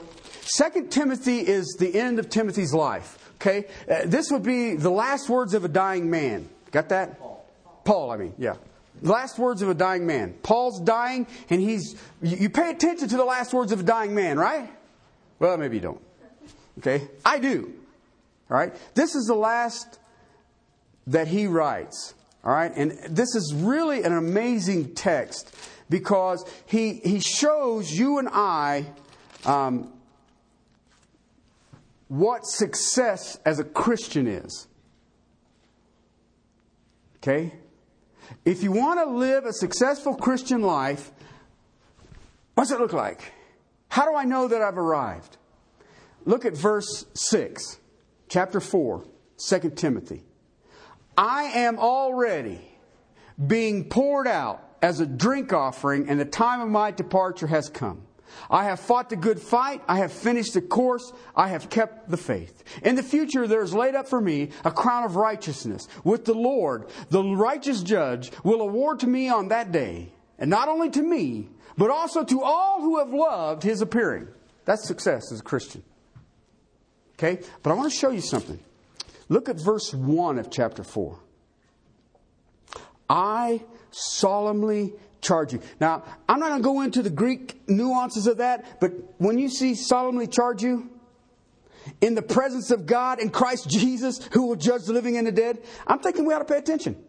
2 0.58 0.86
Timothy 0.88 1.38
is 1.38 1.76
the 1.78 1.98
end 1.98 2.18
of 2.18 2.28
Timothy's 2.28 2.74
life. 2.74 3.32
Okay? 3.36 3.66
Uh, 3.90 4.02
this 4.04 4.30
would 4.30 4.42
be 4.42 4.74
the 4.74 4.90
last 4.90 5.28
words 5.28 5.54
of 5.54 5.64
a 5.64 5.68
dying 5.68 6.10
man. 6.10 6.48
Got 6.72 6.88
that? 6.90 7.18
Paul. 7.18 7.46
Paul, 7.84 8.10
I 8.10 8.16
mean, 8.16 8.34
yeah. 8.36 8.56
Last 9.00 9.38
words 9.38 9.62
of 9.62 9.68
a 9.68 9.74
dying 9.74 10.06
man. 10.06 10.34
Paul's 10.42 10.80
dying, 10.80 11.26
and 11.50 11.60
he's. 11.60 11.96
You 12.20 12.50
pay 12.50 12.70
attention 12.70 13.08
to 13.08 13.16
the 13.16 13.24
last 13.24 13.52
words 13.52 13.72
of 13.72 13.80
a 13.80 13.82
dying 13.82 14.14
man, 14.14 14.38
right? 14.38 14.70
Well, 15.38 15.56
maybe 15.56 15.76
you 15.76 15.82
don't. 15.82 16.00
Okay? 16.78 17.08
I 17.24 17.38
do. 17.38 17.72
All 18.50 18.56
right? 18.56 18.74
This 18.94 19.14
is 19.14 19.26
the 19.26 19.34
last 19.34 19.98
that 21.06 21.28
he 21.28 21.46
writes. 21.46 22.14
All 22.44 22.52
right? 22.52 22.72
And 22.74 22.92
this 23.08 23.34
is 23.34 23.54
really 23.54 24.02
an 24.02 24.12
amazing 24.12 24.94
text 24.94 25.54
because 25.88 26.44
he, 26.66 26.94
he 26.94 27.20
shows 27.20 27.90
you 27.92 28.18
and 28.18 28.28
I 28.30 28.86
um, 29.44 29.92
what 32.08 32.46
success 32.46 33.38
as 33.44 33.58
a 33.58 33.64
Christian 33.64 34.26
is. 34.26 34.66
Okay? 37.16 37.52
If 38.44 38.62
you 38.62 38.72
want 38.72 39.00
to 39.00 39.06
live 39.06 39.44
a 39.44 39.52
successful 39.52 40.14
Christian 40.14 40.62
life, 40.62 41.10
what's 42.54 42.70
it 42.70 42.80
look 42.80 42.92
like? 42.92 43.32
How 43.88 44.08
do 44.10 44.16
I 44.16 44.24
know 44.24 44.48
that 44.48 44.62
I've 44.62 44.78
arrived? 44.78 45.36
Look 46.24 46.44
at 46.44 46.56
verse 46.56 47.04
6, 47.14 47.78
chapter 48.28 48.60
4, 48.60 49.04
2 49.36 49.70
Timothy. 49.70 50.22
I 51.16 51.44
am 51.44 51.78
already 51.78 52.60
being 53.44 53.88
poured 53.88 54.26
out 54.26 54.62
as 54.80 55.00
a 55.00 55.06
drink 55.06 55.52
offering, 55.52 56.08
and 56.08 56.18
the 56.18 56.24
time 56.24 56.60
of 56.60 56.68
my 56.68 56.90
departure 56.90 57.46
has 57.46 57.68
come. 57.68 58.02
I 58.50 58.64
have 58.64 58.80
fought 58.80 59.10
the 59.10 59.16
good 59.16 59.40
fight. 59.40 59.82
I 59.86 59.98
have 59.98 60.12
finished 60.12 60.54
the 60.54 60.62
course. 60.62 61.12
I 61.36 61.48
have 61.48 61.70
kept 61.70 62.10
the 62.10 62.16
faith. 62.16 62.64
In 62.82 62.96
the 62.96 63.02
future, 63.02 63.46
there 63.46 63.62
is 63.62 63.74
laid 63.74 63.94
up 63.94 64.08
for 64.08 64.20
me 64.20 64.50
a 64.64 64.70
crown 64.70 65.04
of 65.04 65.16
righteousness, 65.16 65.86
with 66.02 66.24
the 66.24 66.34
Lord, 66.34 66.86
the 67.10 67.22
righteous 67.22 67.82
judge, 67.82 68.32
will 68.42 68.60
award 68.60 69.00
to 69.00 69.06
me 69.06 69.28
on 69.28 69.48
that 69.48 69.70
day. 69.70 70.12
And 70.38 70.50
not 70.50 70.68
only 70.68 70.90
to 70.90 71.02
me, 71.02 71.50
but 71.76 71.90
also 71.90 72.24
to 72.24 72.42
all 72.42 72.80
who 72.80 72.98
have 72.98 73.12
loved 73.12 73.62
his 73.62 73.80
appearing. 73.80 74.28
That's 74.64 74.86
success 74.86 75.30
as 75.30 75.40
a 75.40 75.44
Christian. 75.44 75.82
Okay? 77.14 77.42
But 77.62 77.70
I 77.70 77.74
want 77.74 77.92
to 77.92 77.96
show 77.96 78.10
you 78.10 78.20
something. 78.20 78.58
Look 79.32 79.48
at 79.48 79.58
verse 79.58 79.94
1 79.94 80.38
of 80.38 80.50
chapter 80.50 80.84
4. 80.84 81.18
I 83.08 83.62
solemnly 83.90 84.92
charge 85.22 85.54
you. 85.54 85.62
Now, 85.80 86.04
I'm 86.28 86.38
not 86.38 86.50
going 86.50 86.60
to 86.60 86.62
go 86.62 86.80
into 86.82 87.02
the 87.02 87.08
Greek 87.08 87.66
nuances 87.66 88.26
of 88.26 88.36
that, 88.36 88.78
but 88.78 88.92
when 89.16 89.38
you 89.38 89.48
see 89.48 89.74
solemnly 89.74 90.26
charge 90.26 90.62
you, 90.62 90.90
in 92.02 92.14
the 92.14 92.20
presence 92.20 92.70
of 92.70 92.84
God 92.84 93.20
and 93.20 93.32
Christ 93.32 93.70
Jesus, 93.70 94.20
who 94.32 94.48
will 94.48 94.56
judge 94.56 94.84
the 94.84 94.92
living 94.92 95.16
and 95.16 95.26
the 95.26 95.32
dead, 95.32 95.62
I'm 95.86 96.00
thinking 96.00 96.26
we 96.26 96.34
ought 96.34 96.40
to 96.40 96.44
pay 96.44 96.58
attention. 96.58 97.02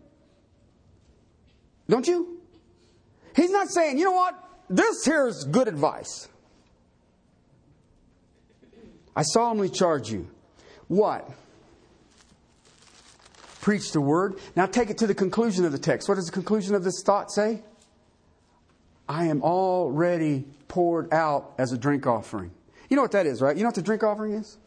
Don't 1.90 2.08
you? 2.08 2.40
He's 3.36 3.52
not 3.52 3.68
saying, 3.68 3.98
you 3.98 4.06
know 4.06 4.14
what, 4.14 4.42
this 4.70 5.04
here 5.04 5.28
is 5.28 5.44
good 5.44 5.68
advice. 5.68 6.30
I 9.14 9.24
solemnly 9.24 9.68
charge 9.68 10.10
you. 10.10 10.30
What? 10.88 11.30
Preach 13.64 13.94
the 13.94 14.02
word. 14.02 14.38
Now 14.58 14.66
take 14.66 14.90
it 14.90 14.98
to 14.98 15.08
the 15.08 15.16
conclusion 15.16 15.64
of 15.64 15.72
the 15.72 15.78
text. 15.80 16.10
What 16.10 16.16
does 16.16 16.26
the 16.26 16.34
conclusion 16.34 16.76
of 16.76 16.84
this 16.84 17.02
thought 17.02 17.32
say? 17.32 17.62
I 19.08 19.28
am 19.28 19.42
already 19.42 20.46
poured 20.68 21.14
out 21.14 21.54
as 21.58 21.72
a 21.72 21.78
drink 21.78 22.06
offering. 22.06 22.52
You 22.90 22.98
know 22.98 23.02
what 23.02 23.14
that 23.14 23.26
is, 23.26 23.42
right? 23.42 23.56
You 23.56 23.64
know 23.64 23.70
what 23.70 23.76
the 23.76 23.82
drink 23.82 24.04
offering 24.04 24.34
is? 24.34 24.58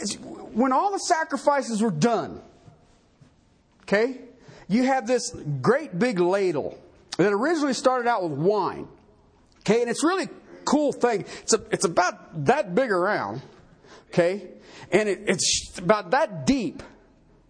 It's 0.00 0.16
when 0.16 0.72
all 0.72 0.90
the 0.90 0.98
sacrifices 0.98 1.80
were 1.80 1.92
done, 1.92 2.42
okay, 3.82 4.18
you 4.66 4.82
have 4.82 5.06
this 5.06 5.30
great 5.62 5.96
big 5.96 6.18
ladle 6.18 6.76
that 7.16 7.32
originally 7.32 7.74
started 7.74 8.08
out 8.08 8.28
with 8.28 8.36
wine. 8.36 8.88
Okay, 9.60 9.82
and 9.82 9.88
it's 9.88 10.02
really 10.02 10.28
cool 10.64 10.92
thing. 10.92 11.26
It's, 11.42 11.52
a, 11.52 11.62
it's 11.70 11.84
about 11.84 12.46
that 12.46 12.74
big 12.74 12.90
around, 12.90 13.40
okay, 14.08 14.48
and 14.90 15.08
it, 15.08 15.20
it's 15.28 15.78
about 15.78 16.10
that 16.10 16.44
deep. 16.44 16.82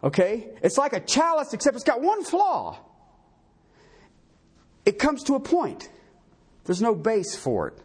Okay? 0.05 0.51
It's 0.63 0.77
like 0.77 0.93
a 0.93 1.01
chalice, 1.01 1.55
except 1.55 1.75
it's 1.75 1.85
got 1.85 2.03
one 2.03 2.23
flaw. 2.23 2.79
It 4.85 4.99
comes 4.99 5.25
to 5.25 5.35
a 5.35 5.41
point. 5.41 5.89
There's 6.65 6.83
no 6.83 6.95
base 6.95 7.35
for 7.35 7.69
it. 7.69 7.79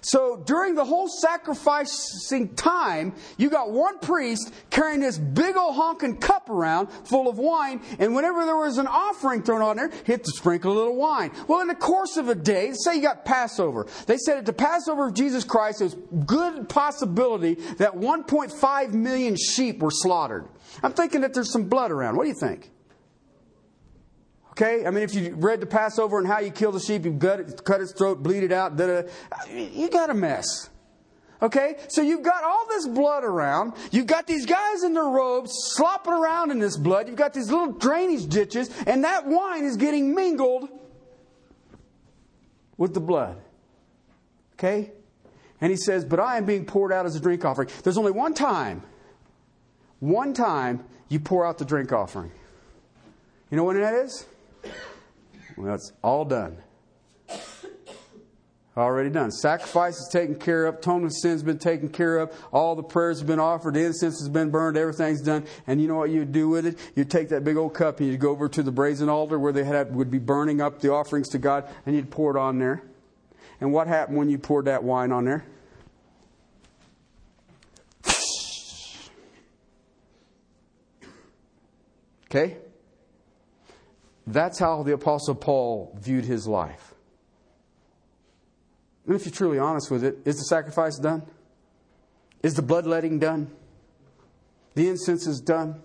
So 0.00 0.42
during 0.46 0.74
the 0.74 0.84
whole 0.84 1.08
sacrificing 1.08 2.54
time, 2.54 3.14
you 3.36 3.50
got 3.50 3.70
one 3.70 3.98
priest 3.98 4.52
carrying 4.70 5.00
this 5.00 5.18
big 5.18 5.56
old 5.56 5.74
honking 5.74 6.18
cup 6.18 6.48
around 6.48 6.88
full 7.04 7.28
of 7.28 7.38
wine, 7.38 7.80
and 7.98 8.14
whenever 8.14 8.44
there 8.44 8.56
was 8.56 8.78
an 8.78 8.86
offering 8.86 9.42
thrown 9.42 9.62
on 9.62 9.76
there, 9.76 9.90
he 10.04 10.12
had 10.12 10.24
to 10.24 10.30
sprinkle 10.32 10.72
a 10.72 10.74
little 10.74 10.96
wine. 10.96 11.30
Well, 11.48 11.60
in 11.60 11.68
the 11.68 11.74
course 11.74 12.16
of 12.16 12.28
a 12.28 12.34
day, 12.34 12.72
say 12.72 12.96
you 12.96 13.02
got 13.02 13.24
Passover. 13.24 13.86
They 14.06 14.16
said 14.18 14.38
at 14.38 14.46
the 14.46 14.52
Passover 14.52 15.06
of 15.06 15.14
Jesus 15.14 15.44
Christ, 15.44 15.80
there's 15.80 15.96
good 16.24 16.68
possibility 16.68 17.54
that 17.78 17.92
1.5 17.94 18.92
million 18.92 19.36
sheep 19.36 19.80
were 19.80 19.90
slaughtered. 19.90 20.48
I'm 20.82 20.92
thinking 20.92 21.22
that 21.22 21.34
there's 21.34 21.50
some 21.50 21.68
blood 21.68 21.90
around. 21.90 22.16
What 22.16 22.24
do 22.24 22.28
you 22.28 22.38
think? 22.38 22.70
Okay? 24.56 24.86
I 24.86 24.90
mean, 24.90 25.02
if 25.02 25.14
you 25.14 25.34
read 25.34 25.60
the 25.60 25.66
Passover 25.66 26.18
and 26.18 26.26
how 26.26 26.40
you 26.40 26.50
kill 26.50 26.72
the 26.72 26.80
sheep, 26.80 27.04
you 27.04 27.10
gut 27.12 27.40
it, 27.40 27.64
cut 27.64 27.82
its 27.82 27.92
throat, 27.92 28.22
bleed 28.22 28.42
it 28.42 28.52
out, 28.52 28.76
da, 28.76 29.02
da, 29.02 29.08
you 29.52 29.90
got 29.90 30.08
a 30.08 30.14
mess. 30.14 30.70
Okay? 31.42 31.76
So 31.88 32.00
you've 32.00 32.22
got 32.22 32.42
all 32.42 32.66
this 32.68 32.88
blood 32.88 33.22
around. 33.22 33.74
You've 33.90 34.06
got 34.06 34.26
these 34.26 34.46
guys 34.46 34.82
in 34.82 34.94
their 34.94 35.04
robes 35.04 35.52
slopping 35.74 36.14
around 36.14 36.50
in 36.50 36.58
this 36.58 36.78
blood. 36.78 37.06
You've 37.06 37.18
got 37.18 37.34
these 37.34 37.50
little 37.50 37.72
drainage 37.72 38.28
ditches, 38.28 38.70
and 38.86 39.04
that 39.04 39.26
wine 39.26 39.64
is 39.64 39.76
getting 39.76 40.14
mingled 40.14 40.70
with 42.78 42.94
the 42.94 43.00
blood. 43.00 43.36
Okay? 44.54 44.90
And 45.60 45.70
he 45.70 45.76
says, 45.76 46.06
But 46.06 46.18
I 46.18 46.38
am 46.38 46.46
being 46.46 46.64
poured 46.64 46.92
out 46.92 47.04
as 47.04 47.14
a 47.14 47.20
drink 47.20 47.44
offering. 47.44 47.68
There's 47.82 47.98
only 47.98 48.12
one 48.12 48.32
time, 48.32 48.82
one 50.00 50.32
time 50.32 50.82
you 51.10 51.20
pour 51.20 51.44
out 51.44 51.58
the 51.58 51.66
drink 51.66 51.92
offering. 51.92 52.32
You 53.50 53.58
know 53.58 53.64
when 53.64 53.78
that 53.78 53.94
is? 53.94 54.24
Well, 55.56 55.74
it's 55.74 55.92
all 56.02 56.24
done. 56.24 56.58
Already 58.76 59.08
done. 59.08 59.30
Sacrifice 59.30 59.98
is 59.98 60.08
taken 60.12 60.34
care 60.34 60.66
of. 60.66 60.74
Atonement 60.74 61.06
of 61.06 61.16
sin's 61.16 61.42
been 61.42 61.58
taken 61.58 61.88
care 61.88 62.18
of. 62.18 62.30
All 62.52 62.76
the 62.76 62.82
prayers 62.82 63.20
have 63.20 63.26
been 63.26 63.40
offered. 63.40 63.72
The 63.72 63.86
incense 63.86 64.20
has 64.20 64.28
been 64.28 64.50
burned. 64.50 64.76
Everything's 64.76 65.22
done. 65.22 65.46
And 65.66 65.80
you 65.80 65.88
know 65.88 65.96
what 65.96 66.10
you 66.10 66.26
do 66.26 66.50
with 66.50 66.66
it? 66.66 66.78
You 66.94 67.06
take 67.06 67.30
that 67.30 67.42
big 67.42 67.56
old 67.56 67.72
cup 67.72 68.00
and 68.00 68.08
you 68.10 68.18
go 68.18 68.28
over 68.28 68.50
to 68.50 68.62
the 68.62 68.70
brazen 68.70 69.08
altar 69.08 69.38
where 69.38 69.52
they 69.52 69.64
had, 69.64 69.96
would 69.96 70.10
be 70.10 70.18
burning 70.18 70.60
up 70.60 70.80
the 70.80 70.92
offerings 70.92 71.30
to 71.30 71.38
God, 71.38 71.66
and 71.86 71.96
you'd 71.96 72.10
pour 72.10 72.36
it 72.36 72.38
on 72.38 72.58
there. 72.58 72.82
And 73.62 73.72
what 73.72 73.86
happened 73.86 74.18
when 74.18 74.28
you 74.28 74.36
poured 74.36 74.66
that 74.66 74.84
wine 74.84 75.10
on 75.10 75.24
there? 75.24 75.46
Okay? 82.26 82.58
That's 84.26 84.58
how 84.58 84.82
the 84.82 84.92
Apostle 84.92 85.34
Paul 85.34 85.96
viewed 86.00 86.24
his 86.24 86.46
life. 86.46 86.94
And 89.06 89.14
if 89.14 89.24
you're 89.24 89.32
truly 89.32 89.58
honest 89.58 89.90
with 89.90 90.02
it, 90.02 90.18
is 90.24 90.36
the 90.36 90.44
sacrifice 90.44 90.98
done? 90.98 91.22
Is 92.42 92.54
the 92.54 92.62
bloodletting 92.62 93.18
done? 93.18 93.50
The 94.74 94.88
incense 94.88 95.26
is 95.26 95.40
done. 95.40 95.80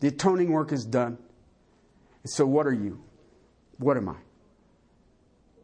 The 0.00 0.08
atoning 0.08 0.50
work 0.52 0.72
is 0.72 0.84
done. 0.84 1.18
And 2.22 2.30
so, 2.30 2.46
what 2.46 2.66
are 2.66 2.72
you? 2.72 3.02
What 3.78 3.96
am 3.96 4.08
I? 4.08 4.16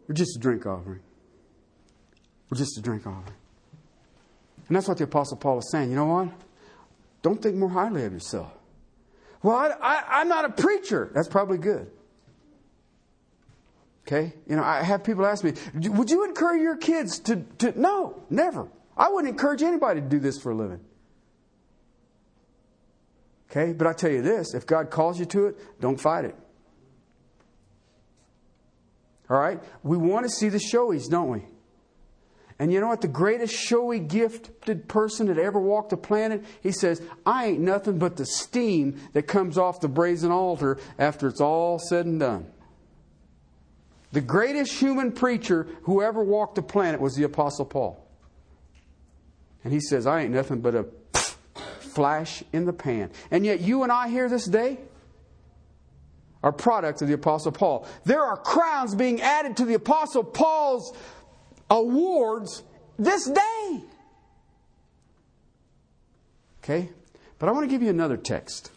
We're 0.09 0.15
just 0.15 0.37
a 0.37 0.41
drink 0.41 0.67
offering. 0.67 1.01
We're 2.51 2.59
just 2.59 2.79
a 2.79 2.83
drink 2.83 3.07
offering. 3.07 3.37
And 4.69 4.77
that's 4.77 4.89
what 4.89 4.99
the 4.99 5.05
Apostle 5.05 5.37
Paul 5.37 5.59
is 5.59 5.71
saying. 5.71 5.91
You 5.91 5.97
know 5.97 6.07
what? 6.07 6.29
Don't 7.23 7.41
think 7.41 7.57
more 7.57 7.71
highly 7.71 8.05
of 8.05 8.13
yourself. 8.13 8.56
Well, 9.43 9.77
I, 9.81 10.21
am 10.21 10.29
not 10.29 10.45
a 10.45 10.51
preacher. 10.51 11.11
That's 11.15 11.29
probably 11.29 11.59
good. 11.59 11.91
Okay? 14.07 14.33
You 14.47 14.57
know, 14.57 14.63
I 14.63 14.83
have 14.83 15.03
people 15.03 15.27
ask 15.27 15.43
me, 15.43 15.53
would 15.75 16.11
you 16.11 16.25
encourage 16.25 16.63
your 16.63 16.77
kids 16.77 17.19
to, 17.21 17.45
to. 17.59 17.79
No, 17.79 18.23
never. 18.31 18.69
I 18.97 19.09
wouldn't 19.11 19.31
encourage 19.31 19.63
anybody 19.63 20.01
to 20.01 20.07
do 20.07 20.19
this 20.19 20.41
for 20.41 20.53
a 20.53 20.55
living. 20.55 20.81
Okay? 23.51 23.73
But 23.73 23.87
I 23.87 23.93
tell 23.93 24.11
you 24.11 24.23
this 24.23 24.55
if 24.55 24.67
God 24.67 24.91
calls 24.91 25.19
you 25.19 25.27
to 25.27 25.47
it, 25.47 25.81
don't 25.81 26.01
fight 26.01 26.25
it. 26.25 26.37
All 29.29 29.39
right? 29.39 29.61
We 29.83 29.97
want 29.97 30.25
to 30.25 30.31
see 30.31 30.49
the 30.49 30.61
showies, 30.61 31.09
don't 31.09 31.29
we? 31.29 31.45
And 32.59 32.73
you 32.73 32.81
know 32.81 32.89
what? 32.89 33.03
The 33.03 33.09
greatest 33.09 33.55
showy 33.55 33.99
gifted 33.99 34.89
person 34.89 35.27
that 35.27 35.39
ever 35.39 35.61
walked 35.61 35.91
the 35.91 35.97
planet, 35.97 36.43
he 36.63 36.73
says, 36.73 37.03
I 37.27 37.47
ain't 37.49 37.61
nothing 37.61 37.99
but 37.99 38.17
the 38.17 38.25
steam 38.25 38.99
that 39.13 39.25
comes 39.25 39.59
off 39.59 39.81
the 39.81 39.89
brazen 39.89 40.31
altar 40.31 40.79
after 40.99 41.29
it's 41.29 41.41
all 41.41 41.79
said 41.79 42.07
and 42.07 42.19
done. 42.19 42.47
The 44.13 44.23
greatest 44.23 44.73
human 44.73 45.13
preacher 45.13 45.67
who 45.83 46.01
ever 46.01 46.25
walked 46.25 46.55
the 46.55 46.63
planet 46.63 47.01
was 47.01 47.15
the 47.15 47.25
Apostle 47.25 47.67
Paul. 47.67 48.03
And 49.63 49.73
he 49.73 49.81
says, 49.81 50.07
I 50.07 50.23
ain't 50.23 50.33
nothing 50.33 50.61
but 50.61 50.75
a 50.75 50.87
flash 51.81 52.43
in 52.55 52.65
the 52.65 52.73
pan. 52.73 53.11
And 53.31 53.45
yet, 53.45 53.61
you 53.61 53.83
and 53.83 53.93
I 53.93 54.09
here 54.09 54.31
this 54.31 54.47
day 54.47 54.79
are 56.43 56.53
products 56.53 57.03
of 57.03 57.09
the 57.09 57.15
Apostle 57.15 57.53
Paul. 57.53 57.87
There 58.05 58.23
are 58.23 58.37
crowns 58.37 58.95
being 58.95 59.21
added 59.21 59.57
to 59.59 59.65
the 59.65 59.75
Apostle 59.75 60.23
Paul's 60.23 60.97
awards 61.71 62.63
this 62.99 63.29
day. 63.29 63.81
Okay? 66.63 66.89
But 67.39 67.49
I 67.49 67.53
want 67.53 67.65
to 67.65 67.71
give 67.71 67.83
you 67.83 67.91
another 67.91 68.17
text. 68.17 68.71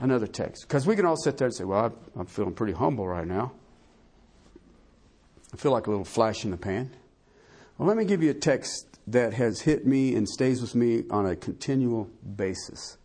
Another 0.00 0.26
text. 0.26 0.66
Because 0.66 0.86
we 0.86 0.96
can 0.96 1.06
all 1.06 1.16
sit 1.16 1.38
there 1.38 1.46
and 1.46 1.54
say, 1.54 1.64
well, 1.64 1.92
I'm 2.16 2.26
feeling 2.26 2.54
pretty 2.54 2.72
humble 2.72 3.06
right 3.06 3.26
now. 3.26 3.52
I 5.52 5.56
feel 5.56 5.72
like 5.72 5.86
a 5.86 5.90
little 5.90 6.04
flash 6.04 6.44
in 6.44 6.50
the 6.50 6.56
pan. 6.56 6.90
Well, 7.78 7.88
let 7.88 7.96
me 7.96 8.04
give 8.04 8.22
you 8.22 8.30
a 8.30 8.34
text 8.34 8.86
that 9.06 9.34
has 9.34 9.60
hit 9.60 9.86
me 9.86 10.14
and 10.14 10.28
stays 10.28 10.60
with 10.60 10.74
me 10.74 11.04
on 11.10 11.26
a 11.26 11.36
continual 11.36 12.10
basis. 12.36 12.98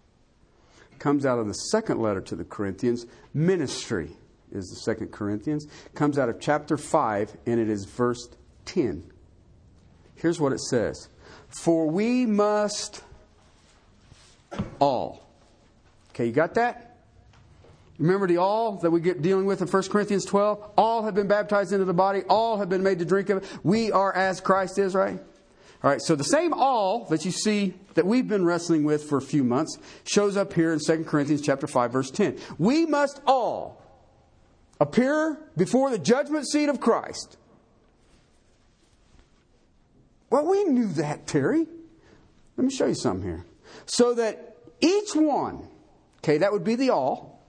It 0.91 0.99
comes 0.99 1.25
out 1.25 1.39
of 1.39 1.47
the 1.47 1.53
second 1.53 1.99
letter 1.99 2.21
to 2.21 2.35
the 2.35 2.43
Corinthians. 2.43 3.05
Ministry 3.33 4.17
is 4.51 4.67
the 4.69 4.77
second 4.77 5.11
Corinthians. 5.11 5.65
It 5.85 5.93
comes 5.93 6.17
out 6.17 6.29
of 6.29 6.39
chapter 6.39 6.77
5, 6.77 7.37
and 7.45 7.59
it 7.59 7.69
is 7.69 7.85
verse 7.85 8.29
10. 8.65 9.03
Here's 10.15 10.39
what 10.39 10.53
it 10.53 10.61
says 10.61 11.09
For 11.49 11.87
we 11.89 12.25
must 12.25 13.03
all. 14.79 15.27
Okay, 16.11 16.25
you 16.25 16.31
got 16.31 16.55
that? 16.55 16.87
Remember 17.97 18.25
the 18.25 18.37
all 18.37 18.77
that 18.77 18.89
we 18.89 18.99
get 18.99 19.21
dealing 19.21 19.45
with 19.45 19.61
in 19.61 19.67
1 19.67 19.83
Corinthians 19.83 20.25
12? 20.25 20.71
All 20.75 21.03
have 21.03 21.13
been 21.13 21.27
baptized 21.27 21.71
into 21.71 21.85
the 21.85 21.93
body, 21.93 22.23
all 22.27 22.57
have 22.57 22.67
been 22.67 22.83
made 22.83 22.99
to 22.99 23.05
drink 23.05 23.29
of 23.29 23.43
it. 23.43 23.59
We 23.63 23.91
are 23.91 24.13
as 24.15 24.41
Christ 24.41 24.79
is, 24.79 24.95
right? 24.95 25.19
All 25.83 25.89
right, 25.89 26.01
so 26.01 26.15
the 26.15 26.23
same 26.23 26.53
all 26.53 27.05
that 27.05 27.25
you 27.25 27.31
see 27.31 27.73
that 27.95 28.05
we've 28.05 28.27
been 28.27 28.45
wrestling 28.45 28.83
with 28.83 29.03
for 29.03 29.17
a 29.17 29.21
few 29.21 29.43
months 29.43 29.77
shows 30.03 30.37
up 30.37 30.53
here 30.53 30.73
in 30.73 30.79
2 30.79 31.05
Corinthians 31.05 31.41
chapter 31.41 31.67
5 31.67 31.91
verse 31.91 32.11
10. 32.11 32.37
We 32.59 32.85
must 32.85 33.19
all 33.25 33.81
appear 34.79 35.39
before 35.57 35.89
the 35.89 35.97
judgment 35.97 36.47
seat 36.47 36.69
of 36.69 36.79
Christ 36.79 37.37
well, 40.31 40.45
we 40.45 40.63
knew 40.63 40.87
that, 40.93 41.27
Terry. 41.27 41.67
Let 42.57 42.63
me 42.63 42.71
show 42.71 42.87
you 42.87 42.95
something 42.95 43.27
here. 43.27 43.45
So 43.85 44.15
that 44.15 44.57
each 44.79 45.13
one, 45.13 45.67
okay, 46.19 46.39
that 46.39 46.51
would 46.51 46.63
be 46.63 46.75
the 46.75 46.89
all, 46.89 47.45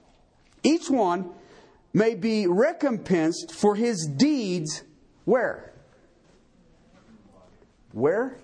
each 0.63 0.91
one 0.91 1.31
may 1.93 2.15
be 2.15 2.47
recompensed 2.47 3.55
for 3.55 3.75
his 3.75 4.07
deeds 4.07 4.83
where? 5.25 5.73
Where? 7.93 8.39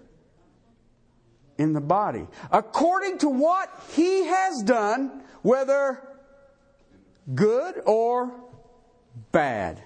In 1.57 1.73
the 1.73 1.81
body. 1.81 2.29
According 2.53 3.19
to 3.19 3.29
what 3.29 3.69
he 3.95 4.25
has 4.27 4.63
done, 4.63 5.23
whether 5.43 6.01
good 7.35 7.83
or 7.87 8.33
bad. 9.33 9.83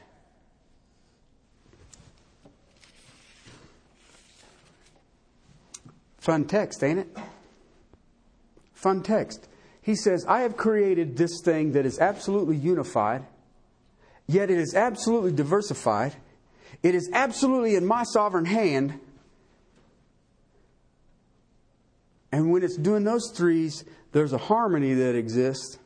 Fun 6.22 6.44
text, 6.44 6.84
ain't 6.84 7.00
it? 7.00 7.18
Fun 8.74 9.02
text. 9.02 9.48
He 9.80 9.96
says, 9.96 10.24
I 10.28 10.42
have 10.42 10.56
created 10.56 11.16
this 11.16 11.40
thing 11.44 11.72
that 11.72 11.84
is 11.84 11.98
absolutely 11.98 12.54
unified, 12.54 13.26
yet 14.28 14.48
it 14.48 14.56
is 14.56 14.72
absolutely 14.72 15.32
diversified. 15.32 16.14
It 16.80 16.94
is 16.94 17.10
absolutely 17.12 17.74
in 17.74 17.84
my 17.84 18.04
sovereign 18.04 18.44
hand. 18.44 19.00
And 22.30 22.52
when 22.52 22.62
it's 22.62 22.76
doing 22.76 23.02
those 23.02 23.32
threes, 23.34 23.84
there's 24.12 24.32
a 24.32 24.38
harmony 24.38 24.94
that 24.94 25.16
exists 25.16 25.80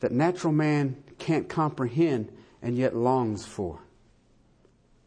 that 0.00 0.10
natural 0.10 0.52
man 0.52 1.00
can't 1.20 1.48
comprehend 1.48 2.32
and 2.60 2.76
yet 2.76 2.96
longs 2.96 3.46
for. 3.46 3.78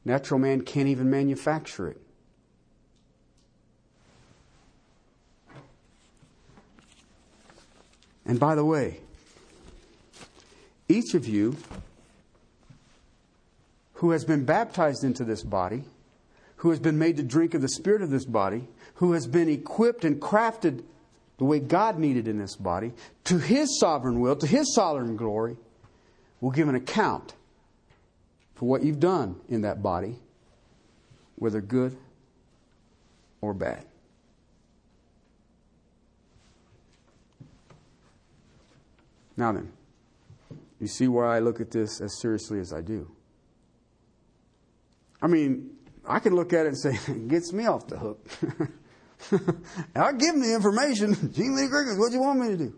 Natural 0.06 0.40
man 0.40 0.62
can't 0.62 0.88
even 0.88 1.10
manufacture 1.10 1.90
it. 1.90 2.02
And 8.30 8.40
by 8.40 8.54
the 8.54 8.64
way, 8.64 9.00
each 10.88 11.16
of 11.16 11.28
you 11.28 11.58
who 13.94 14.12
has 14.12 14.24
been 14.24 14.46
baptized 14.46 15.04
into 15.04 15.24
this 15.24 15.42
body, 15.42 15.84
who 16.58 16.70
has 16.70 16.80
been 16.80 17.00
made 17.00 17.18
to 17.18 17.24
drink 17.24 17.56
of 17.56 17.64
the 17.64 17.70
Spirit 17.70 18.04
of 18.04 18.12
this 18.12 18.26
body, 18.26 18.68
who 18.96 19.14
has 19.14 19.26
been 19.26 19.50
equipped 19.50 20.06
and 20.06 20.22
crafted 20.22 20.84
the 21.40 21.44
way 21.44 21.60
God 21.60 21.98
needed 21.98 22.28
in 22.28 22.38
this 22.38 22.56
body, 22.56 22.92
to 23.24 23.40
His 23.40 23.80
sovereign 23.80 24.20
will, 24.20 24.36
to 24.36 24.46
His 24.46 24.76
sovereign 24.76 25.16
glory, 25.18 25.58
will 26.40 26.52
give 26.52 26.70
an 26.70 26.76
account 26.76 27.34
for 28.54 28.70
what 28.70 28.84
you've 28.84 29.00
done 29.00 29.38
in 29.50 29.62
that 29.62 29.82
body, 29.82 30.18
whether 31.36 31.62
good 31.62 31.98
or 33.42 33.56
bad. 33.56 33.89
Now 39.40 39.54
then, 39.54 39.72
you 40.82 40.88
see 40.88 41.08
why 41.08 41.38
I 41.38 41.40
look 41.40 41.62
at 41.62 41.72
this 41.72 42.02
as 42.02 42.20
seriously 42.20 42.60
as 42.60 42.74
I 42.74 42.82
do. 42.82 43.10
I 45.22 45.28
mean, 45.28 45.78
I 46.06 46.20
can 46.20 46.36
look 46.36 46.52
at 46.52 46.66
it 46.66 46.70
and 46.70 46.78
say, 46.78 47.00
it 47.08 47.30
gets 47.30 47.54
me 47.54 47.66
off 47.66 47.88
the 47.88 47.98
hook. 47.98 48.28
I'll 49.96 50.14
give 50.14 50.36
him 50.36 50.42
the 50.42 50.54
information. 50.54 51.32
Gene 51.34 51.56
Lee 51.56 51.68
Griggins, 51.68 51.98
what 51.98 52.10
do 52.10 52.16
you 52.16 52.22
want 52.22 52.42
me 52.42 52.50
to 52.50 52.58
do? 52.58 52.74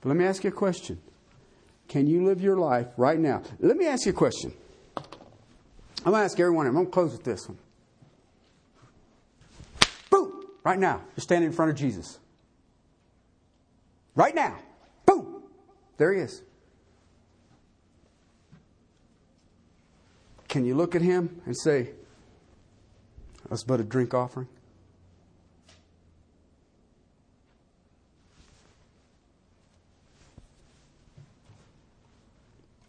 But 0.00 0.08
let 0.08 0.18
me 0.18 0.24
ask 0.24 0.42
you 0.42 0.50
a 0.50 0.52
question. 0.52 1.00
Can 1.86 2.08
you 2.08 2.24
live 2.24 2.40
your 2.40 2.56
life 2.56 2.88
right 2.96 3.20
now? 3.20 3.42
Let 3.60 3.76
me 3.76 3.86
ask 3.86 4.04
you 4.04 4.10
a 4.10 4.16
question. 4.16 4.52
I'm 4.96 6.12
going 6.12 6.16
to 6.16 6.24
ask 6.24 6.40
everyone. 6.40 6.66
I'm 6.66 6.74
going 6.74 6.86
to 6.86 6.92
close 6.92 7.12
with 7.12 7.22
this 7.22 7.48
one. 7.48 7.58
Boom! 10.10 10.44
Right 10.64 10.78
now, 10.78 11.02
you're 11.16 11.22
standing 11.22 11.50
in 11.50 11.54
front 11.54 11.70
of 11.70 11.76
Jesus. 11.76 12.18
Right 14.14 14.34
now. 14.34 14.58
Boom. 15.06 15.42
There 15.96 16.12
he 16.12 16.20
is. 16.20 16.42
Can 20.48 20.64
you 20.64 20.74
look 20.74 20.94
at 20.96 21.02
him 21.02 21.40
and 21.46 21.56
say, 21.56 21.90
that's 23.48 23.62
but 23.62 23.78
a 23.78 23.84
drink 23.84 24.14
offering? 24.14 24.48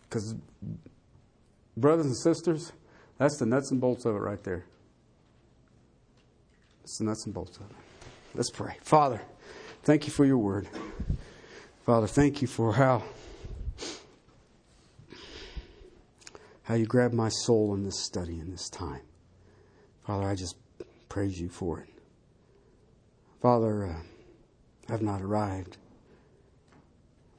Because, 0.10 0.36
brothers 1.78 2.08
and 2.08 2.18
sisters, 2.18 2.74
that's 3.18 3.38
the 3.38 3.46
nuts 3.46 3.72
and 3.72 3.80
bolts 3.80 4.06
of 4.06 4.16
it 4.16 4.20
right 4.20 4.44
there. 4.44 4.66
It's 6.84 6.98
the 6.98 7.06
nuts 7.06 7.26
and 7.26 7.34
bolts 7.34 7.58
of 7.58 7.70
it. 7.70 7.78
Let's 8.34 8.50
pray. 8.50 8.76
Father, 8.82 9.22
thank 9.84 10.06
you 10.06 10.14
for 10.14 10.26
your 10.26 10.38
word. 10.38 10.68
Father, 11.86 12.08
thank 12.08 12.42
you 12.42 12.48
for 12.48 12.74
how 12.74 13.04
how 16.64 16.76
you 16.76 16.86
grabbed 16.86 17.14
my 17.14 17.30
soul 17.30 17.74
in 17.74 17.84
this 17.84 18.00
study 18.00 18.40
in 18.40 18.52
this 18.52 18.70
time. 18.70 19.02
Father, 20.06 20.28
I 20.28 20.36
just 20.36 20.56
praise 21.10 21.40
you 21.40 21.50
for 21.50 21.80
it. 21.80 21.90
Father, 23.42 23.88
uh, 23.88 24.94
I've 24.94 25.02
not 25.02 25.22
arrived. 25.22 25.78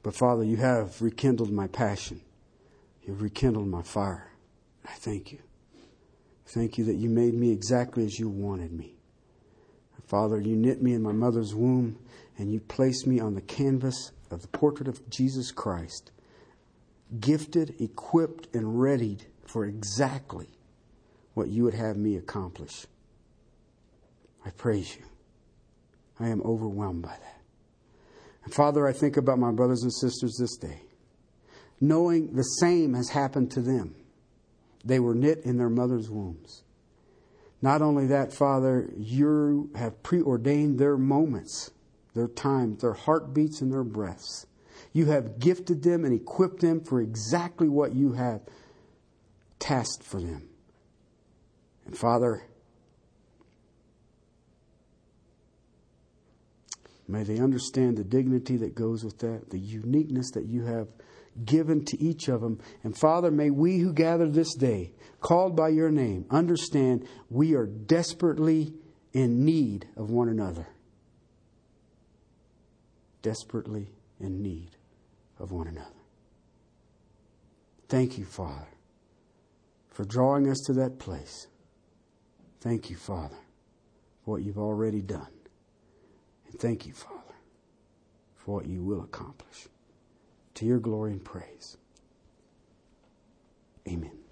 But 0.03 0.15
Father, 0.15 0.43
you 0.43 0.57
have 0.57 1.01
rekindled 1.01 1.51
my 1.51 1.67
passion. 1.67 2.21
You've 3.03 3.21
rekindled 3.21 3.67
my 3.67 3.81
fire. 3.81 4.29
I 4.85 4.91
thank 4.91 5.31
you. 5.31 5.39
Thank 6.45 6.77
you 6.77 6.83
that 6.85 6.95
you 6.95 7.09
made 7.09 7.33
me 7.33 7.51
exactly 7.51 8.05
as 8.05 8.19
you 8.19 8.27
wanted 8.27 8.73
me. 8.73 8.95
Father, 10.05 10.39
you 10.39 10.55
knit 10.55 10.81
me 10.81 10.93
in 10.93 11.01
my 11.01 11.13
mother's 11.13 11.55
womb 11.55 11.97
and 12.37 12.51
you 12.51 12.59
placed 12.59 13.05
me 13.07 13.19
on 13.19 13.35
the 13.35 13.41
canvas 13.41 14.11
of 14.31 14.41
the 14.41 14.47
portrait 14.47 14.87
of 14.87 15.09
Jesus 15.09 15.51
Christ, 15.51 16.11
gifted, 17.19 17.75
equipped, 17.79 18.53
and 18.55 18.79
readied 18.79 19.25
for 19.45 19.65
exactly 19.65 20.47
what 21.33 21.49
you 21.49 21.63
would 21.63 21.73
have 21.73 21.97
me 21.97 22.15
accomplish. 22.15 22.85
I 24.45 24.49
praise 24.49 24.95
you. 24.95 25.03
I 26.19 26.29
am 26.29 26.41
overwhelmed 26.41 27.03
by 27.03 27.09
that. 27.09 27.41
And 28.45 28.53
Father, 28.53 28.87
I 28.87 28.93
think 28.93 29.17
about 29.17 29.39
my 29.39 29.51
brothers 29.51 29.83
and 29.83 29.93
sisters 29.93 30.37
this 30.37 30.57
day, 30.57 30.81
knowing 31.79 32.33
the 32.35 32.43
same 32.43 32.93
has 32.93 33.09
happened 33.09 33.51
to 33.51 33.61
them. 33.61 33.95
They 34.83 34.99
were 34.99 35.15
knit 35.15 35.41
in 35.45 35.57
their 35.57 35.69
mother's 35.69 36.09
wombs. 36.09 36.63
Not 37.61 37.81
only 37.81 38.07
that, 38.07 38.33
Father, 38.33 38.89
you 38.97 39.71
have 39.75 40.03
preordained 40.03 40.77
their 40.77 40.97
moments, 40.97 41.71
their 42.13 42.27
times, 42.27 42.81
their 42.81 42.93
heartbeats, 42.93 43.61
and 43.61 43.71
their 43.71 43.83
breaths. 43.83 44.45
You 44.91 45.05
have 45.07 45.39
gifted 45.39 45.83
them 45.83 46.05
and 46.05 46.13
equipped 46.13 46.61
them 46.61 46.83
for 46.83 47.01
exactly 47.01 47.67
what 47.67 47.95
you 47.95 48.13
have 48.13 48.41
tasked 49.59 50.03
for 50.03 50.21
them. 50.21 50.49
And 51.85 51.97
Father, 51.97 52.43
may 57.07 57.23
they 57.23 57.39
understand 57.39 57.97
the 57.97 58.03
dignity 58.03 58.57
that 58.57 58.75
goes 58.75 59.03
with 59.03 59.19
that, 59.19 59.49
the 59.49 59.59
uniqueness 59.59 60.31
that 60.31 60.45
you 60.45 60.65
have 60.65 60.87
given 61.45 61.83
to 61.85 62.01
each 62.01 62.27
of 62.27 62.41
them. 62.41 62.59
And 62.83 62.97
Father, 62.97 63.31
may 63.31 63.49
we 63.49 63.79
who 63.79 63.93
gather 63.93 64.29
this 64.29 64.53
day, 64.55 64.93
called 65.19 65.55
by 65.55 65.69
your 65.69 65.89
name, 65.89 66.25
understand 66.29 67.07
we 67.29 67.55
are 67.55 67.65
desperately 67.65 68.73
in 69.13 69.43
need 69.43 69.87
of 69.95 70.09
one 70.09 70.29
another. 70.29 70.67
Desperately 73.23 73.87
in 74.19 74.43
need 74.43 74.77
of 75.39 75.51
one 75.51 75.67
another. 75.67 75.89
Thank 77.89 78.17
you, 78.17 78.25
Father, 78.25 78.67
for 79.89 80.03
drawing 80.03 80.49
us 80.49 80.59
to 80.61 80.73
that 80.73 80.99
place. 80.99 81.47
Thank 82.61 82.89
you, 82.89 82.95
Father, 82.95 83.37
for 84.23 84.31
what 84.31 84.43
you've 84.43 84.57
already 84.57 85.01
done. 85.01 85.27
And 86.47 86.59
thank 86.59 86.85
you, 86.85 86.93
Father, 86.93 87.35
for 88.35 88.55
what 88.55 88.67
you 88.67 88.83
will 88.83 89.01
accomplish 89.01 89.67
to 90.55 90.65
your 90.65 90.79
glory 90.79 91.11
and 91.11 91.23
praise. 91.23 91.77
Amen. 93.87 94.22